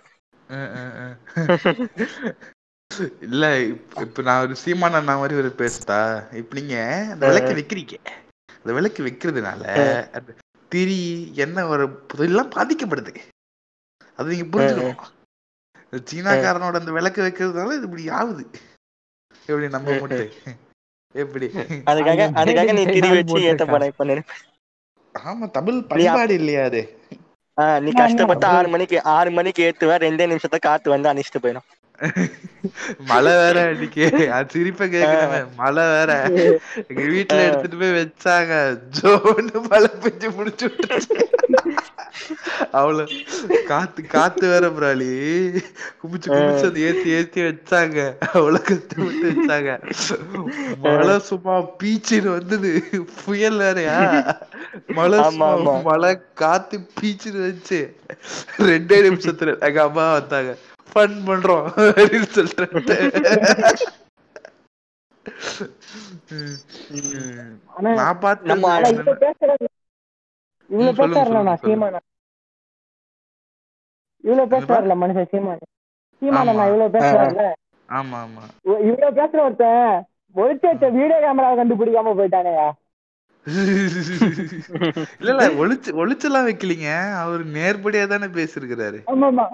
இல்ல 3.26 3.44
இப்ப 3.68 4.04
இப்ப 4.04 4.22
நான் 4.22 4.44
ஒரு 4.44 4.56
சீமான 4.62 5.00
அண்ணா 5.00 5.14
மாதிரி 5.18 5.40
ஒரு 5.40 5.50
பேசுதா 5.58 6.00
இப்ப 6.42 6.60
நீங்க 6.60 6.76
அந்த 7.12 7.24
விளக்கு 7.26 7.54
வைக்கிறீங்க. 7.58 7.96
அந்த 8.58 8.72
விளக்கு 8.74 9.02
வைக்கிறதுனால 9.04 9.64
திரி 10.72 11.00
என்ன 11.40 11.66
ஒரு 11.68 11.86
இதெல்லாம் 12.18 12.54
பாதிக்கப்படுது. 12.54 13.14
அது 14.20 14.28
நீங்க 14.32 14.46
புரிஞ்சுக்கணும். 14.52 15.00
இந்த 15.86 16.00
சீனாக்காரனோட 16.10 16.76
அந்த 16.82 16.92
விளக்கு 16.92 17.22
வைக்கிறதுனால 17.24 17.76
இது 17.78 17.88
இப்படி 17.90 18.06
ஆகுது. 18.20 18.44
எப்படி 19.52 19.70
நம்ம 19.76 19.98
மட்டும் 20.00 20.32
எப்படி? 21.16 21.48
அதுக்காக 21.90 22.28
அதுக்காக 22.42 22.74
நீ 22.78 22.84
திரி 22.96 23.10
வச்சு 23.16 23.40
ஏத்த 23.48 23.64
இப்ப 23.92 24.06
நினை 24.06 24.24
ஆமா 25.16 25.48
தமிழ் 25.56 25.80
பண்பாடு 25.92 26.34
இல்லையா 26.40 26.64
அது? 26.70 26.82
நீ 27.86 27.92
கஷ்டப்பட்டு 28.00 28.46
ஆறு 28.56 28.68
மணிக்கு 28.74 28.98
ஆறு 29.14 29.30
மணிக்கு 29.32 29.62
ஏத்துவ 29.68 29.98
ரெண்டே 30.06 30.26
நிமிஷத்தை 30.32 30.60
காத்து 30.62 30.88
வந்து 30.94 31.12
அணிச்சிட்டு 31.12 31.42
போயிடும். 31.44 31.68
மழை 33.10 33.32
வேற 33.36 33.58
அன்னைக்கு 33.68 34.04
அது 34.32 34.50
சிரிப்ப 34.54 34.86
கேக்குறமே 34.86 35.46
மழை 35.56 35.84
வேற. 35.84 36.12
எங்க 36.88 37.04
வீட்டுல 37.16 37.40
எடுத்துட்டு 37.48 37.78
போய் 37.78 37.98
வச்சாங்க. 38.00 38.54
ஜோன்னு 39.00 39.70
மழை 39.70 39.90
பெஞ்சு 40.04 40.36
முடிச்சு 40.36 40.68
அவ்வளவு. 42.72 43.06
காத்து 43.68 44.06
காத்து 44.06 44.48
வேற 44.48 44.70
பிராலி. 44.70 45.10
குமிச்சு 46.02 46.28
குமிச்சு 46.30 46.66
அது 46.66 46.82
ஏத்தி 46.82 47.10
ஏத்தி 47.10 47.42
வச்சாங்க. 47.42 48.00
அவ்வளவு 48.34 48.64
கஷ்டப்பட்டு 48.64 49.26
வச்சாங்க. 49.32 49.72
மழை 50.80 51.20
சும்மா 51.20 51.58
பீச்சின்னு 51.82 52.32
வந்தது. 52.38 52.72
புயல் 53.26 53.60
வேறயா? 53.60 53.98
மழை 55.00 55.20
சும்மா. 55.24 55.50
மழை 55.82 56.18
காத்து 56.34 56.88
பீச்சின்னு 57.02 57.42
வச்சு 57.50 57.82
ரெண்டே 58.60 59.00
நிமிஷத்துல 59.10 59.60
எங்க 59.60 59.82
அம்மா 59.84 60.14
வந்தாங்க. 60.14 60.52
ஃபன் 60.92 61.18
பண்றோம் 61.26 61.68
அப்படின்னு 61.88 62.30
சொல்லிட்டு. 62.30 62.96
நான் 67.92 68.20
பார்த்து 68.20 68.50
இவ்வளவு 70.70 71.14
சொல்லுங்க, 71.14 71.54
சீமான. 71.64 71.96
இவ்வளவு 74.24 74.60
மனுஷன் 74.96 75.30
சீமான. 75.32 75.58
சீமான. 76.22 76.54
நான் 76.54 76.68
இவ்வளவு 76.68 76.98
பேசுறாருல 76.98 77.46
ஆமா 77.90 78.18
ஆமா. 78.24 78.44
இவ- 78.64 78.80
இவ்வளவு 78.80 79.18
பேசுற 79.18 79.40
ஒருத்தன் 79.44 80.06
வச்ச 80.36 80.90
வீடியோ 80.90 81.20
கேமராவை 81.20 81.56
கண்டுபிடிக்காம 81.58 82.14
போயிட்டானேயா? 82.18 82.68
இல்ல 85.20 85.32
இல்ல 85.32 85.46
ஒளிச்சு 85.62 85.90
ஒளிச்செல்லாம் 86.02 86.48
வைக்கலீங்க. 86.48 86.90
அவர் 87.16 87.44
நேர்படியா 87.48 88.08
தானே 88.08 88.26
பேசிருக்கிறாரு 88.26 89.00
ஆமா 89.06 89.46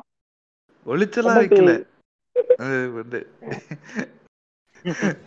பட் 0.88 0.99
வைக்கல. 1.38 1.71
அது 2.61 2.77
வந்து 2.93 3.19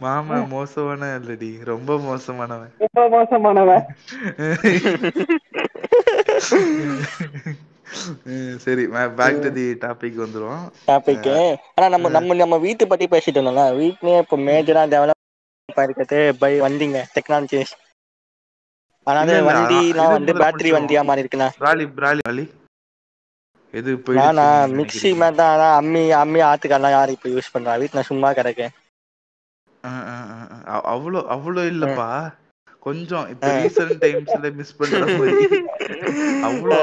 மாமா 0.02 0.36
மோசமான 0.52 1.08
இல்லடி 1.16 1.48
ரொம்ப 1.70 1.96
மோசமானவன். 2.04 2.70
ரொம்ப 2.84 3.00
மோசமானவன். 3.14 3.82
ம், 8.26 8.56
சரி 8.64 8.82
பேக் 9.18 9.40
டு 9.42 9.48
தி 9.56 9.64
டாபிக் 9.82 10.18
வந்துரும். 10.22 10.61
டாபிக் 10.88 11.26
ஆனா 11.74 11.86
நம்ம 11.94 12.11
நம்ம 12.16 12.34
நம்ம 12.40 12.56
வீட்டு 12.64 12.84
பத்தி 12.90 13.06
பேசிட்டு 13.08 13.38
இருந்தோம்ல 13.38 13.64
வீட்லயே 13.78 14.18
இப்போ 14.24 14.36
மேஜரா 14.46 14.82
டெவலப் 14.92 15.16
இருக்கிறது 15.78 16.18
பை 16.40 16.50
வண்டிங்க 16.62 16.98
டெக்னாலஜிஸ் 17.14 17.72
அதாவது 19.06 19.34
இது 19.90 20.00
வந்து 20.16 20.32
பேட்டரி 20.40 20.70
வண்டியா 20.76 21.00
மாறி 21.08 21.22
இருக்குண்ணா 21.22 21.48
பிராலி 21.58 21.84
பிராலி 21.96 22.22
பிராலி 22.22 22.44
எது 23.74 23.90
நானா 24.16 24.44
மிக்ஸி 24.76 25.10
மாதிரி 25.20 25.38
தான் 25.40 25.52
ஆனா 25.54 25.68
அம்மி 25.80 26.02
அம்மி 26.20 26.40
ஆத்துக்கெல்லாம் 26.48 26.96
யாரு 26.96 27.14
இப்போ 27.16 27.28
யூஸ் 27.34 27.52
பண்றா? 27.54 27.74
வீட்டுல 27.82 28.02
சும்மா 28.10 28.30
கிடக்கு 28.38 28.66
அவ்வளோ 30.92 31.20
அவ்வளோ 31.34 31.62
இல்லப்பா. 31.72 32.08
கொஞ்சம் 32.86 33.26
இப்ப 33.32 33.48
ரீசன்ட் 33.58 33.96
டைம்ஸ்ல 34.02 34.48
மிஸ் 34.58 34.76
பண்ற 34.78 35.00
மாதிரி. 35.12 35.46
அவ்வளோ 36.48 36.76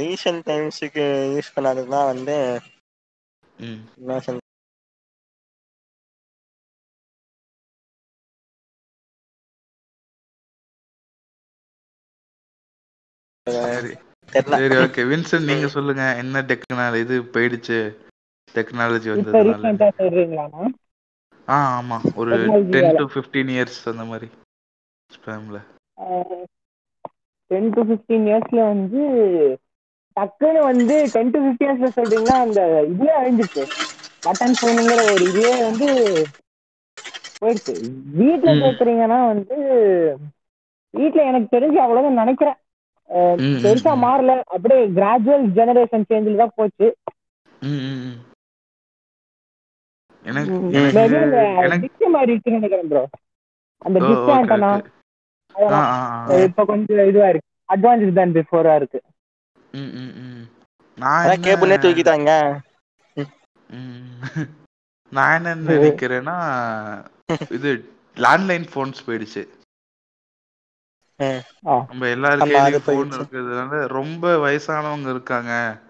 ரீசன்ட் 0.00 0.44
டைம்ஸுக்கு 0.48 1.04
யூஸ் 1.34 1.54
பண்ணாததுதான் 1.56 2.10
வந்து. 2.12 2.36
என்ன 4.00 4.18
சரி. 13.46 13.92
ஓகே 14.82 15.02
வின்சன் 15.10 15.48
நீங்க 15.48 15.66
சொல்லுங்க. 15.74 16.04
என்ன 16.22 16.42
டெக்னாலஜி 16.48 17.04
இது 17.04 17.16
போயிடுச்சு? 17.34 17.78
டெக்னாலஜி 18.54 19.08
சொல்றீங்களாண்ணா 19.96 20.64
ஆ 21.48 21.58
ஆமா. 21.74 21.98
ஒரு 22.16 22.32
Technology 22.32 22.72
டென் 22.72 22.84
வேலை. 22.84 22.98
டு 22.98 23.06
ஃபிஃப்டீன் 23.12 23.52
இயர்ஸ் 23.54 23.80
அந்த 23.86 24.06
மாதிரி. 24.06 24.28
ஸ்பேம்ல 25.10 25.58
டென் 27.50 27.68
டு 27.72 27.82
ஃபிஃப்டீன் 27.84 28.26
இயர்ஸ்ல 28.28 28.60
வந்து 28.68 29.02
டக்குன்னு 30.16 30.60
வந்து 30.64 30.94
டென் 31.12 31.32
டு 31.32 31.40
ஃபிஃப்டீன் 31.42 31.68
இயர்ஸ்ல 31.68 31.90
சொல்றீங்கன்னா 31.96 32.36
அந்த 32.44 32.60
இதுவே 32.86 33.12
அழிஞ்சிச்சு 33.18 33.64
பட்டன் 34.24 34.56
ஃபோனுங்கிற 34.58 35.00
ஒரு 35.10 35.24
இதுவே 35.30 35.54
வந்து 35.62 35.88
போயிடுச்சு. 37.42 37.74
வீட்ல 38.18 38.50
ம். 38.50 38.60
கேக்குறீங்கன்னா 38.60 39.18
வந்து 39.26 39.56
வீட்ல 40.94 41.20
எனக்கு 41.24 41.48
தெரிஞ்சு 41.52 41.78
அவ்வளவுதான் 41.78 42.20
நினைக்கிறேன். 42.22 42.58
பெருசா. 43.62 43.92
மாறல 44.02 44.32
அப்படியே 44.54 44.82
கிராஜுவல் 44.96 45.44
ஜெனரேஷன் 45.56 46.08
சேஞ்சில் 46.10 46.42
தான் 46.42 46.56
போச்சு 46.56 46.86
அந்த 50.24 51.40
எனக்கு 51.62 51.78
டிஸ்க் 51.84 52.14
மாதிரி 52.14 52.32
இருக்குன்னு 52.32 52.58
நினைக்கிறேன் 52.58 52.90
ப்ரோ 52.90 53.02
அந்த 53.82 53.96
oh, 53.98 54.06
disk 54.06 54.22
okay, 54.22 54.34
antenna 54.36 54.70
okay. 54.74 54.92
ஆ, 55.54 55.58
அதெல்லாம் 55.58 55.86
ஆ, 55.88 55.98
ஆ. 56.28 56.38
இப்ப 56.46 56.64
கொஞ்சம் 56.70 57.08
இதுவா 57.10 57.28
இருக்கு 57.32 57.44
அட்வான்ஸ் 57.68 58.16
தான் 58.18 58.34
பிஃபோரா 58.36 58.74
இருக்கு 58.80 58.98
ம், 59.74 59.90
ம், 59.98 60.12
ம். 60.22 60.44
நான் 60.98 61.44
கேபிளே 61.44 61.76
தூக்கிட்டாங்க. 61.78 62.30
நான் 65.12 65.34
என்ன 65.36 65.50
நினைக்கிறேன்னா 65.68 66.36
இது 67.56 67.70
லேண்ட்லைன் 68.16 68.66
போன்ஸ் 68.72 69.04
போயிடுச்சு. 69.06 69.42
நம்ம 71.88 72.06
எல்லாரு 72.06 72.38
கையிலயும். 72.50 72.80
இருக்கிறதுனால 73.20 73.86
ரொம்ப 73.86 74.36
வயசானவங்க 74.36 75.10
இருக்காங்க. 75.10 75.80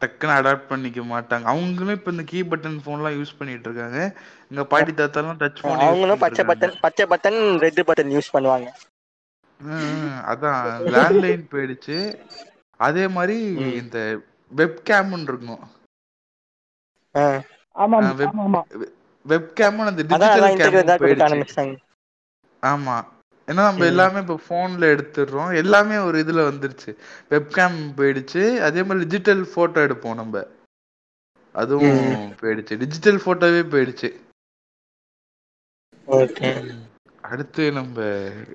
டக்குன்னு 0.00 0.34
அடாப்ட் 0.34 0.68
பண்ணிக்க 0.68 1.00
மாட்டாங்க. 1.00 1.42
அவங்களும் 1.42 1.94
இப்ப 1.94 2.10
இந்த 2.10 2.22
கீ 2.26 2.42
பட்டன் 2.42 2.80
போன்லாம் 2.84 3.12
யூஸ் 3.12 3.36
பண்ணிட்டு 3.38 3.70
இருக்காங்க. 3.70 4.16
எங்க 4.50 4.64
பாட்டி 4.64 4.92
தாத்தாலாம் 4.92 5.36
டச் 5.38 5.62
போன் 5.62 5.78
அவங்களும் 5.78 6.18
பச்சை 6.18 6.44
பட்டன் 6.44 6.80
பச்சை 6.80 7.06
பட்டன் 7.06 7.58
ரெட் 7.58 7.82
பட்டன் 7.86 8.08
யூஸ் 8.08 8.36
பண்ணுவாங்க. 8.36 8.68
அதான் 10.26 10.82
லேண்ட்லைன் 10.92 11.44
போயிடுச்சு. 11.50 12.20
அதே 12.76 13.08
மாதிரி. 13.08 13.54
இந்த 13.74 14.20
வெப் 14.48 14.80
கேம்னு 14.84 15.22
இருக்கும். 15.22 15.58
ஆ. 17.16 17.28
ஆமா 17.74 17.92
ஆ, 17.92 18.12
web- 18.12 18.30
ஆமா. 18.38 18.62
ஆமா 18.62 18.86
வெப் 19.24 19.52
கேமும் 19.60 19.86
அந்த 19.86 20.02
டிஜிட்டல் 20.02 20.56
கொடுக்க 20.56 20.96
போயிடுச்சு. 20.98 21.76
ஆமா. 22.62 23.04
ஏன்னா 23.46 23.64
நம்ம. 23.68 23.84
எல்லாமே 23.84 24.20
இப்போ 24.20 24.40
ஃபோன்ல 24.48 24.88
எடுத்துடுறோம். 24.94 25.56
எல்லாமே 25.56 25.96
ஒரு 25.98 26.18
இதுல 26.18 26.42
வந்துருச்சு. 26.50 26.90
வெப்கேம் 27.30 27.78
போயிடுச்சு. 27.96 28.60
அதே 28.60 28.82
மாதிரி 28.82 29.04
டிஜிட்டல் 29.04 29.46
போட்டோ 29.54 29.86
எடுப்போம் 29.86 30.14
நம்ம. 30.14 30.46
அதுவும் 31.52 32.32
போயிடுச்சு. 32.32 32.76
டிஜிட்டல் 32.78 33.22
போட்டோவே 33.24 33.62
போயிடுச்சு. 33.72 34.10
அடுத்து 37.22 37.72
நம்ம 37.72 38.04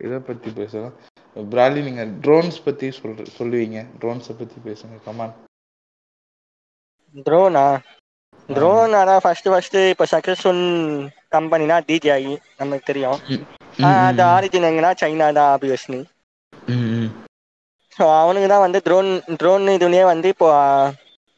இதை 0.02 0.20
பத்தி 0.20 0.50
பேசலாம். 0.52 0.94
பிராலி 1.36 1.84
நீங்க 1.84 2.04
ட்ரோன்ஸ் 2.06 2.58
பத்தி 2.66 2.88
சொல்ற 2.90 3.26
சொல்லுவீங்க. 3.38 3.86
ட்ரோன்ஸை 4.00 4.36
பத்தி 4.38 4.72
பேசுங்க. 4.72 5.04
கமான் 5.04 5.34
ட்ரோனா 7.16 7.66
ட்ரோன் 8.50 8.93
அதான் 9.00 9.22
ஃபர்ஸ்ட் 9.24 9.50
ஃபர்ஸ்ட் 9.52 9.78
இப்போ 9.93 10.06
சக்சஸ்ஃபுல் 10.12 10.62
கம்பெனினா 11.36 11.78
டிஜிஐ 11.88 12.22
நமக்கு 12.60 12.89
தெரியும். 12.89 13.18
அது 13.89 14.22
ஆரிஜின் 14.34 14.68
எங்கன்னா 14.70 14.91
சைனா 15.02 15.28
தான் 15.38 15.50
ஆப்வியஸ்லி 15.56 16.00
ஸோ 17.98 18.06
அவனுக்கு 18.22 18.48
தான் 18.52 18.64
வந்து 18.66 18.80
ட்ரோன் 18.88 19.10
ட்ரோன் 19.41 19.68
இதுலயே 19.76 20.04
வந்து 20.10 20.28
இப்போ 20.34 20.50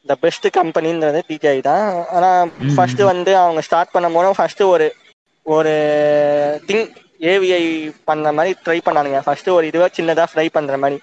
த 0.06 0.14
பெஸ்ட் 0.22 0.46
கம்பெனின்றது 0.56 1.20
டிஜே 1.28 1.52
தான். 1.68 1.84
ஆனா 2.16 2.30
ம், 2.60 2.74
ஃபர்ஸ்ட். 2.76 3.02
வந்து 3.12 3.32
அவங்க 3.42 3.60
ஸ்டார்ட் 3.66 3.94
பண்ணும் 3.94 4.16
போதும் 4.16 4.38
ஃபர்ஸ்ட் 4.38 4.62
ஒரு 4.72 4.86
ஒரு 5.46 5.72
திங் 6.68 6.84
ஏவிஐ 7.32 7.62
பண்ண 8.08 8.32
மாதிரி 8.38 8.52
ட்ரை 8.64 8.78
பண்ணானுங்க. 8.86 9.20
ஃபர்ஸ்ட் 9.26 9.48
ஒரு 9.56 9.64
இதுவா 9.70 9.88
சின்னதா 9.96 10.26
ஃப்ரை 10.30 10.46
பண்ற 10.56 10.76
மாதிரி. 10.82 10.98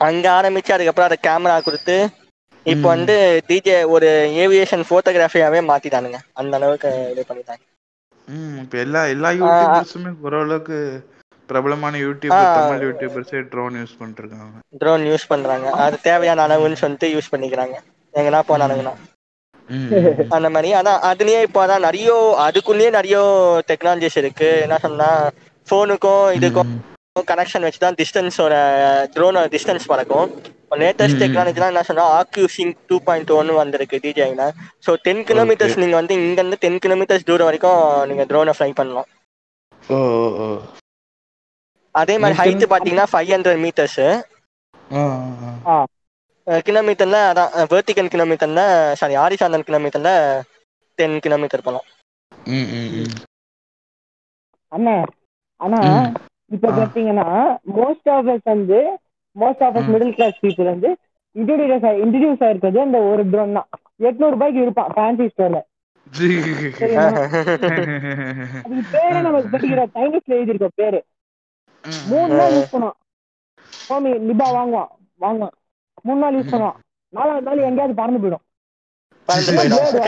அங்க 0.00 0.26
ஆரம்பிச்சு 0.38 0.74
அதுக்கப்புறம் 0.76 1.08
அதை 1.08 1.18
கேமரா 1.26 1.56
கொடுத்து 1.60 1.96
இப்போ. 2.72 2.86
வந்து 2.94 3.14
டிஜே 3.48 3.76
ஒரு 3.94 4.08
ஏவியேஷன் 4.44 4.84
போட்டோகிராஃபியாவே 4.90 5.60
மாத்திட்டானுங்க. 5.70 6.18
அந்த 6.40 6.52
அளவுக்கு 6.58 6.90
இது 7.12 7.24
பண்ணிட்டாங்க. 7.30 7.62
ம், 8.28 8.54
இப்ப 8.62 8.78
எல்லா 8.84 9.00
எல்லா 9.14 9.30
யூடியூபர்ஸுமே 9.40 10.10
ஓரளவுக்கு 10.26 10.76
பிரபலமான 11.48 11.96
யூடியூபர். 12.04 12.46
தமிழ் 12.58 12.84
யூடியூபர்ஸே 12.86 13.40
ட்ரோன் 13.52 13.74
யூஸ் 13.80 13.98
பண்ணிட்டு 13.98 14.22
இருக்காங்க 14.22 14.60
ட்ரோன் 14.82 15.02
யூஸ் 15.10 15.30
பண்றாங்க 15.32 15.66
அது 15.84 15.96
தேவையான 16.08 16.44
அளவுன்னு 16.46 16.80
சொல்லிட்டு 16.82 17.08
யூஸ் 17.14 17.32
பண்ணிக்கிறாங்க. 17.32 17.76
எங்கன்னா 18.14 18.40
போனானுங்கன்னா. 18.50 18.94
அந்த 20.36 20.48
மாதிரி. 20.54 20.70
ஆனா 20.78 20.92
அதுலயே 21.10 21.42
இப்போ 21.48 21.60
அதான் 21.64 21.86
நிறைய 21.88 22.08
அதுக்குள்ளேயே 22.46 22.90
நிறைய 22.98 23.18
டெக்னாலஜிஸ் 23.70 24.18
இருக்கு. 24.22 24.48
என்ன 24.64 24.78
சொன்னா 24.86 25.08
ஃபோனுக்கும் 25.68 26.26
இதுக்கும். 26.38 26.72
கனெக்ஷன் 27.32 27.64
வச்சு 27.66 27.80
தான் 27.84 27.98
டிஸ்டன்ஸோட 28.00 28.54
ட்ரோனோட 29.14 29.46
டிஸ்டன்ஸ் 29.54 29.90
பறக்கும். 29.92 30.28
லேட்டஸ்ட் 30.80 31.14
ம், 31.14 31.18
ம். 31.18 31.22
டெக்னாலஜிலாம் 31.22 31.72
என்ன 31.72 31.82
சொன்னா 31.88 32.04
ஆக்யூசிங் 32.18 32.72
டூ 32.88 32.96
பாயிண்ட் 33.04 33.32
ஒன் 33.32 33.50
வந்திருக்கு 33.58 34.02
டிஜேல 34.04 34.44
ஸோ 34.84 34.92
டென் 35.04 35.22
கிலோமீட்டர்ஸ் 35.28 35.80
நீங்க 35.82 35.96
வந்து 36.00 36.14
இங்க 36.20 36.38
இருந்து 36.40 36.58
டென் 36.62 36.80
கிலோமீட்டர்ஸ் 36.84 37.28
தூரம் 37.28 37.48
வரைக்கும் 37.48 37.80
நீங்க 38.10 38.24
ட்ரோனை 38.30 38.54
ஃப்ளை 38.56 38.70
பண்ணலாம் 38.74 39.10
அதே 41.94 42.14
மாதிரி 42.18 42.38
ஹைட் 42.40 42.64
பாத்தீங்கன்னா 42.70 43.08
ஃபைவ் 43.10 43.32
ஹண்ட்ரட் 43.32 43.60
மீட்டர்ஸ். 43.64 44.00
கிலோமீட்டர்ல 46.66 47.18
அதான் 47.28 47.52
வெர்டிகல் 47.70 48.10
கிலோமீட்டர்ல 48.12 48.62
சாரி 49.00 49.14
ஆரிசாந்தன் 49.20 49.66
கிலோமீட்டர்ல 49.68 50.10
டென் 50.98 51.16
கிலோமீட்டர் 51.24 51.64
போகலாம் 51.66 51.86
ம், 52.52 52.68
ம், 52.74 52.90
ம். 52.98 53.14
அண்ணா 54.72 54.94
ஆனா. 55.60 55.78
இப்ப. 56.50 56.70
பாத்தீங்கன்னா 56.78 57.26
மோஸ்ட் 57.74 58.08
ஆஃப் 58.14 58.28
அஸ் 58.28 58.48
வந்து 58.50 58.78
most 59.42 59.62
of. 59.66 59.76
Middle 59.94 60.16
class 60.16 60.38
people 60.44 60.72
வந்து 60.72 60.90
இன்ட்ரடியூஸ் 61.36 61.86
இன்ட்ரடியூஸ் 62.04 62.44
ஆயிருக்கிறது 62.46 62.80
அந்த 62.86 62.98
ஒரு 63.10 63.22
ட்ரோன் 63.32 63.56
தான். 63.58 63.68
எட்நூறு 64.08 64.34
ரூபாய்க்கு 64.34 64.64
இருப்பான் 64.64 64.92
ஃபேன்சி 64.96 65.26
ஸ்டோர்ல 65.32 65.60
பேரே 68.94 69.20
நமக்கு 69.26 69.48
படிக்கிற 69.54 69.82
சைனீஸ்ல 69.94 70.36
எழுதியிருக்க 70.38 70.68
பேரு. 70.80 71.00
மூணு 72.10 72.32
நாள் 72.38 72.54
யூஸ் 72.56 72.72
பண்ணுவான். 72.74 72.98
சுவாமி 73.84 74.10
நிபா 74.28 74.46
வாங்குவான் 74.56 74.90
வாங்குவான். 75.24 75.54
மூணு 76.06 76.20
நாள் 76.22 76.36
யூஸ் 76.38 76.52
பண்ணுவான். 76.54 76.78
நாலாவது 77.16 77.46
நாள் 77.48 77.66
எங்கேயாவது 77.68 78.00
பறந்து 78.00 78.22
போயிடும். 78.22 78.44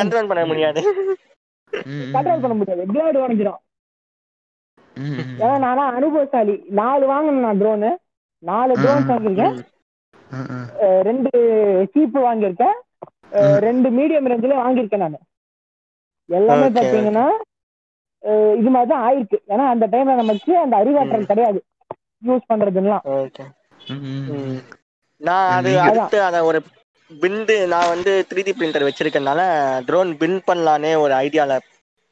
கண்ட்ரோல் 0.00 0.30
பண்ண 0.30 0.44
முடியாது. 0.50 0.80
கண்ட்ரோல் 2.14 2.42
பண்ண 2.44 2.54
முடியாது. 2.60 2.82
பிளேடு 2.92 3.18
உடஞ்சிடும். 3.24 3.60
ஏன்னா 5.42 5.56
நானா 5.66 5.84
அனுபவசாலி. 5.98 6.56
நாலு 6.80 7.04
வாங்கினேன் 7.12 7.46
நான் 7.46 7.60
ட்ரோனு 7.62 7.90
நாலு 8.50 8.72
ட்ரோன்ஸ் 8.82 9.10
வாங்கியிருக்கேன். 9.12 9.56
ரெண்டு 11.08 11.30
சீப்பு 11.92 12.18
வாங்கியிருக்கேன். 12.26 12.76
ரெண்டு 13.66 13.88
மீடியம் 13.98 14.28
ரேஞ்சில 14.30 14.54
வாங்கியிருக்கேன் 14.62 15.02
நான். 15.04 15.24
எல்லாமே 16.28 16.68
அஹ் 18.28 18.54
இது 18.60 18.70
மாதிரி 18.74 18.90
தான் 18.92 19.04
ஆயிருக்கு. 19.06 19.38
ஏன்னா 19.48 19.66
அந்த 19.72 19.86
டைம்ல 19.92 20.14
நமக்கு 20.22 20.52
அந்த 20.58 20.74
அறிவாற்றல் 20.76 21.30
கிடையாது. 21.30 21.60
யூஸ் 22.26 22.48
பண்றதுலாம். 22.52 23.04
நான் 25.26 25.50
அது 25.58 25.70
அடுத்து 25.80 26.18
அதை 26.28 26.40
ஒரு 26.40 26.58
பிண்டு 27.10 27.56
நான் 27.72 27.88
வந்து 27.88 28.12
த்ரீ 28.30 28.40
டி 28.44 28.52
பிரிண்டர் 28.58 28.88
வச்சிருக்கனால 28.88 29.40
ட்ரோன் 29.84 30.10
பின் 30.22 30.38
பண்ணலானே 30.46 30.90
ஒரு 31.04 31.14
ஐடியால 31.14 31.52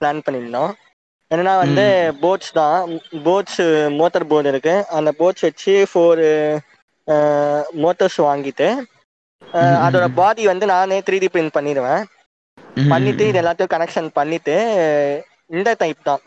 பிளான் 0.00 0.22
பண்ணியிருந்தோம். 0.26 0.72
என்னன்னா 1.30 1.54
வந்து 1.64 1.84
போட்ஸ் 2.22 2.50
தான். 2.60 2.78
போட்ஸ் 3.26 3.60
மோட்டர் 4.00 4.28
போர்டு 4.32 4.50
இருக்கு. 4.52 4.74
அந்த 4.98 5.10
போட்ஸ் 5.20 5.46
வச்சு 5.48 5.74
ஃபோர் 5.90 6.22
மோட்டர்ஸ் 7.84 8.18
வாங்கிட்டு 8.28 8.68
அதோட. 9.86 10.04
பாடி 10.18 10.42
வந்து 10.50 10.66
நானே 10.74 10.98
த்ரீ 11.06 11.16
டி 11.22 11.28
பிரிண்ட் 11.34 11.56
பண்ணிடுவேன். 11.56 12.02
பண்ணிட்டு 12.92 13.24
இது 13.30 13.40
எல்லாத்தையும் 13.42 13.74
கனெக்ஷன் 13.74 14.08
பண்ணிட்டு 14.18 14.54
இந்த 15.56 15.70
டைப் 15.82 16.06
தான். 16.08 16.22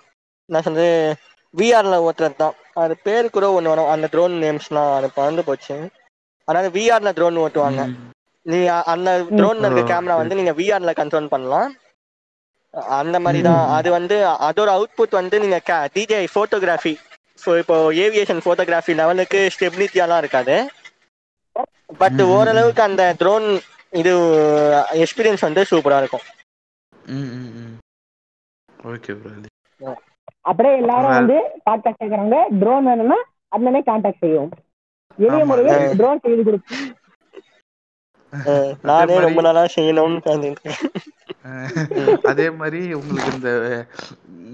நான் 0.50 0.66
சொல்றது 0.68 0.90
விஆர்ல 1.54 1.96
ஓட்டுறது 2.08 2.38
தான். 2.44 2.56
அது 2.84 2.94
பேரு 3.06 3.28
கூட 3.36 3.46
ஒன்று 3.58 3.72
வரும். 3.74 3.92
அந்த 3.94 4.06
ட்ரோன் 4.14 4.36
நேம்ஸ்லாம் 4.44 4.92
அது 4.98 5.08
பறந்து 5.18 5.44
போச்சு. 5.48 5.76
அதாவது 6.48 6.70
விஆர்ல 6.78 7.12
ட்ரோன் 7.18 7.42
ஓட்டுவாங்க. 7.46 7.82
நீ 8.46 8.60
அந்த 8.94 9.10
ட்ரோன்ல 9.40 9.70
இருக்க 9.70 9.84
கேமரா. 9.94 10.16
வந்து 10.22 10.38
நீங்க 10.40 10.54
விஆர்ல 10.60 10.92
கண்ட்ரோல் 11.02 11.34
பண்ணலாம். 11.34 11.70
அந்த 12.98 13.18
மாதிரி 13.20 13.42
தான். 13.42 13.62
அது 13.78 13.90
வந்து 13.92 14.16
அதோட 14.48 14.70
அவுட்புட் 14.78 15.20
வந்து 15.20 15.36
நீங்க 15.40 15.60
டிஜே 15.96 16.20
ஃபோட்டோகிராஃபி 16.34 16.94
இப்போ 17.60 17.76
ஏவியேஷன் 18.04 18.44
ஃபோட்டோகிராஃபி 18.44 18.94
லெவலுக்கு 18.96 19.40
ஸ்டெபிலிட்டியாலாம் 19.56 20.18
இருக்காது. 20.18 20.56
பட் 22.00 22.22
ஓரளவுக்கு 22.30 22.82
அந்த 22.82 23.04
ட்ரோன் 23.20 23.46
இது 23.94 24.14
எக்ஸ்பீரியன்ஸ் 25.04 25.48
வந்து 25.48 25.62
சூப்பரா 25.70 25.98
இருக்கும். 25.98 26.26
ம், 27.12 27.30
ம், 27.38 27.52
ம். 27.60 27.76
ஓகே 28.88 29.14
ப்ரோ 29.20 29.94
அப்படியே 30.42 30.74
எல்லாரும் 30.82 31.16
வந்து 31.18 31.38
கான்டாக்ட் 31.66 32.02
கேட்கறாங்க 32.02 32.38
ட்ரோன் 32.60 32.88
வேணும்னா 32.90 33.18
அதுலனே 33.56 33.82
கான்டாக்ட் 33.90 34.24
செய்யும் 34.24 34.50
எளிய. 35.18 35.44
முறையில் 35.46 35.96
ட்ரோன் 36.00 36.22
செய்து 36.26 36.44
கொடுக்கும். 36.44 36.84
அஹ் 38.34 38.72
நானே 38.90 39.16
ரொம்ப 39.26 39.42
நாளா 39.42 39.64
செய்யணும்னு 39.76 40.22
அதே 42.30 42.48
மாதிரி 42.58 42.80
உங்களுக்கு 42.96 43.32
இந்த 43.36 43.52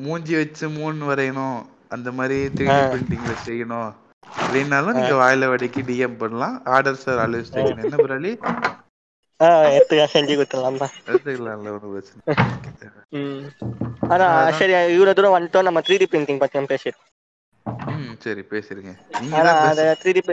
மூஞ்சி 0.04 0.34
வச்சு 0.36 0.66
மூண் 0.76 1.00
வரையணும் 1.10 1.58
அந்த 1.92 2.10
மாதிரி 2.18 2.38
த்ரீ. 2.56 2.66
டி 2.70 2.88
பிரிண்டிங்ல 2.94 3.34
செய்யணும் 3.44 3.90
அப்படின்னாலும் 4.38 4.98
நீங்க 4.98 5.16
வாயில 5.22 5.50
வடைக்கு 5.52 5.82
டிஎம் 5.90 6.20
பண்ணலாம். 6.22 6.56
ஆர்டர் 6.74 7.02
சார் 7.04 7.22
ஆல்வேஸ் 7.24 7.54
டேக்கன் 7.56 7.84
என்ன 7.86 7.98
பிரலி? 8.04 8.32
செஞ்சு 10.12 10.34
கொடுத்துடலாம்ப்பா 10.34 10.88
எடுத்துக்கலாம்ல 11.06 11.72
ஒரு 11.78 11.88
பிரச்சனை 11.94 12.22
ம். 13.18 13.42
ஆனா. 14.14 14.28
சரி 14.60 14.74
இவ்வளவு 14.94 15.16
தூரம் 15.18 15.36
வந்துட்டோம் 15.36 15.68
நம்ம 15.68 15.82
த்ரீ 15.88 15.98
டி 16.02 16.08
பிரிண்டிங் 16.12 16.42
பத்தி 16.44 16.66
பேசிடுறோம் 16.74 17.10
சரி 18.24 18.44
பேசுறீங்க 18.52 18.92
ஆனா 19.38 19.52
அந்த 19.64 19.84
த்ரீ 20.02 20.12
டி 20.18 20.24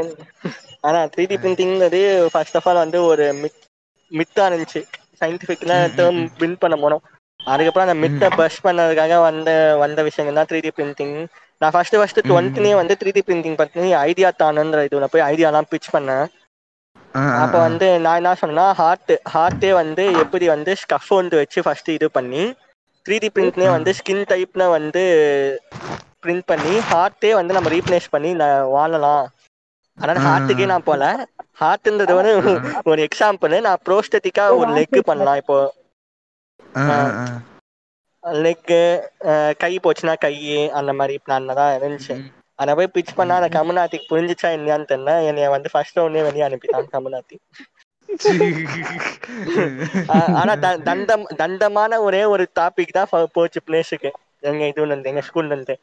ஆனா 0.84 1.00
த்ரீ 1.12 1.24
டி 1.30 1.36
பிரிண்டிங்கிறது 1.42 2.00
ஃபர்ஸ்ட் 2.32 2.58
ஆஃப் 2.58 2.68
ஆல் 2.70 2.82
வந்து 2.84 3.00
ஒரு 3.10 3.26
மித் 3.42 3.58
மித்தா 4.12 4.44
இருந்துச்சு. 4.48 4.80
ம், 5.22 5.90
டேர்ம். 5.96 6.20
பின் 6.40 6.56
பண்ண 6.62 6.76
போனோம் 6.76 7.02
அதுக்கப்புறம் 7.40 7.86
அந்த 7.86 7.96
மித்தை. 8.02 8.28
பஸ் 8.38 8.58
பண்ணதுக்காக 8.60 9.14
வந்த 9.26 9.50
வந்த 9.82 10.00
விஷயங்கள் 10.08 10.38
தான் 10.38 10.48
த்ரீ 10.50 10.60
டி 10.64 10.72
பிரிண்டிங் 10.72 11.14
நான் 11.62 11.72
ஃபர்ஸ்ட் 11.74 11.96
ஃபர்ஸ்ட். 11.96 12.20
டுவெண்ட்டினே 12.24 12.72
வந்து 12.80 12.94
த்ரீ 13.00 13.10
டி 13.12 13.22
பிரிண்டிங் 13.22 13.58
பத்தி 13.60 13.72
ஐடியா 14.06 14.28
தானுன்ற 14.36 14.84
இதுல 14.88 15.08
போய் 15.10 15.26
ஐடியாலாம் 15.30 15.70
பிச் 15.72 15.90
பண்ணேன் 15.90 16.26
அப்போ. 17.38 17.58
வந்து 17.66 17.86
நான் 18.04 18.18
என்ன 18.20 18.32
சொன்னேன்னா 18.40 18.66
ஹார்ட் 18.78 19.12
ஹார்ட்டே 19.34 19.70
வந்து 19.80 20.04
எப்படி 20.22 20.46
வந்து 20.52 20.72
ஸ்கஃபோல்டு 20.82 21.40
வச்சு 21.40 21.60
ஃபர்ஸ்ட் 21.64 21.90
இது 21.96 22.08
பண்ணி 22.12 22.42
த்ரீ 23.06 23.16
டி 23.18 23.28
பிரிண்ட்லேயே 23.30 23.70
வந்து 23.74 23.90
ஸ்கின் 23.98 24.24
டைப்ல 24.30 24.62
வந்து 24.76 25.02
பிரிண்ட் 26.22 26.46
பண்ணி 26.48 26.74
ஹார்ட்டே 26.88 27.30
வந்து 27.38 27.56
நம்ம 27.56 27.70
ரீப்ளேஸ் 27.74 28.08
பண்ணி 28.10 28.30
வாழலாம் 28.74 29.24
அதனால. 30.00 30.26
ஹார்ட்டுக்கே 30.26 30.66
நான் 30.66 30.82
போல. 30.82 31.28
ஹார்ட்ன்றது 31.60 32.14
வந்து 32.14 32.50
ஒரு 32.84 33.06
எக்ஸாம்பிள் 33.06 33.60
நான் 33.60 33.78
ப்ரோஸ்டட்டிக்கா 33.84 34.56
ஒரு 34.56 34.72
லெக் 34.72 35.00
பண்ணலாம் 35.00 35.36
இப்போ. 35.36 35.74
ஆ. 36.76 37.40
லெக்கு 38.24 39.00
கை 39.56 39.78
போச்சுன்னா 39.82 40.18
கை 40.18 40.70
அந்த 40.70 40.92
மாதிரி 40.92 41.20
பிளான்ல 41.26 41.54
தான் 41.54 41.80
இருந்துச்சு. 41.80 42.30
அதை 42.58 42.74
போய் 42.74 42.90
பிச் 42.94 43.14
பண்ணா 43.14 43.36
அந்த 43.36 43.48
கம்யூனாட்டிக்கு 43.48 44.10
புரிஞ்சிச்சா 44.10 44.56
இல்லையான்னு 44.56 44.90
தெரியல. 44.90 45.26
என்னைய 45.26 45.48
வந்து 45.48 45.68
ஃபர்ஸ்ட் 45.72 45.98
ரவுண்டே 45.98 46.22
வெளியே 46.22 46.42
அனுப்பிட்டான் 46.42 46.92
கம்யூனாட்டி 46.92 47.38
ஆ- 50.10 50.34
ஆனா 50.34 50.54
த- 50.54 50.78
தண்டம் 50.78 51.26
தண்டமான 51.36 52.00
ஒரே 52.00 52.24
ஒரு 52.24 52.50
டாபிக் 52.60 52.88
தான் 52.88 53.08
போச்சு 53.32 53.60
பிளேஸுக்கு 53.66 54.10
எங்க 54.42 54.64
இதுல 54.70 54.96
எங்க 55.04 55.22
ஸ்கூல்ல 55.26 55.54
இருந்து 55.54 55.74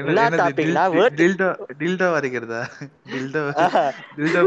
என்னது 0.00 0.38
டாபிக்னா 0.40 0.82
டில்டோ 1.20 1.48
டில்டோ 1.80 2.08
வரைக்கிறதா? 2.14 2.60
டில்டோ. 3.12 3.42
டில்டோ. 4.16 4.42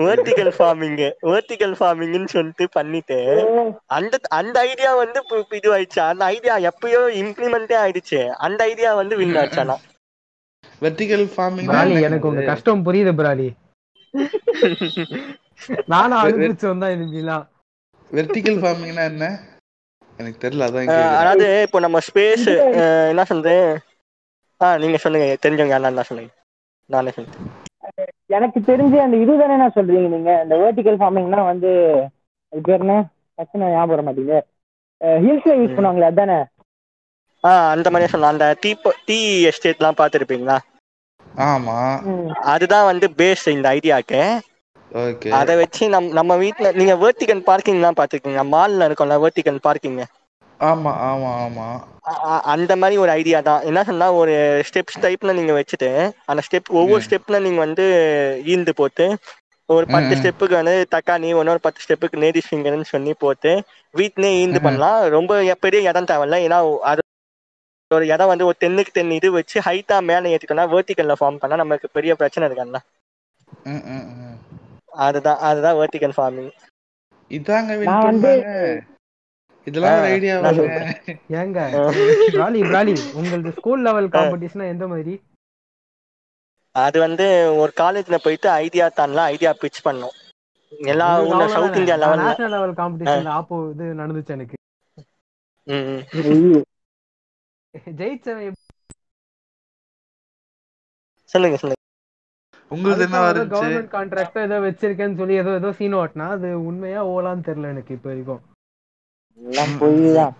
வேர்டிகல் 0.00 0.52
ஃபார்மிங் 0.56 0.96
வேர்டிகல் 1.28 1.74
ஃபார்மிங்னு 1.78 2.30
சொல்லிட்டு 2.32 2.64
பண்ணிட்டு 2.72 3.18
அந்த 3.90 4.14
அந்த 4.38 4.56
ஐடியா 4.70 4.92
வந்து 5.02 5.18
இது 5.58 5.68
ஆயிடுச்சு 5.74 6.00
அந்த 6.10 6.24
ஐடியா 6.34 6.54
எப்பயோ 6.70 7.02
இம்ப்ளிமெண்டே 7.22 7.76
ஆயிடுச்சு. 7.82 8.20
அந்த 8.46 8.60
ஐடியா 8.70 8.92
வந்து 9.00 9.14
வின் 9.20 9.36
ஆச்சு 9.42 9.60
ஆனா. 9.64 9.76
வெர்டிகல் 10.82 11.26
ஃபார்மிங் 11.32 11.70
எனக்கு 12.08 12.28
உங்க 12.30 12.44
கஷ்டம் 12.50 12.84
புரியுது 12.86 13.14
பிராலி 13.20 13.48
நானும் 15.92 16.18
அனுபவிச்சு 16.18 16.66
வந்தா 16.70 16.86
இனிமேலாம். 16.94 17.44
வெர்டிகல் 18.10 18.58
ஃபார்மிங்னா 18.62 19.04
என்ன? 19.12 19.24
எனக்கு 20.18 20.38
தெரியல 20.44 20.66
அதான். 20.68 20.90
அதாவது 21.20 21.46
இப்போ 21.66 21.78
நம்ம 21.84 21.98
ஸ்பேஸ் 22.08 22.48
என்ன 23.12 23.24
சொல்றேன் 23.32 23.66
ஆ 24.60 24.66
நீங்க 24.82 24.98
சொல்லுங்க 25.04 25.26
தெரிஞ்சவங்க 25.44 25.74
யாரா 25.74 25.88
இருந்தா 25.88 26.08
சொல்லுங்க. 26.08 26.32
நானே 26.90 27.12
சொல்றேன். 27.16 27.48
எனக்கு 28.36 28.58
தெரிஞ்சு 28.68 28.98
அந்த 29.04 29.16
இதுதானே 29.24 29.56
நான் 29.62 29.76
சொல்றீங்க 29.78 30.08
நீங்க. 30.14 30.32
இந்த 30.44 30.54
வெர்டிகல் 30.62 30.98
ஃபார்மிங்னா 31.00 31.40
வந்து 31.50 31.70
அது 32.52 32.60
பேர் 32.68 32.84
என்ன? 32.84 32.96
டக்குன்னு 33.38 33.72
ஞாபகம் 33.74 33.92
வர 33.94 34.02
மாட்டேங்குது. 34.06 34.40
ஹில்ஸ்ல 35.24 35.54
யூஸ் 35.60 35.76
பண்ணுவாங்களே 35.76 36.10
அதானே? 36.12 36.38
ஆ 37.44 37.50
அந்த 37.74 37.88
மாதிரியே 37.90 38.12
சொல்லலாம். 38.12 38.34
அந்த 38.36 38.46
டீ 38.62 38.70
டீ 39.08 39.18
எஸ்டேட்லாம் 39.50 39.98
பார்த்துருப்பீங்களா? 40.00 40.56
ஆமா. 41.48 41.78
அதுதான் 42.52 42.88
வந்து 42.90 43.06
பேஸ் 43.20 43.46
இந்த 43.56 43.68
ஐடியாக்கு 43.76 44.20
அதை 45.38 45.54
வச்சு 45.60 45.84
நம் 45.94 46.08
நம்ம 46.18 46.32
வீட்ல 46.42 46.70
நீங்க 46.78 46.94
வேர்த்திகன் 47.02 47.46
பார்க்கிங்லாம் 47.48 47.98
பார்த்துருக்கீங்க 47.98 48.44
மால்ல 48.52 48.86
இருக்கும்ல 48.88 49.16
வேர்த்திகன் 49.22 49.64
பார்க்கிங் 49.64 49.98
ஆமா 50.60 50.92
ஆமா 51.06 51.30
ஆமா 51.40 51.68
அந்த 52.52 52.72
மாதிரி 52.80 52.96
ஒரு 53.02 53.10
ஐடியா 53.14 53.38
தான் 53.42 53.62
என்ன 53.68 53.82
சொன்னா 53.86 54.06
ஒரு 54.18 54.34
ஸ்டெப்ஸ் 54.68 55.00
டைப்ல 55.04 55.34
நீங்க 55.38 55.52
வச்சுட்டு 55.56 55.88
அந்த 56.30 56.42
ஸ்டெப் 56.46 56.68
ஒவ்வொரு. 56.78 57.02
ஸ்டெப்ல 57.06 57.38
நீங்க 57.44 57.60
வந்து 57.64 57.84
ஈந்து 58.52 58.72
போட்டு 58.74 59.06
ஒரு 59.68 59.86
பத்து. 59.88 60.14
ஸ்டெப்புக்கு 60.18 60.56
வந்து 60.58 60.74
தக்காளி 60.94 61.28
இன்னொரு 61.32 61.62
பத்து 61.66 61.84
ஸ்டெப்புக்கு 61.84 62.22
லேடிஸ் 62.22 62.48
ஃபிங்கர்னு 62.48 62.86
சொல்லி 62.90 63.12
போட்டு 63.18 63.52
வீட்லயே 63.94 64.32
ஈந்து. 64.40 64.60
பண்ணலாம் 64.60 64.98
ரொம்ப 65.16 65.32
பெரிய 65.62 65.88
இடம் 65.88 66.06
தேவையில்ல 66.06 66.38
ஏன்னா 66.44 66.58
அது 66.90 67.00
ஒரு 67.90 68.06
இடம் 68.08 68.30
வந்து 68.30 68.46
ஒரு 68.46 68.56
டென்னுக்கு 68.60 68.92
டென் 68.92 69.14
இது 69.16 69.28
வச்சு 69.34 69.56
ஹைட்டா 69.66 69.96
மேலே 70.06 70.32
ஏற்றிட்டோம்னா 70.32 70.66
வேர்த்திகல்ல 70.72 71.16
ஃபார்ம் 71.18 71.40
பண்ணா 71.40 71.62
நமக்கு 71.62 71.88
பெரிய 71.96 72.12
பிரச்சனை 72.20 72.48
ம். 73.66 74.38
அதுதான் 74.96 75.38
அதுதான் 75.38 75.76
வேர்த்திகல் 75.76 76.16
ஃபார்மிங் 76.16 76.50
இதாங்க 77.30 77.72
வந்து- 77.78 78.42
பண்ணாங்க. 78.42 78.92
இதெல்லாம் 79.66 79.98
ஒரு 79.98 80.06
ஐடியா 80.06 80.34
ஏங்க 81.30 81.60
பிராலி 82.32 82.60
பிராலி 82.62 82.94
உங்களது 83.14 83.52
ஸ்கூல் 83.52 83.82
லெவல் 83.82 84.08
காம்படிஷனா 84.08 84.68
எந்த 84.68 84.88
மாதிரி? 84.88 85.14
அது 86.72 87.00
வந்து 87.00 87.26
ஒரு 87.56 87.72
காலேஜ்ல 87.76 88.16
போயிட்டு 88.22 88.48
ஐடியா 88.50 88.88
தான்லாம் 88.96 89.30
ஐடியா 89.34 89.52
பிச் 89.52 89.84
பண்ணோம். 89.84 90.14
எல்லா 90.72 91.22
ஊர்ல 91.22 91.48
சவுத் 91.48 91.76
இந்தியா 91.76 91.96
லெவல்ல 91.96 92.24
நேஷனல் 92.24 92.50
லெவல் 92.50 92.74
காம்படிஷன்ல 92.74 93.32
ஆப்போ 93.38 93.70
இது 93.70 93.84
நடந்துச்சு 93.84 94.28
எனக்கு. 94.28 94.56
ஜெயிச்சவன் 97.96 98.56
சொல்லுங்க 101.30 101.56
சொல்லுங்க. 101.56 101.80
உங்களுக்கு 102.74 103.04
என்ன 103.06 103.18
இருந்துச்சு? 103.26 103.54
கவர்மெண்ட் 103.56 103.92
கான்ட்ராக்ட் 103.92 104.38
ஏதோ 104.40 104.56
வச்சிருக்கேன்னு 104.64 105.18
சொல்லி 105.20 105.34
ஏதோ 105.40 105.52
ஏதோ 105.56 105.70
சீன் 105.78 105.96
ஓட்டினா 106.00 106.26
அது 106.34 106.48
உண்மையா 106.68 107.00
ஓலான்னு 107.12 107.46
தெரியல 107.46 107.72
எனக்கு 107.74 107.94
இப்போ 107.96 108.08
வரைக்கும். 108.10 108.42
எல்லாம் 109.40 109.74
பொய் 109.78 109.98
தான் 110.14 110.34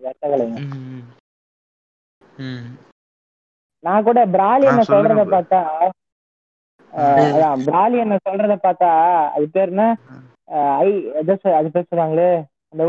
வெட்டகலைங்க. 0.00 0.58
ம். 0.66 1.02
ம். 2.42 2.66
நான் 3.84 4.06
கூட 4.06 4.20
பிராலி 4.34 4.64
நான் 4.64 4.72
என்ன 4.72 4.84
சொல்றத. 4.88 5.22
பார்த்தா 5.32 5.60
அதான் 6.92 7.62
பிராலி 7.66 7.96
என்ன 8.04 8.16
சொல்றத 8.26 8.54
பார்த்தா 8.62 8.90
அது 9.34 9.46
பேர் 9.54 9.72
என்ன? 9.72 9.84
ஐ 10.78 10.88
எதோ 11.20 11.34
அது 11.58 11.68
பேர் 11.72 11.88
சொல்றாங்களே 11.90 12.30
அந்த 12.72 12.82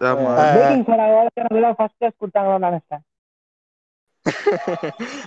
ஆமா. 0.00 0.30
பேக்கிங் 0.54 0.86
சோடா 0.88 1.04
வேர்ல்ட் 1.12 1.36
கேனம் 1.36 1.76
ஃபர்ஸ்ட் 1.78 1.98
கிளாஸ் 1.98 2.20
கொடுத்தாங்களோன்னு 2.20 2.68
நினைச்சேன் 2.68 3.02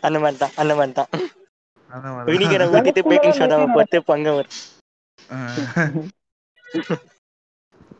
அந்த 0.06 0.18
மாதிரி 0.20 0.40
தான் 0.40 0.56
அந்த 0.62 0.74
மாதிரி 0.80 0.94
தான் 0.94 1.10
வினிகரை 2.30 2.66
ஊத்திட்டு 2.74 3.04
பேக்கிங் 3.10 3.38
சோடாவை 3.40 3.68
போட்டு 3.76 4.00
பங்க 4.10 4.30
வரும் 4.38 4.58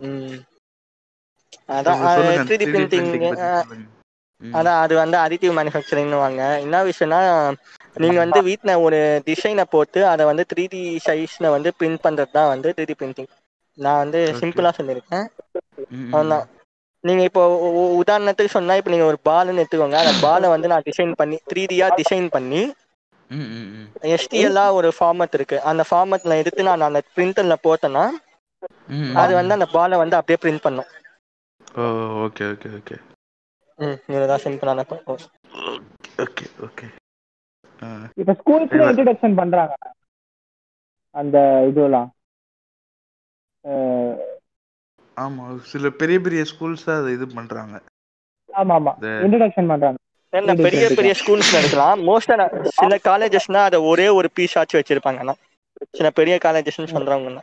ம். 0.02 0.38
அதான் 1.76 2.02
த்ரீ 2.48 2.56
டி 2.58 2.66
3D 2.68 2.90
பிரிண்டிங். 2.92 3.26
அதான் 4.42 4.78
அது 4.84 4.94
வந்து 5.00 5.18
அடிட்டிவ் 5.24 5.54
மேனுஃபேக்சரிங்னு 5.58 6.22
வாங்க 6.22 6.42
என்ன 6.64 6.78
விஷயம்னா 6.90 7.20
நீங்க 7.98 8.20
வந்து 8.24 8.40
வீட்ல 8.48 8.72
ஒரு 8.86 9.00
டிசைனை 9.28 9.66
போட்டு 9.74 10.00
அதை 10.12 10.24
வந்து 10.30 10.44
த்ரீ 10.52 10.64
டி 10.74 10.82
சைஸ்ல 11.08 11.48
வந்து 11.56 11.72
பிரிண்ட் 11.80 12.04
பண்றது 12.06 12.32
தான் 12.32 12.52
வந்து 12.54 12.70
த்ரீ 12.78 12.86
டி 12.92 12.96
பிரிண்டிங் 13.00 13.30
நான் 13.78 14.02
வந்து. 14.04 14.20
சிம்பிளா 14.40 14.72
சொல்லியிருக்கேன். 14.78 15.26
நீங்க 17.04 17.24
இப்போ 17.24 17.42
உதாரணத்துக்கு 18.00 18.56
சொன்னா 18.56 18.74
இப்போ 18.76 18.92
நீங்க 18.92 19.06
ஒரு 19.06 19.20
பால்னு 19.26 19.62
எடுத்துக்கோங்க. 19.62 20.00
அந்த 20.04 20.14
பாலை 20.22 20.48
வந்து 20.50 20.68
நான் 20.68 20.88
டிசைன் 20.88 21.14
பண்ணி 21.16 21.38
த்ரீ 21.50 21.64
டியா 21.72 21.88
டிசைன் 22.00 22.28
பண்ணி. 22.30 22.62
எஸ்டிஎல்லா 24.16 24.64
ஒரு 24.78 24.90
ஃபார்மட் 24.98 25.36
இருக்கு. 25.38 25.58
அந்த 25.64 25.84
ஃபார்மட்ல 25.90 26.40
எடுத்து 26.42 26.68
நான் 26.68 26.88
அந்த 26.88 27.02
பிரிண்டர்ல 27.16 27.56
போட்டேன்னா 27.66 28.06
அது 29.22 29.32
வந்து 29.40 29.56
அந்த 29.58 29.68
பாலை 29.76 29.98
வந்து 30.02 30.18
அப்படியே 30.18 30.40
பிரிண்ட் 30.44 30.66
பண்ணும். 30.66 30.90
Oh 31.76 31.84
okay 32.24 32.46
okay 32.54 32.70
okay. 32.78 32.96
ம் 33.80 33.98
இதுதான் 34.14 34.44
சிம்பிளான. 34.46 34.84
Okay 36.24 36.46
okay. 36.66 36.88
இப்ப 38.18 38.34
ஸ்கூல்ஸ்ல. 38.40 38.82
இன்ட்ரடக்ஷன் 38.88 39.38
பண்றாங்க. 39.42 39.74
அந்த 41.16 41.38
இதெல்லாம் 41.70 42.10
அஹ், 43.66 44.18
ஆமா 45.24 45.44
சில 45.72 45.90
பெரிய 46.02 46.18
பெரிய 46.26 46.42
ஸ்கூல்ஸ் 46.52 46.86
அது 46.96 47.10
இது 47.18 47.26
பண்றாங்க. 47.38 47.76
ஆமா 48.50 48.74
ஆமா 48.80 48.94
இன்ட்ரடக்ஷன் 49.26 49.72
பண்றாங்க. 49.72 49.98
ஏன்னா 50.34 50.54
பெரிய 50.66 50.86
பெரிய 50.98 51.14
ஸ்கூல்ஸ்ல 51.20 51.60
இருக்கலாம் 51.62 52.02
மோஸ்டா 52.08 52.36
சில 52.80 52.98
காலேஜஸ்னா 53.10 53.62
அதை 53.70 53.80
ஒரே 53.92 54.08
ஒரு 54.20 54.30
பீஸ் 54.38 54.58
ஆச்சு 54.62 54.80
வச்சிருப்பாங்கன்னா 54.80 55.36
சில 56.00 56.10
பெரிய 56.20 56.36
காலேஜஸ்னு 56.46 56.94
சொல்றவங்க 56.96 57.42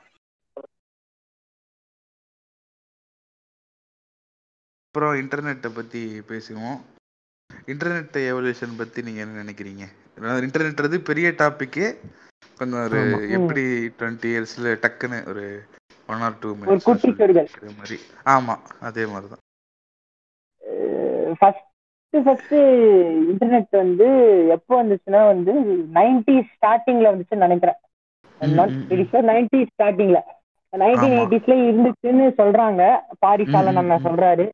அப்புறம் 4.89 5.17
இன்டர்நெட்டை 5.23 5.71
பத்தி 5.79 6.03
பேசுவோம். 6.29 6.77
இன்டர்நெட் 7.73 8.17
எவல்யூஷன் 8.31 8.79
பத்தி 8.79 9.01
நீங்க 9.07 9.21
என்ன 9.25 9.43
நினைக்கிறீங்க? 9.43 9.85
இன்டர்நெட்றது 10.47 10.97
பெரிய 11.09 11.29
டாபிக்கு 11.41 11.85
கொஞ்சம் 12.59 12.83
ஒரு. 12.85 13.01
எப்படி 13.39 13.65
டுவெண்ட்டி 13.99 14.29
இயர்ஸ்ல 14.33 14.73
டக்குன்னு 14.85 15.19
ஒரு 15.33 15.45
ஒன் 16.09 16.23
ஆர் 16.23 16.39
டூ 16.41 16.51
ஒரு 16.65 16.79
குட்டி. 16.87 17.11
மினிட்ஸ் 17.13 17.79
மாதிரி. 17.79 17.97
ஆமா 18.27 18.55
அதே 18.89 19.05
மாதிரி 19.07 19.29
தான் 19.29 19.43
ஃபர்ஸ்ட் 21.41 21.65
ஃபர்ஸ்ட் 22.15 22.55
இன்டர்நெட் 23.31 23.75
வந்து 23.77 24.07
எப்போ 24.57 24.73
வந்துச்சுன்னா 24.81 25.21
வந்து 25.27 25.53
நைன்டி 25.97 26.37
ஸ்டார்டிங்ல 26.53 27.11
வந்துச்சுன்னு 27.11 27.47
நினைக்கிறேன். 27.47 27.79
நைன்டி 29.31 29.61
ஸ்டார்டிங்ல 29.71 30.21
நைன்டீன். 30.73 31.17
எயிட்டிஸ்ல 31.19 31.55
இருந்துச்சுன்னு 31.67 32.27
சொல்றாங்க. 32.41 32.83
பாரிசாலன் 33.19 33.75
ம், 33.75 33.81
அண்ணா 33.83 33.97
ம். 33.97 34.05
சொல்றாரு. 34.07 34.47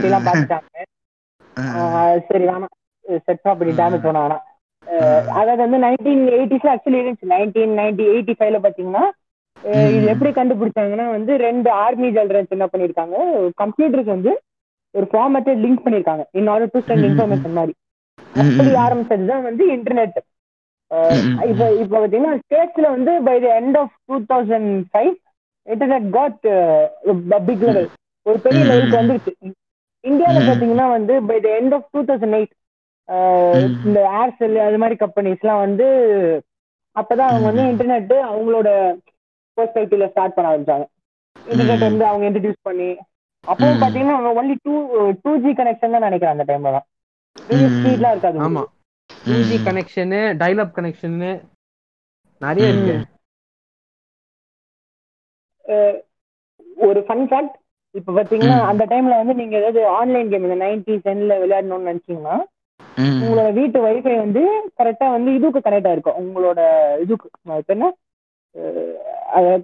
எல்லாம் 0.00 0.26
பார்த்துட்டாங்க 0.26 0.84
ஆஹ் 1.56 2.18
சரி 2.26 2.44
வேணாம் 2.44 2.74
செட் 3.24 3.50
அப்படி 3.52 3.70
டேமேஜ் 3.78 4.06
பண்ண 4.06 4.20
வேணாம் 4.24 4.44
அதாவது 5.38 5.60
வந்து 5.64 5.78
நைன்டீன் 5.78 6.24
எயிட்டிஸ்ல 6.36 6.72
ஆக்சுவலி 6.74 7.00
இருந்துச்சு. 7.00 7.32
நைன்டீன் 7.34 7.74
நைன்டி 7.78 8.04
எயிட்டி 8.12 8.34
ஃபைவ்ல 8.38 8.58
பாத்தீங்கன்னா 8.64 9.04
இது. 9.64 10.06
எப்படி 10.12 10.30
கண்டுபிடிச்சாங்கன்னா 10.30 11.06
வந்து 11.10 11.32
ரெண்டு 11.46 11.68
ஆர்மி 11.84 12.08
ஜெனரல்ஸ் 12.16 12.54
என்ன 12.56 12.66
பண்ணிருக்காங்க 12.72 13.16
கம்ப்யூட்டருக்கு 13.62 14.14
வந்து 14.16 14.32
ஒரு 14.94 15.06
ஃபார்மேட்டை 15.12 15.54
லிங்க் 15.64 15.84
பண்ணிருக்காங்க 15.84 16.24
in 16.38 16.50
order 16.54 16.72
to 16.74 16.80
send. 16.88 17.06
Information 17.08 17.58
மாதிரி 17.58 17.74
அப்படி. 18.42 18.70
ஆரம்பிச்சதுதான் 18.84 19.46
வந்து 19.48 19.64
இன்டர்நெட். 19.76 20.18
இப்போ 21.50 21.66
இப்போ 21.82 21.94
பாத்தீங்கன்னா 22.02 22.34
ஸ்டேட்ஸ்ல 22.42 22.86
வந்து 22.96 23.12
by 23.28 23.36
the 23.44 23.48
end 23.60 23.78
of 23.82 23.94
two 24.08 24.16
thousand 24.32 24.70
five 24.92 25.14
internet 25.66 26.08
got 26.16 26.40
big 27.48 27.64
level 27.68 27.88
ஒரு 28.26 28.38
பெரிய 28.44 28.62
லெவலுக்கு. 28.64 29.00
வந்துருச்சு 29.00 29.32
இந்தியாவில். 30.04 30.48
பாத்தீங்கன்னா 30.48 30.86
வந்து 30.96 31.14
by 31.30 31.38
the 31.46 31.48
end 31.60 31.74
of 31.78 31.88
two 31.90 32.02
thousand 32.10 32.36
eight. 32.38 32.54
இந்த 33.86 33.98
ஏர்செல் 34.20 34.56
அது 34.66 34.78
மாதிரி 34.82 34.96
கம்பெனிஸ்லாம் 35.04 35.64
வந்து 35.64 35.88
அப்பதான் 36.96 37.30
அவங்க 37.30 37.46
வந்து. 37.50 37.64
இன்டர்நெட் 37.72 38.14
அவங்களோட 38.30 38.68
பெர்ஸ்பெக்டிவ்ல 39.56 40.08
ஸ்டார்ட் 40.10 40.36
பண்ண 40.36 40.50
ஆரம்பிச்சாங்க 40.50 40.86
இன்டர்நெட். 41.46 41.86
வந்து 41.88 42.04
அவங்க 42.06 42.24
இன்ட்ரடியூஸ் 42.28 42.60
பண்ணி 42.62 42.88
அப்பவும் 43.44 43.74
ம். 43.74 43.82
பாத்தீங்கன்னா 43.82 44.16
அவங்க 44.16 44.30
only 44.40 44.54
two 44.64 44.74
two 45.22 45.32
G 45.42 45.50
connection 45.58 45.94
தான் 45.94 46.06
நினைக்கிறேன் 46.06 46.34
அந்த 46.34 46.46
டைம்ல 46.48 46.72
தான். 46.72 46.86
ஸ்பீட்லாம் 47.74 48.14
இருக்காது 48.14 48.38
ஆமா 48.44 48.62
two 49.24 49.36
G 49.48 49.56
connection 49.66 50.20
dial 50.40 50.62
up 50.62 50.74
connection 50.76 51.30
நிறைய 52.40 52.72
இருக்கு 52.72 52.96
ஒரு 56.86 57.00
ஃபன் 57.06 57.24
ஃபேக்ட் 57.28 57.54
இப்ப 57.94 58.12
பாத்தீங்கன்னா. 58.12 58.56
அந்த 58.70 58.82
டைம்ல 58.90 59.18
வந்து 59.20 59.34
நீங்க 59.34 59.54
ஏதாவது 59.56 59.80
ஆன்லைன் 59.98 60.30
கேம் 60.30 60.44
இந்த 60.44 60.58
நைன்டி 60.62 60.94
டென்ல 61.04 61.34
விளையாடணும்னு 61.42 61.88
நினைச்சீங்கன்னா. 61.90 62.36
உங்களோட 63.18 63.48
வீட்டு 63.54 63.78
வைஃபை 63.84 64.14
வந்து 64.18 64.42
கரெக்டா 64.78 65.06
வந்து 65.10 65.30
இதுக்கு 65.34 65.60
கனெக்ட் 65.60 65.88
ஆயிருக்கும் 65.88 66.20
உங்களோட 66.22 66.60
இதுக்கு 67.04 67.26
என்ன 67.68 67.86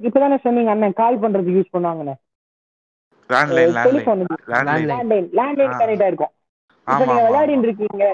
இப்பதானே 0.08 0.36
சொன்னீங்க 0.44 0.70
அண்ணன் 0.74 1.00
கால் 1.00 1.22
பண்றதுக்கு 1.22 1.58
யூஸ் 1.58 1.74
பண்ணுவாங்கன்னு. 1.74 2.14
Landline 3.30 3.74
landline 4.52 5.28
landline. 5.38 5.74
கனெக்ட் 5.80 6.04
ஆயிருக்கும். 6.06 6.32
இப்ப 6.86 7.02
நீங்க 7.08 7.22
விளையாடிட்டு 7.26 7.68
இருக்கீங்க 7.68 8.04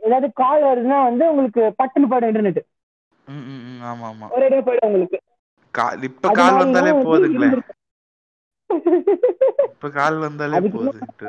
ஏதாவது 0.00 0.28
கால் 0.42 0.62
வருதுன்னா 0.68 0.98
வந்து 1.08 1.24
உங்களுக்கு 1.32 1.62
பட்டுன்னு 1.80 2.10
போயிடும் 2.10 2.30
இன்டர்நெட் 2.32 2.62
ஆமா 3.90 4.06
ஆமா. 4.10 4.26
ஒரே 4.36 4.58
போயிடும் 4.66 4.88
உங்களுக்கு. 4.88 5.18
இப்ப 6.08 6.30
கால் 6.40 6.58
வந்தாலே 6.62 6.92
போதுங்களே. 7.06 7.50
இப்ப 9.74 9.88
கால் 9.98 10.18
வந்தாலே 10.24 10.58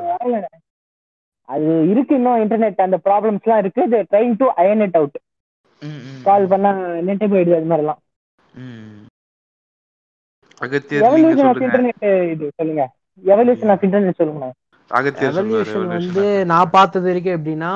வரலண்ணே. 0.10 0.50
அது 1.50 1.66
இருக்கு 1.92 2.14
இன்னும் 2.16 2.42
இன்டர்நெட் 2.44 2.86
அந்த 2.86 2.98
ப்ராப்ளம்ஸ்லாம் 3.08 3.62
இருக்கு. 3.64 3.82
இது 3.90 3.98
trying 4.12 4.36
to 4.38 4.48
iron 4.62 4.84
it 4.88 4.98
out 5.00 5.18
call 6.28 6.52
பண்ணா 6.54 6.72
நெட்டே 7.08 7.28
போயிடுது 7.34 7.58
அது 7.60 7.70
மாதிரிலாம். 7.72 8.02
இது 10.64 10.80
சொல்லுங்க. 12.60 12.84
எவல்யூஷன் 13.24 13.72
ஆஃப் 13.74 13.84
இன்டர்நெட் 13.86 14.20
சொல்லுங்க. 14.22 14.46
அகத்தியர் 14.92 15.34
சொல்லுவாரு 15.34 15.70
எவல்யூஷன் 15.70 15.88
வந்து 15.94 16.24
evolution. 16.24 16.50
நான் 16.52 16.74
பார்த்தது 16.74 17.08
வரைக்கும் 17.10 17.38
எப்படின்னா 17.38 17.72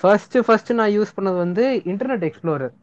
ஃபர்ஸ்ட் 0.00 0.36
ஃபர்ஸ்ட் 0.46 0.70
நான் 0.78 0.94
யூஸ் 0.94 1.16
பண்ணது 1.16 1.38
வந்து 1.38 1.64
இன்டர்நெட் 1.92 2.24
எக்ஸ்ப்ளோரர் 2.28 2.74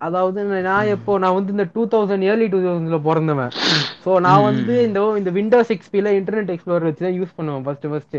அதாவது 0.00 0.38
நான் 0.62 0.88
எப்போ 0.94 1.12
நான் 1.22 1.36
வந்து 1.36 1.52
இந்த 1.54 1.66
டூ 1.74 1.82
தௌசண்ட் 1.92 2.24
இயர்லி 2.26 2.46
டூ 2.52 2.60
தௌசண்ட்ல 2.62 2.98
பிறந்தவன். 3.04 3.52
ஸோ 4.04 4.10
நான். 4.24 4.44
வந்து 4.48 4.74
இந்த 4.86 5.00
இந்த 5.18 5.30
விண்டோஸ் 5.36 5.70
எக்ஸ்பில 5.74 6.12
இன்டர்நெட் 6.18 6.50
எக்ஸ்ப்ளோரர் 6.54 6.86
வச்சு 6.88 7.04
தான் 7.06 7.18
யூஸ் 7.18 7.36
பண்ணுவேன் 7.36 7.64
ஃபர்ஸ்ட் 7.66 7.86
ஃபர்ஸ்ட் 7.90 8.16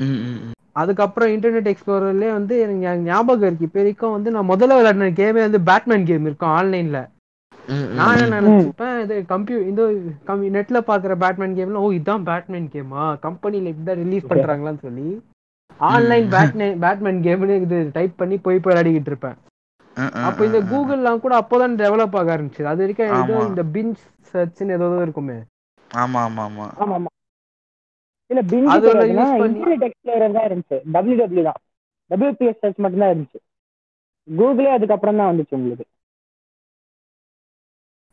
ம், 0.00 0.16
ம், 0.22 0.38
ம். 0.40 0.52
அதுக்கப்புறம் 0.76 1.30
இன்டர்நெட் 1.34 1.70
எக்ஸ்ப்ளோரர்லேயே 1.72 2.32
வந்து 2.32 2.54
எனக்கு 2.64 2.82
ஞாபகம் 3.06 3.48
இருக்கு. 3.48 3.66
இப்போ 3.68 3.80
வரைக்கும் 3.80 4.14
வந்து 4.16 4.30
நான் 4.34 4.50
முதல்ல 4.50 4.78
விளையாடின 4.78 5.10
கேமே 5.18 5.42
வந்து 5.46 5.60
பேட்மேன் 5.68 6.06
கேம் 6.10 6.26
இருக்கும் 6.28 6.54
ஆன்லைன்ல 6.58 7.00
நான் 7.98 8.14
என்ன. 8.16 8.38
நினைச்சுப்பேன் 8.38 8.96
இது 9.02 9.16
கம்ப்யூ 9.28 9.58
இந்த 9.62 9.82
நெட்ல 10.56 10.78
பாக்குற 10.88 11.12
பேட்மேன் 11.22 11.56
கேம்ல 11.58 11.82
ஓ 11.82 11.90
இதான் 11.98 12.26
பேட்மேன் 12.28 12.72
கேமா 12.72 13.04
கம்பெனில 13.24 13.70
இப்படிதான் 13.72 14.00
ரிலீஸ் 14.02 14.30
பண்றாங்களான்னு 14.32 14.84
சொல்லி 14.86 15.08
ஆன்லைன் 15.80 16.26
பேட்மேன் 16.34 16.76
பேட்மேன் 16.82 17.20
கேம்னு 17.26 17.54
இது 17.64 17.78
டைப் 17.94 18.18
பண்ணி 18.20 18.36
போய் 18.38 18.58
போய் 18.58 18.66
விளையாடிக்கிட்டு 18.66 19.10
இருப்பேன். 19.12 19.38
அப்போ 20.26 20.42
இந்த. 20.48 20.58
கூகுள்லாம் 20.70 21.22
கூட 21.22 21.34
அப்போதான் 21.40 21.78
டெவலப் 21.80 22.16
ஆக 22.20 22.30
ஆரம்பிச்சது. 22.34 22.68
அது 22.70 22.82
வரைக்கும் 22.82 23.10
ஏதோ. 23.16 23.34
இந்த 23.48 23.62
பின்ஸ் 23.74 24.02
சர்ச்னு 24.30 24.76
ஏதோ 24.78 24.88
இருக்குமே. 25.02 25.38
ஆமா 25.90 26.20
ஆமா 26.26 26.42
ஆமா. 26.48 26.66
ஆமா 26.82 26.94
ஆமா. 26.98 27.10
இல்ல 28.30 28.42
பிஞ்சு 28.52 28.76
இன்டர்நெட் 29.46 29.86
எக்ஸ்ப்ளோரர் 29.88 30.36
தான் 30.36 30.46
இருந்துச்சு. 30.48 30.78
டபிள்யூ 30.94 31.16
டபிள்யூ 31.22 31.44
தான். 31.48 31.60
டபிள்யூபிஎஸ் 32.10 32.62
சர்ச் 32.62 32.82
மட்டும் 32.84 33.02
தான் 33.04 33.12
இருந்துச்சு. 33.12 33.40
கூகுளே 34.28 34.70
அதுக்கப்புறம் 34.76 35.20
தான் 35.20 35.30
வந்துச்சு 35.32 35.56
உங்களுக்கு. 35.58 35.84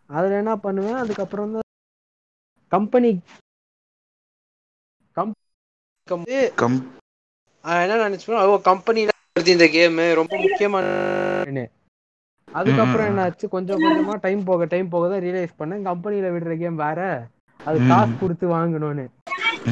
அதுல 0.10 0.38
என்ன 0.38 0.54
பண்ணுவேன்? 0.58 1.02
அதுக்கப்புறம் 1.04 1.46
வந்து 1.46 1.68
கம்பெனி 2.72 3.12
கம்பெனி 6.08 6.38
கம் 6.62 6.78
என்ன 7.84 7.98
நினைச்சுப்பேன் 8.04 8.46
ஓ 8.52 8.58
கம்பெனில 8.70 9.16
இந்த 9.54 9.68
கேம் 9.76 9.98
ரொம்ப 10.20 10.34
முக்கியமான 10.46 10.86
அதுக்கப்புறம். 12.48 13.08
என்னாச்சு? 13.10 13.46
கொஞ்சம் 13.56 13.82
கொஞ்சமா 13.82 14.14
டைம் 14.26 14.42
போக 14.44 14.66
டைம் 14.66 14.88
போக 14.94 15.10
தான் 15.10 15.24
ரியலைஸ் 15.26 15.60
பண்ணேன். 15.60 15.86
கம்பெனில 15.90 16.30
விடுற 16.36 16.54
கேம் 16.58 16.80
வேற. 16.86 17.00
அது. 17.60 17.78
காசு 17.88 18.14
கொடுத்து 18.20 18.46
வாங்கணும்னு. 18.56 19.06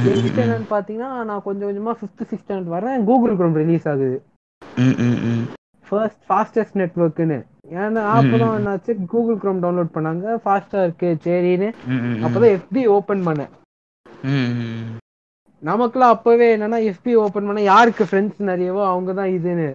என்கிட்ட 0.08 0.40
என்னன்னு 0.46 0.70
பாத்தீங்கன்னா 0.74 1.10
நான் 1.30 1.46
கொஞ்சம் 1.48 1.70
கொஞ்சமா 1.70 1.94
ஃபிஃப்த் 2.00 2.22
சிக்ஸ்த் 2.22 2.42
ஸ்டாண்டர்ட் 2.44 2.74
வரேன் 2.76 3.06
கூகுள் 3.10 3.38
குரோம் 3.38 3.60
ரிலீஸ் 3.62 3.88
ஆகுது. 3.92 4.18
ஃபர்ஸ்ட் 5.88 6.24
ஃபாஸ்டஸ்ட் 6.30 6.80
நெட்ஒர்க்னு 6.82 7.40
ஏன்னா 7.68 8.02
அப்பதான். 8.18 8.54
என்னாச்சு 8.60 8.92
கூகுள் 9.14 9.40
குரோம் 9.42 9.62
டவுன்லோட் 9.64 9.96
பண்ணாங்க 9.96 10.36
ஃபாஸ்டா 10.44 10.82
இருக்கு 10.86 11.08
சரின்னு. 11.26 11.70
அப்பதான் 12.26 12.54
எஃபி 12.58 12.84
ஓபன் 12.98 13.24
பண்ணேன். 13.28 13.52
நமக்குலாம் 15.64 16.14
அப்பவே 16.16 16.48
என்னன்னா 16.56 16.80
எஃபி 16.92 17.14
ஓபன் 17.24 17.48
பண்ண 17.50 17.62
யாருக்கு 17.72 18.04
ஃப்ரெண்ட்ஸ் 18.10 18.50
நிறையவோ 18.52 18.82
அவங்க 18.92 19.12
தான் 19.20 19.34
இதுன்னு 19.38 19.68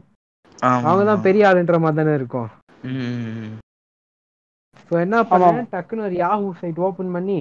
ஆமா, 0.63 0.83
அவங்க 0.89 1.03
தான் 1.05 1.17
ஆமா. 1.17 1.27
பெரிய 1.27 1.49
ஆளுன்ற 1.49 1.79
மாதிரி 1.85 1.99
தானே 2.01 2.13
இருக்கும். 2.19 2.49
ஸோ 4.89 4.95
என்ன 5.05 5.17
பண்ணேன் 5.31 5.71
டக்குன்னு 5.75 6.07
ஒரு 6.09 6.17
யாஹூ 6.25 6.49
சைட் 6.61 6.81
ஓபன் 6.89 7.13
பண்ணி 7.17 7.41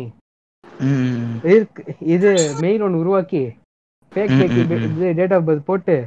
இருக்கு 1.54 1.82
இது 2.16 2.30
மெயில் 2.64 2.84
ஒன்று 2.86 3.02
உருவாக்கி 3.04 3.43
ஃபேக் 4.12 4.34
டேட் 5.20 5.36
ஆஃப் 5.38 5.47
பர்த் 5.49 5.68
போட்டு. 5.70 5.97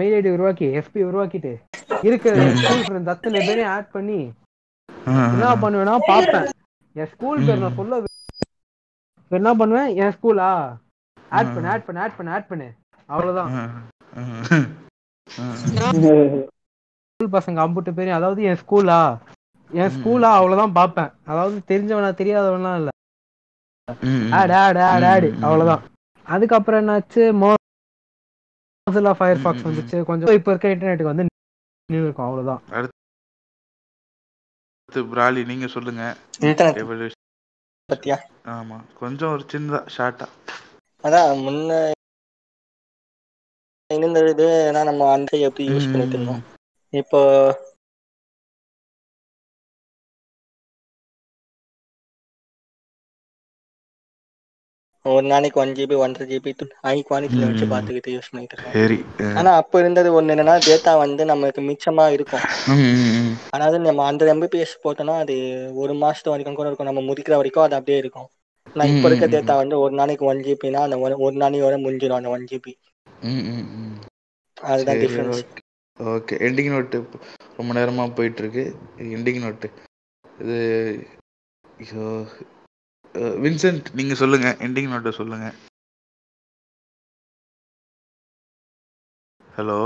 மெயில் 0.00 0.16
ஐடி 0.18 0.30
உருவாக்கி 0.36 0.66
எஃபி 0.80 1.00
உருவாக்கிட்டு 1.10 1.52
இருக்கிற 2.02 2.34
ம். 2.44 2.56
ஸ்கூல் 2.56 2.84
ஃப்ரெண்ட்ஸ் 2.86 3.12
அத்தனை 3.12 3.40
பேரையும் 3.46 3.72
ஆட் 3.76 3.90
பண்ணி 3.90 4.20
என்ன 5.34 5.48
பண்ணுவேன்னா 5.62 5.94
பார்ப்பேன். 6.08 6.46
என் 6.96 7.10
ஸ்கூல் 7.12 7.44
பேர் 7.46 7.58
நான் 7.58 7.74
சொல்ல 7.74 8.00
என்ன 9.30 9.50
பண்ணுவேன்? 9.54 9.88
என் 9.96 10.14
ஸ்கூலா 10.16 10.48
ஆட் 11.32 11.52
பண்ணு 11.54 11.68
ஆட் 11.68 11.86
பண்ணு 11.86 12.00
ஆட் 12.00 12.16
பண்ணு 12.16 12.32
ஆட் 12.32 12.48
பண்ணு. 12.48 12.68
அவ்வளவுதான். 13.08 13.50
ஸ்கூல் 17.10 17.34
பசங்க 17.36 17.58
அம்புட்டு 17.64 17.92
பேரையும் 17.94 18.18
அதாவது 18.18 18.42
என் 18.42 18.60
ஸ்கூலா 18.62 18.98
என் 19.70 19.94
ஸ்கூலா 19.94 20.30
அவ்வளவுதான் 20.38 20.72
பார்ப்பேன். 20.72 21.10
அதாவது 21.24 21.56
தெரிஞ்சவனா 21.68 22.10
தெரியாதவனா 22.20 22.72
இல்ல. 22.80 22.90
ம், 23.88 24.10
ம். 24.18 24.32
ஆட் 24.32 24.54
ஆட் 24.60 24.80
ஆட் 24.88 25.06
ஆட் 25.12 25.26
ம், 25.28 25.34
ம். 25.34 25.44
அவ்வளவுதான். 25.44 25.82
அதுக்கப்புறம் 26.26 26.80
என்னாச்சு? 26.82 27.22
மோசிலா 27.42 29.12
ஃபயர் 29.18 29.40
ம், 29.40 29.44
ஃபாக்ஸ் 29.44 29.64
ம், 29.64 29.68
வந்துச்சு. 29.68 29.98
கொஞ்சம் 30.02 30.36
இப்ப 30.38 30.50
இருக்க 30.50 30.74
இன்டர்நெட்டுக்கு 30.74 31.12
வந்து 31.12 31.26
நின்னு 31.88 32.04
இருக்கும் 32.04 32.26
அவ்வளவுதான். 32.26 32.62
அடுத்து 32.74 33.02
பிராலி 35.10 35.42
நீங்க 35.44 35.66
சொல்லுங்க. 35.66 36.02
இன்டர்நெட். 36.46 36.82
எவல்யூஷன் 36.82 37.22
பத்தியா? 37.88 38.16
ஆமா 38.54 38.78
கொஞ்சம் 39.00 39.32
ஒரு 39.34 39.44
சின்னதா 39.52 39.80
ஷார்ட்டா 39.96 40.28
அதான் 41.04 41.42
முன்ன 41.44 41.70
இருந்தது 43.90 44.46
ஏன்னா 44.68 44.80
நம்ம 44.84 45.08
அந்த 45.12 45.38
எப்படி 45.46 45.64
யூஸ் 45.70 45.90
பண்ணிட்டு 45.90 46.16
இருந்தோம். 46.16 46.42
இப்போ 46.92 47.20
ஒரு 55.06 55.26
நாளைக்கு 55.26 55.60
ஒன் 55.60 55.72
ஜிபி 55.72 55.96
ஒன்றரை 55.96 56.36
ஜிபி 56.36 56.70
ஹை 56.80 57.04
குவாலிட்டியில 57.10 57.46
வச்சு 57.46 57.66
ம். 57.66 57.72
பார்த்துக்கிட்டு 57.72 58.18
யூஸ் 58.18 58.28
பண்ணிட்டு 58.30 58.56
இருக்கோம். 58.80 59.36
ஆனா 59.36 59.56
அப்ப 59.56 59.78
இருந்தது 59.78 60.22
ஒண்ணு 60.22 60.24
என்னன்னா 60.24 60.60
டேட்டா 60.66 60.98
வந்து 60.98 61.24
நமக்கு 61.24 61.60
மிச்சமா 61.60 62.10
இருக்கும். 62.10 62.40
அதாவது 63.50 63.78
நம்ம 63.78 64.04
அந்த 64.04 64.34
எம்பிபிஎஸ் 64.34 64.84
போட்டோம்னா 64.84 65.18
அது 65.18 65.68
ஒரு 65.74 65.92
மாசத்து 65.92 66.28
வரைக்கும் 66.28 66.54
கூட 66.54 66.66
இருக்கும். 66.66 66.94
நம்ம 66.94 67.00
முடிக்கிற 67.00 67.34
வரைக்கும் 67.34 67.62
அது 67.62 67.74
அப்படியே 67.74 67.98
இருக்கும். 67.98 68.28
நான் 68.74 68.86
இப்ப 68.86 69.08
இருக்க 69.08 69.26
டேட்டா 69.26 69.56
வந்து 69.56 69.78
ஒரு 69.80 69.94
நாளைக்கு 69.94 70.24
ஒன் 70.24 70.38
ஜிபினா 70.38 70.72
அந்த 70.72 70.96
ஒரு- 70.96 71.34
நாளையோட 71.34 71.76
முடிஞ்சிடும் 71.78 72.12
அந்த 72.12 72.28
ஒன் 72.28 72.46
ஜிபி. 72.50 72.72
அதுதான் 74.60 74.96
டிஃபரன்ஸ் 74.96 75.42
ஓகே. 75.98 76.38
எண்டிங் 76.38 76.70
நோட்டு 76.70 77.08
ரொம்ப 77.56 77.80
நேரமா 77.80 78.14
போயிட்டு 78.14 78.42
இருக்கு. 78.42 78.74
எண்டிங் 78.98 79.40
நோட்டு 79.40 79.70
இது 80.40 81.06
ஐயோ 81.78 82.24
வின்சென்ட் 83.16 83.92
நீங்க 83.94 84.14
சொல்லுங்க. 84.14 84.56
எண்டிங் 84.58 84.90
நோட்டை 84.92 85.10
சொல்லுங்க. 85.10 85.48
ஹலோ 89.56 89.80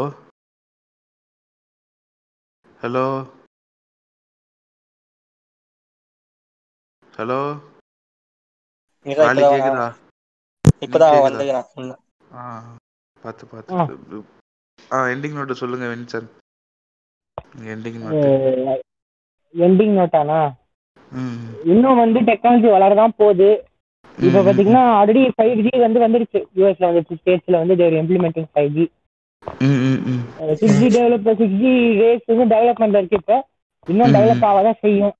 ஹலோ 2.80 3.06
ஹலோ 7.16 7.38
காலி 9.06 9.42
கேக்குதா? 9.42 9.84
இப்பதான்? 10.84 11.24
வந்துக்கிறான் 11.26 11.68
ஆ 12.32 12.42
பார்த்து 13.24 13.46
பார்த்து. 13.46 14.18
ஆ. 14.92 14.98
எண்டிங் 15.06 15.36
நோட்டை 15.38 15.52
சொல்லுங்க 15.52 15.86
வின்சென்ட். 15.86 16.30
எண்டிங் 17.72 17.98
நோட்டு 18.02 18.30
எண்டிங் 19.54 19.94
நோட்டானா 19.98 20.38
இன்னும் 21.64 21.96
வந்து 21.96 22.20
டெக்னாலஜி 22.20 22.68
வளரதான் 22.74 23.16
போகுது. 23.16 23.48
இப்ப 24.18 24.40
பாத்தீங்கன்னா 24.46 24.82
ஆல்ரெடி 24.98 25.22
ஃபைவ் 25.36 25.60
ஜி 25.66 25.78
வந்து 25.78 26.00
வந்துருச்சு. 26.00 26.40
யூஎஸ்ல 26.58 26.88
வந்துருச்சு 26.88 27.18
ஸ்டேட்ஸ்ல 27.20 27.60
வந்து 27.62 27.76
there 27.76 28.00
implementing 28.00 28.48
five 28.52 28.70
G. 28.76 28.84
Six 30.60 30.80
G 30.80 30.88
develop 30.96 31.28
six 31.40 31.58
G 31.62 31.72
race 32.00 32.30
வந்து 32.32 32.46
டெவலப்மெண்ட்ல 32.54 33.00
இருக்கு 33.02 33.20
இப்ப. 33.22 33.36
இன்னும். 33.86 34.14
டெவலப் 34.16 34.46
ஆக 34.48 34.62
தான் 34.62 34.80
செய்யும். 34.80 35.14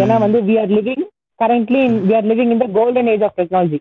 ஏன்னா 0.00 0.18
வந்து 0.18 0.38
we 0.48 0.54
are 0.60 0.72
living 0.76 1.04
currently 1.38 1.80
we 2.08 2.14
are 2.16 2.28
living 2.30 2.52
in 2.54 2.62
the 2.64 2.68
golden 2.78 3.10
age 3.14 3.24
of 3.28 3.38
technology. 3.40 3.78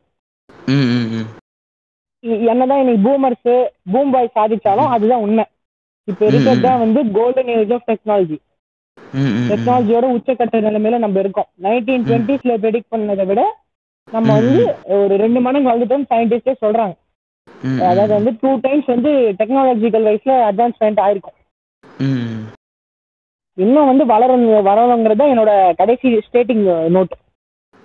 என்னதான் 2.51 2.82
இன்னைக்கு 2.82 3.03
பூமர்ஸ் 3.07 3.51
பூம் 3.91 4.11
பாய் 4.11 4.36
சாதிச்சாலும் 4.36 4.91
அதுதான் 4.95 5.23
உண்மை. 5.25 5.45
இப்ப 6.07 6.21
இருக்கிறது 6.25 6.61
தான் 6.61 6.82
வந்து 6.84 6.99
கோல்டன் 7.17 7.51
ஏஜ் 7.55 7.73
ஆஃப் 7.73 7.88
டெக்னாலஜி. 7.91 8.38
டெக்னாலஜியோட 9.49 10.05
உச்சக்கட்ட 10.16 10.57
நிலைமையில 10.68 10.99
நம்ம 11.03 11.20
இருக்கோம். 11.24 11.49
நைன்டீன் 11.66 12.05
டுவெண்ட்டிஸ்ல 12.09 12.53
ப்ரெடிக்ட் 12.64 12.93
பண்ணதை 12.93 13.26
விட 13.32 13.41
நம்ம. 14.07 14.28
வந்து 14.39 14.62
ஒரு 14.97 15.14
ரெண்டு 15.24 15.39
மடங்கு 15.45 15.70
வளர்ந்துட்டோம் 15.70 16.09
சயின்டிஸ்டே 16.12 16.53
சொல்றாங்க. 16.64 16.95
அதாவது 17.89 18.14
வந்து 18.18 18.32
டூ 18.41 18.51
டைம்ஸ் 18.66 18.88
வந்து 18.93 19.12
டெக்னாலஜிக்கல் 19.39 20.07
வைஸ்ல 20.09 20.34
அட்வான்ஸ்மெண்ட் 20.49 21.01
ஆயிருக்கும். 21.05 21.38
இன்னும் 23.57 23.89
வந்து 23.89 24.03
வளரும் 24.12 24.45
வளருங்கிறது 24.68 25.24
என்னோட 25.34 25.51
கடைசி 25.80 26.09
ஸ்டேட்டிங் 26.28 26.64
நோட் 26.95 27.14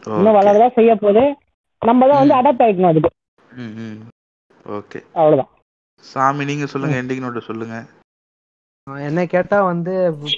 இன்னும் 0.02 0.32
ஓகே. 0.32 0.38
வளரதான் 0.38 0.76
செய்ய 0.78 0.92
போகுது. 1.02 1.24
நம்ம 1.82 2.06
தான் 2.10 2.20
வந்து 2.22 2.36
அடாப்ட் 2.38 2.64
ஆயிக்கணும் 2.66 2.92
அதுக்கு. 2.92 3.10
ஓகே 4.66 4.98
அவ்வளவுதான். 5.18 5.50
சாமி 6.04 6.44
நீங்க 6.50 6.66
சொல்லுங்க 6.72 6.96
எண்டிங் 7.00 7.22
நோட்டை 7.24 7.42
சொல்லுங்க. 7.48 7.76
என்ன 9.08 9.26
கேட்டா 9.26 9.58
வந்து 9.62 9.92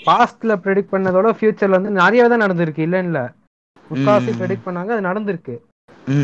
பாஸ்ட்ல 0.07 0.53
ப்ரெடிக்ட் 0.65 0.93
பண்ணதோட 0.93 1.29
ஃபியூச்சர்ல 1.39 1.79
வந்து 1.79 1.91
நிறைய 2.01 2.29
தான் 2.29 2.45
நடந்திருக்கு 2.45 2.83
இல்ல 2.87 2.99
இல்ல 2.99 3.19
முக்காவாசி. 3.91 4.31
ப்ரெடிக்ட் 4.39 4.67
பண்ணாங்க 4.67 4.93
அது 4.95 5.09
நடந்திருக்கு. 5.11 5.55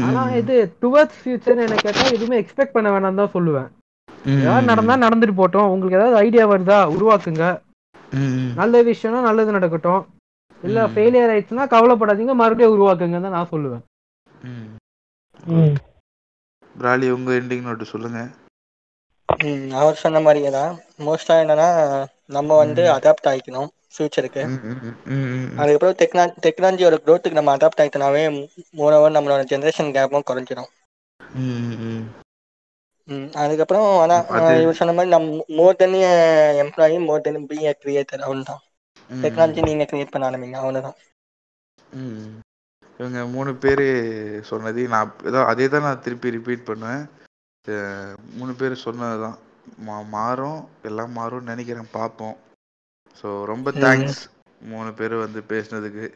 ஆனா 0.06 0.22
இது 0.40 0.54
டுவர்ட்ஸ் 0.82 1.20
ஃபியூச்சர் 1.22 1.64
என்ன 1.64 1.76
கேட்டா 1.82 2.04
எதுவுமே 2.16 2.36
எக்ஸ்பெக்ட் 2.42 2.76
பண்ண 2.76 2.88
வேணாம் 2.90 3.20
தான் 3.20 3.34
சொல்லுவேன். 3.36 3.68
ஏதாவது 4.38 4.70
நடந்தா 4.70 4.94
நடந்துட்டு 5.04 5.40
போட்டோம் 5.40 5.70
உங்களுக்கு 5.72 5.98
ஏதாவது 6.00 6.16
ஐடியா 6.16 6.44
வருதா 6.46 6.78
உருவாக்குங்க. 6.94 7.46
நல்ல 8.60 8.82
விஷயம்னா 8.82 9.20
நல்லது 9.22 9.56
நடக்கட்டும். 9.56 10.02
இல்ல. 10.62 10.80
ஃபெயிலியர் 10.92 11.32
ஆயிடுச்சுன்னா 11.32 11.66
கவலைப்படாதீங்க 11.74 12.34
மறுபடியும் 12.34 12.74
உருவாக்குங்க 12.76 13.20
தான் 13.20 13.36
நான் 13.38 13.52
சொல்லுவேன். 13.54 13.82
ம். 15.56 15.74
பிராலி 16.74 17.08
உங்க 17.10 17.32
எண்டிங் 17.40 17.66
நோட்டு 17.66 17.84
சொல்லுங்க. 17.84 18.20
ம், 19.28 19.70
அவர் 19.74 20.00
சொன்ன 20.00 20.20
மாதிரியே 20.20 20.50
தான். 20.52 20.72
மோஸ்டா 21.00 21.34
என்னன்னா 21.42 21.68
நம்ம 22.28 22.56
வந்து 22.60 22.82
அடாப்ட் 22.94 23.28
ஆகிக்கணும் 23.30 23.70
ஃபியூச்சருக்கு. 23.94 24.42
அதுக்கப்புறம் 25.58 25.96
டெக்னா 26.00 26.24
டெக்னாலஜியோட 26.44 26.96
க்ரோத்துக்கு 27.04 27.38
நம்ம 27.38 27.54
அடாப்ட் 27.56 27.82
ஆகிட்டனாவே 27.82 28.22
மோரோவர் 28.74 29.16
நம்மளோட 29.16 29.42
ஜென்ரேஷன் 29.52 29.94
கேப்பும் 29.96 30.28
குறைஞ்சிடும் 30.30 30.70
ம், 31.38 32.04
ம், 33.08 33.26
அஹ் 33.38 33.52
இவர் 34.62 34.78
சொன்ன 34.78 34.92
மாதிரி 34.92 35.10
நம் 35.10 35.28
more 35.56 35.76
than 35.76 35.96
employee 36.62 36.96
more 37.06 37.24
than 37.24 37.48
be 37.48 37.58
a 37.62 37.72
creator 37.80 38.24
அவ்வளோதான் 38.26 38.62
ம், 39.10 39.22
டெக்னாலஜி 39.24 39.62
நீங்க 39.64 39.84
கிரியேட் 39.84 40.12
பண்ண 40.12 40.30
ஆரம்பிங்க 40.30 40.58
அவ்வளோதான் 40.62 40.96
ம். 41.98 42.32
இவங்க 43.00 43.20
மூணு 43.30 43.50
பேர் 43.62 43.84
சொன்னதையும் 44.48 44.92
நான் 44.92 45.12
ஏதோ 45.26 45.38
அதே 45.50 45.66
தான் 45.68 45.86
நான் 45.86 46.02
திருப்பி 46.02 46.34
ரிப்பீட் 46.34 46.68
பண்ணுவேன். 46.68 47.02
அஹ் 47.04 47.23
மூணு 48.38 48.52
பேர் 48.54 48.82
சொன்னது 48.84 49.18
தான் 49.22 49.38
மா 49.86 49.96
மாறும் 50.14 50.60
எல்லாம் 50.82 51.12
மாறும்னு 51.16 51.50
நினைக்கிறேன் 51.52 51.94
பார்ப்போம். 51.98 52.36
ஸோ 53.20 53.28
ரொம்ப. 53.52 53.70
தேங்க்ஸ் 53.84 54.20
மூணு 54.72 54.90
பேர் 54.92 55.14
வந்து 55.24 55.40
பேசுனதுக்கு. 55.52 56.06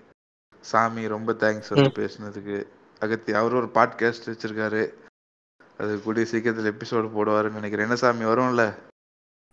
சாமி 0.64 1.02
ரொம்ப 1.14 1.32
தேங்க்ஸ் 1.42 1.72
வந்து 1.74 1.92
பேசுனதுக்கு. 2.00 2.58
அகத்தி 3.00 3.32
அவர் 3.40 3.58
ஒரு 3.60 3.68
பாட்காஸ்ட் 3.74 4.30
வச்சிருக்காரு. 4.30 4.82
அது 5.78 5.92
கூடிய 6.04 6.26
சீக்கிரத்தில் 6.30 6.72
எபிசோடு 6.72 7.08
போடுவாருன்னு 7.16 7.58
நினைக்கிறேன். 7.58 7.86
என்ன 7.88 7.98
சாமி 8.04 8.24
வரும்ல? 8.24 8.64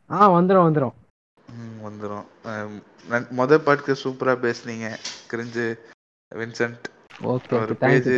ஆ 0.09 0.29
வந்துரும் 0.37 0.67
வந்துரும். 0.67 0.95
ம் 1.55 1.79
வந்துடும் 1.87 2.27
மொதல் 3.39 3.65
பாட்டுக்கு 3.65 3.93
சூப்பராக 4.03 4.43
பேசுனீங்க. 4.45 4.87
கிரிஞ்சு 5.31 5.65
வின்சென்ட் 6.31 6.85
அவர் 7.19 7.73
பேஜ் 7.83 8.09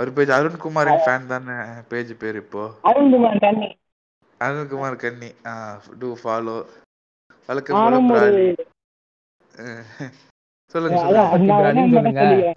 அவர் 0.00 0.12
பேஜ் 0.12 0.30
அருண்குமாரின் 0.30 1.02
ஃபேன் 1.04 1.26
தானே. 1.26 1.56
பேஜ் 1.88 2.12
பேர் 2.18 2.36
இப்போ. 2.36 2.62
அருண்குமார் 2.88 3.40
கண்ணி 3.40 3.68
அருண்குமார் 4.40 4.96
ஆ 5.46 5.54
டூ 5.98 6.16
ஃபாலோ 6.22 6.56
வழக்கம் 7.48 7.78
போல 8.08 8.24
அஹ் 9.62 10.10
சொல்லுங்க 10.74 10.98
சொல்லுங்க. 10.98 12.54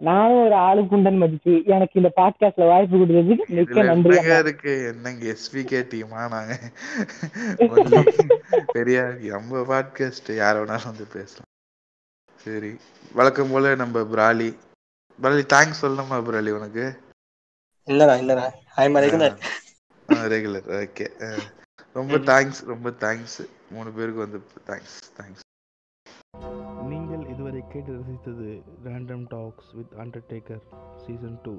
நானும் 0.00 0.40
ஒரு 0.42 0.54
ஆளு 0.62 0.80
குண்டன் 0.82 1.20
மதிச்சு 1.22 1.64
எனக்கு 1.66 1.98
இந்த 2.00 2.10
பாட்காஸ்ட்ல 2.16 2.66
வாய்ப்பு 2.66 2.96
கொடுத்ததுக்கு 2.96 3.44
மிக்க 3.58 3.82
நன்றி 3.82 4.10
என்னங்க 4.12 4.38
இருக்கு? 4.38 4.72
என்னங்க 4.86 5.26
எஸ்பிகே 5.34 5.80
டீமா 5.92 6.22
நாங்க? 6.30 6.54
பெரிய 8.72 8.98
நம்ம 9.32 9.62
பாட்காஸ்ட் 9.70 10.30
யார 10.38 10.54
வேணாலும் 10.60 10.90
வந்து 10.90 11.06
பேசலாம். 11.12 11.50
சரி. 12.42 12.70
வழக்கம் 13.12 13.50
போல 13.50 13.74
நம்ம 13.74 14.02
பிராலி. 14.12 14.48
பிராலி 15.18 15.44
தேங்க்ஸ் 15.52 15.82
சொல்லணுமா 15.82 16.16
பிராலி 16.24 16.50
உனக்கு? 16.50 16.84
இல்லடா 17.88 18.14
இல்லடா. 18.20 18.46
ஐ 18.76 18.84
ரெகுலர் 19.04 19.36
ரெகுலர் 20.32 20.66
ஓகே 20.78 21.06
ரொம்ப 21.96 22.18
தேங்க்ஸ் 22.28 22.60
ரொம்ப 22.64 22.90
தேங்க்ஸ் 23.00 23.38
மூணு 23.70 23.90
பேருக்கு 23.92 24.24
வந்து 24.24 24.38
தேங்க்ஸ் 24.66 24.96
தேங்க்ஸ் 25.18 25.44
நீங்கள் 26.90 27.24
இதுவரை 27.32 27.62
கேட்டு 27.72 27.92
ரசித்தது 27.98 28.48
random 28.86 29.26
talks 29.30 29.70
with 29.74 29.94
Undertaker 30.04 30.64
season 31.02 31.38
two 31.44 31.54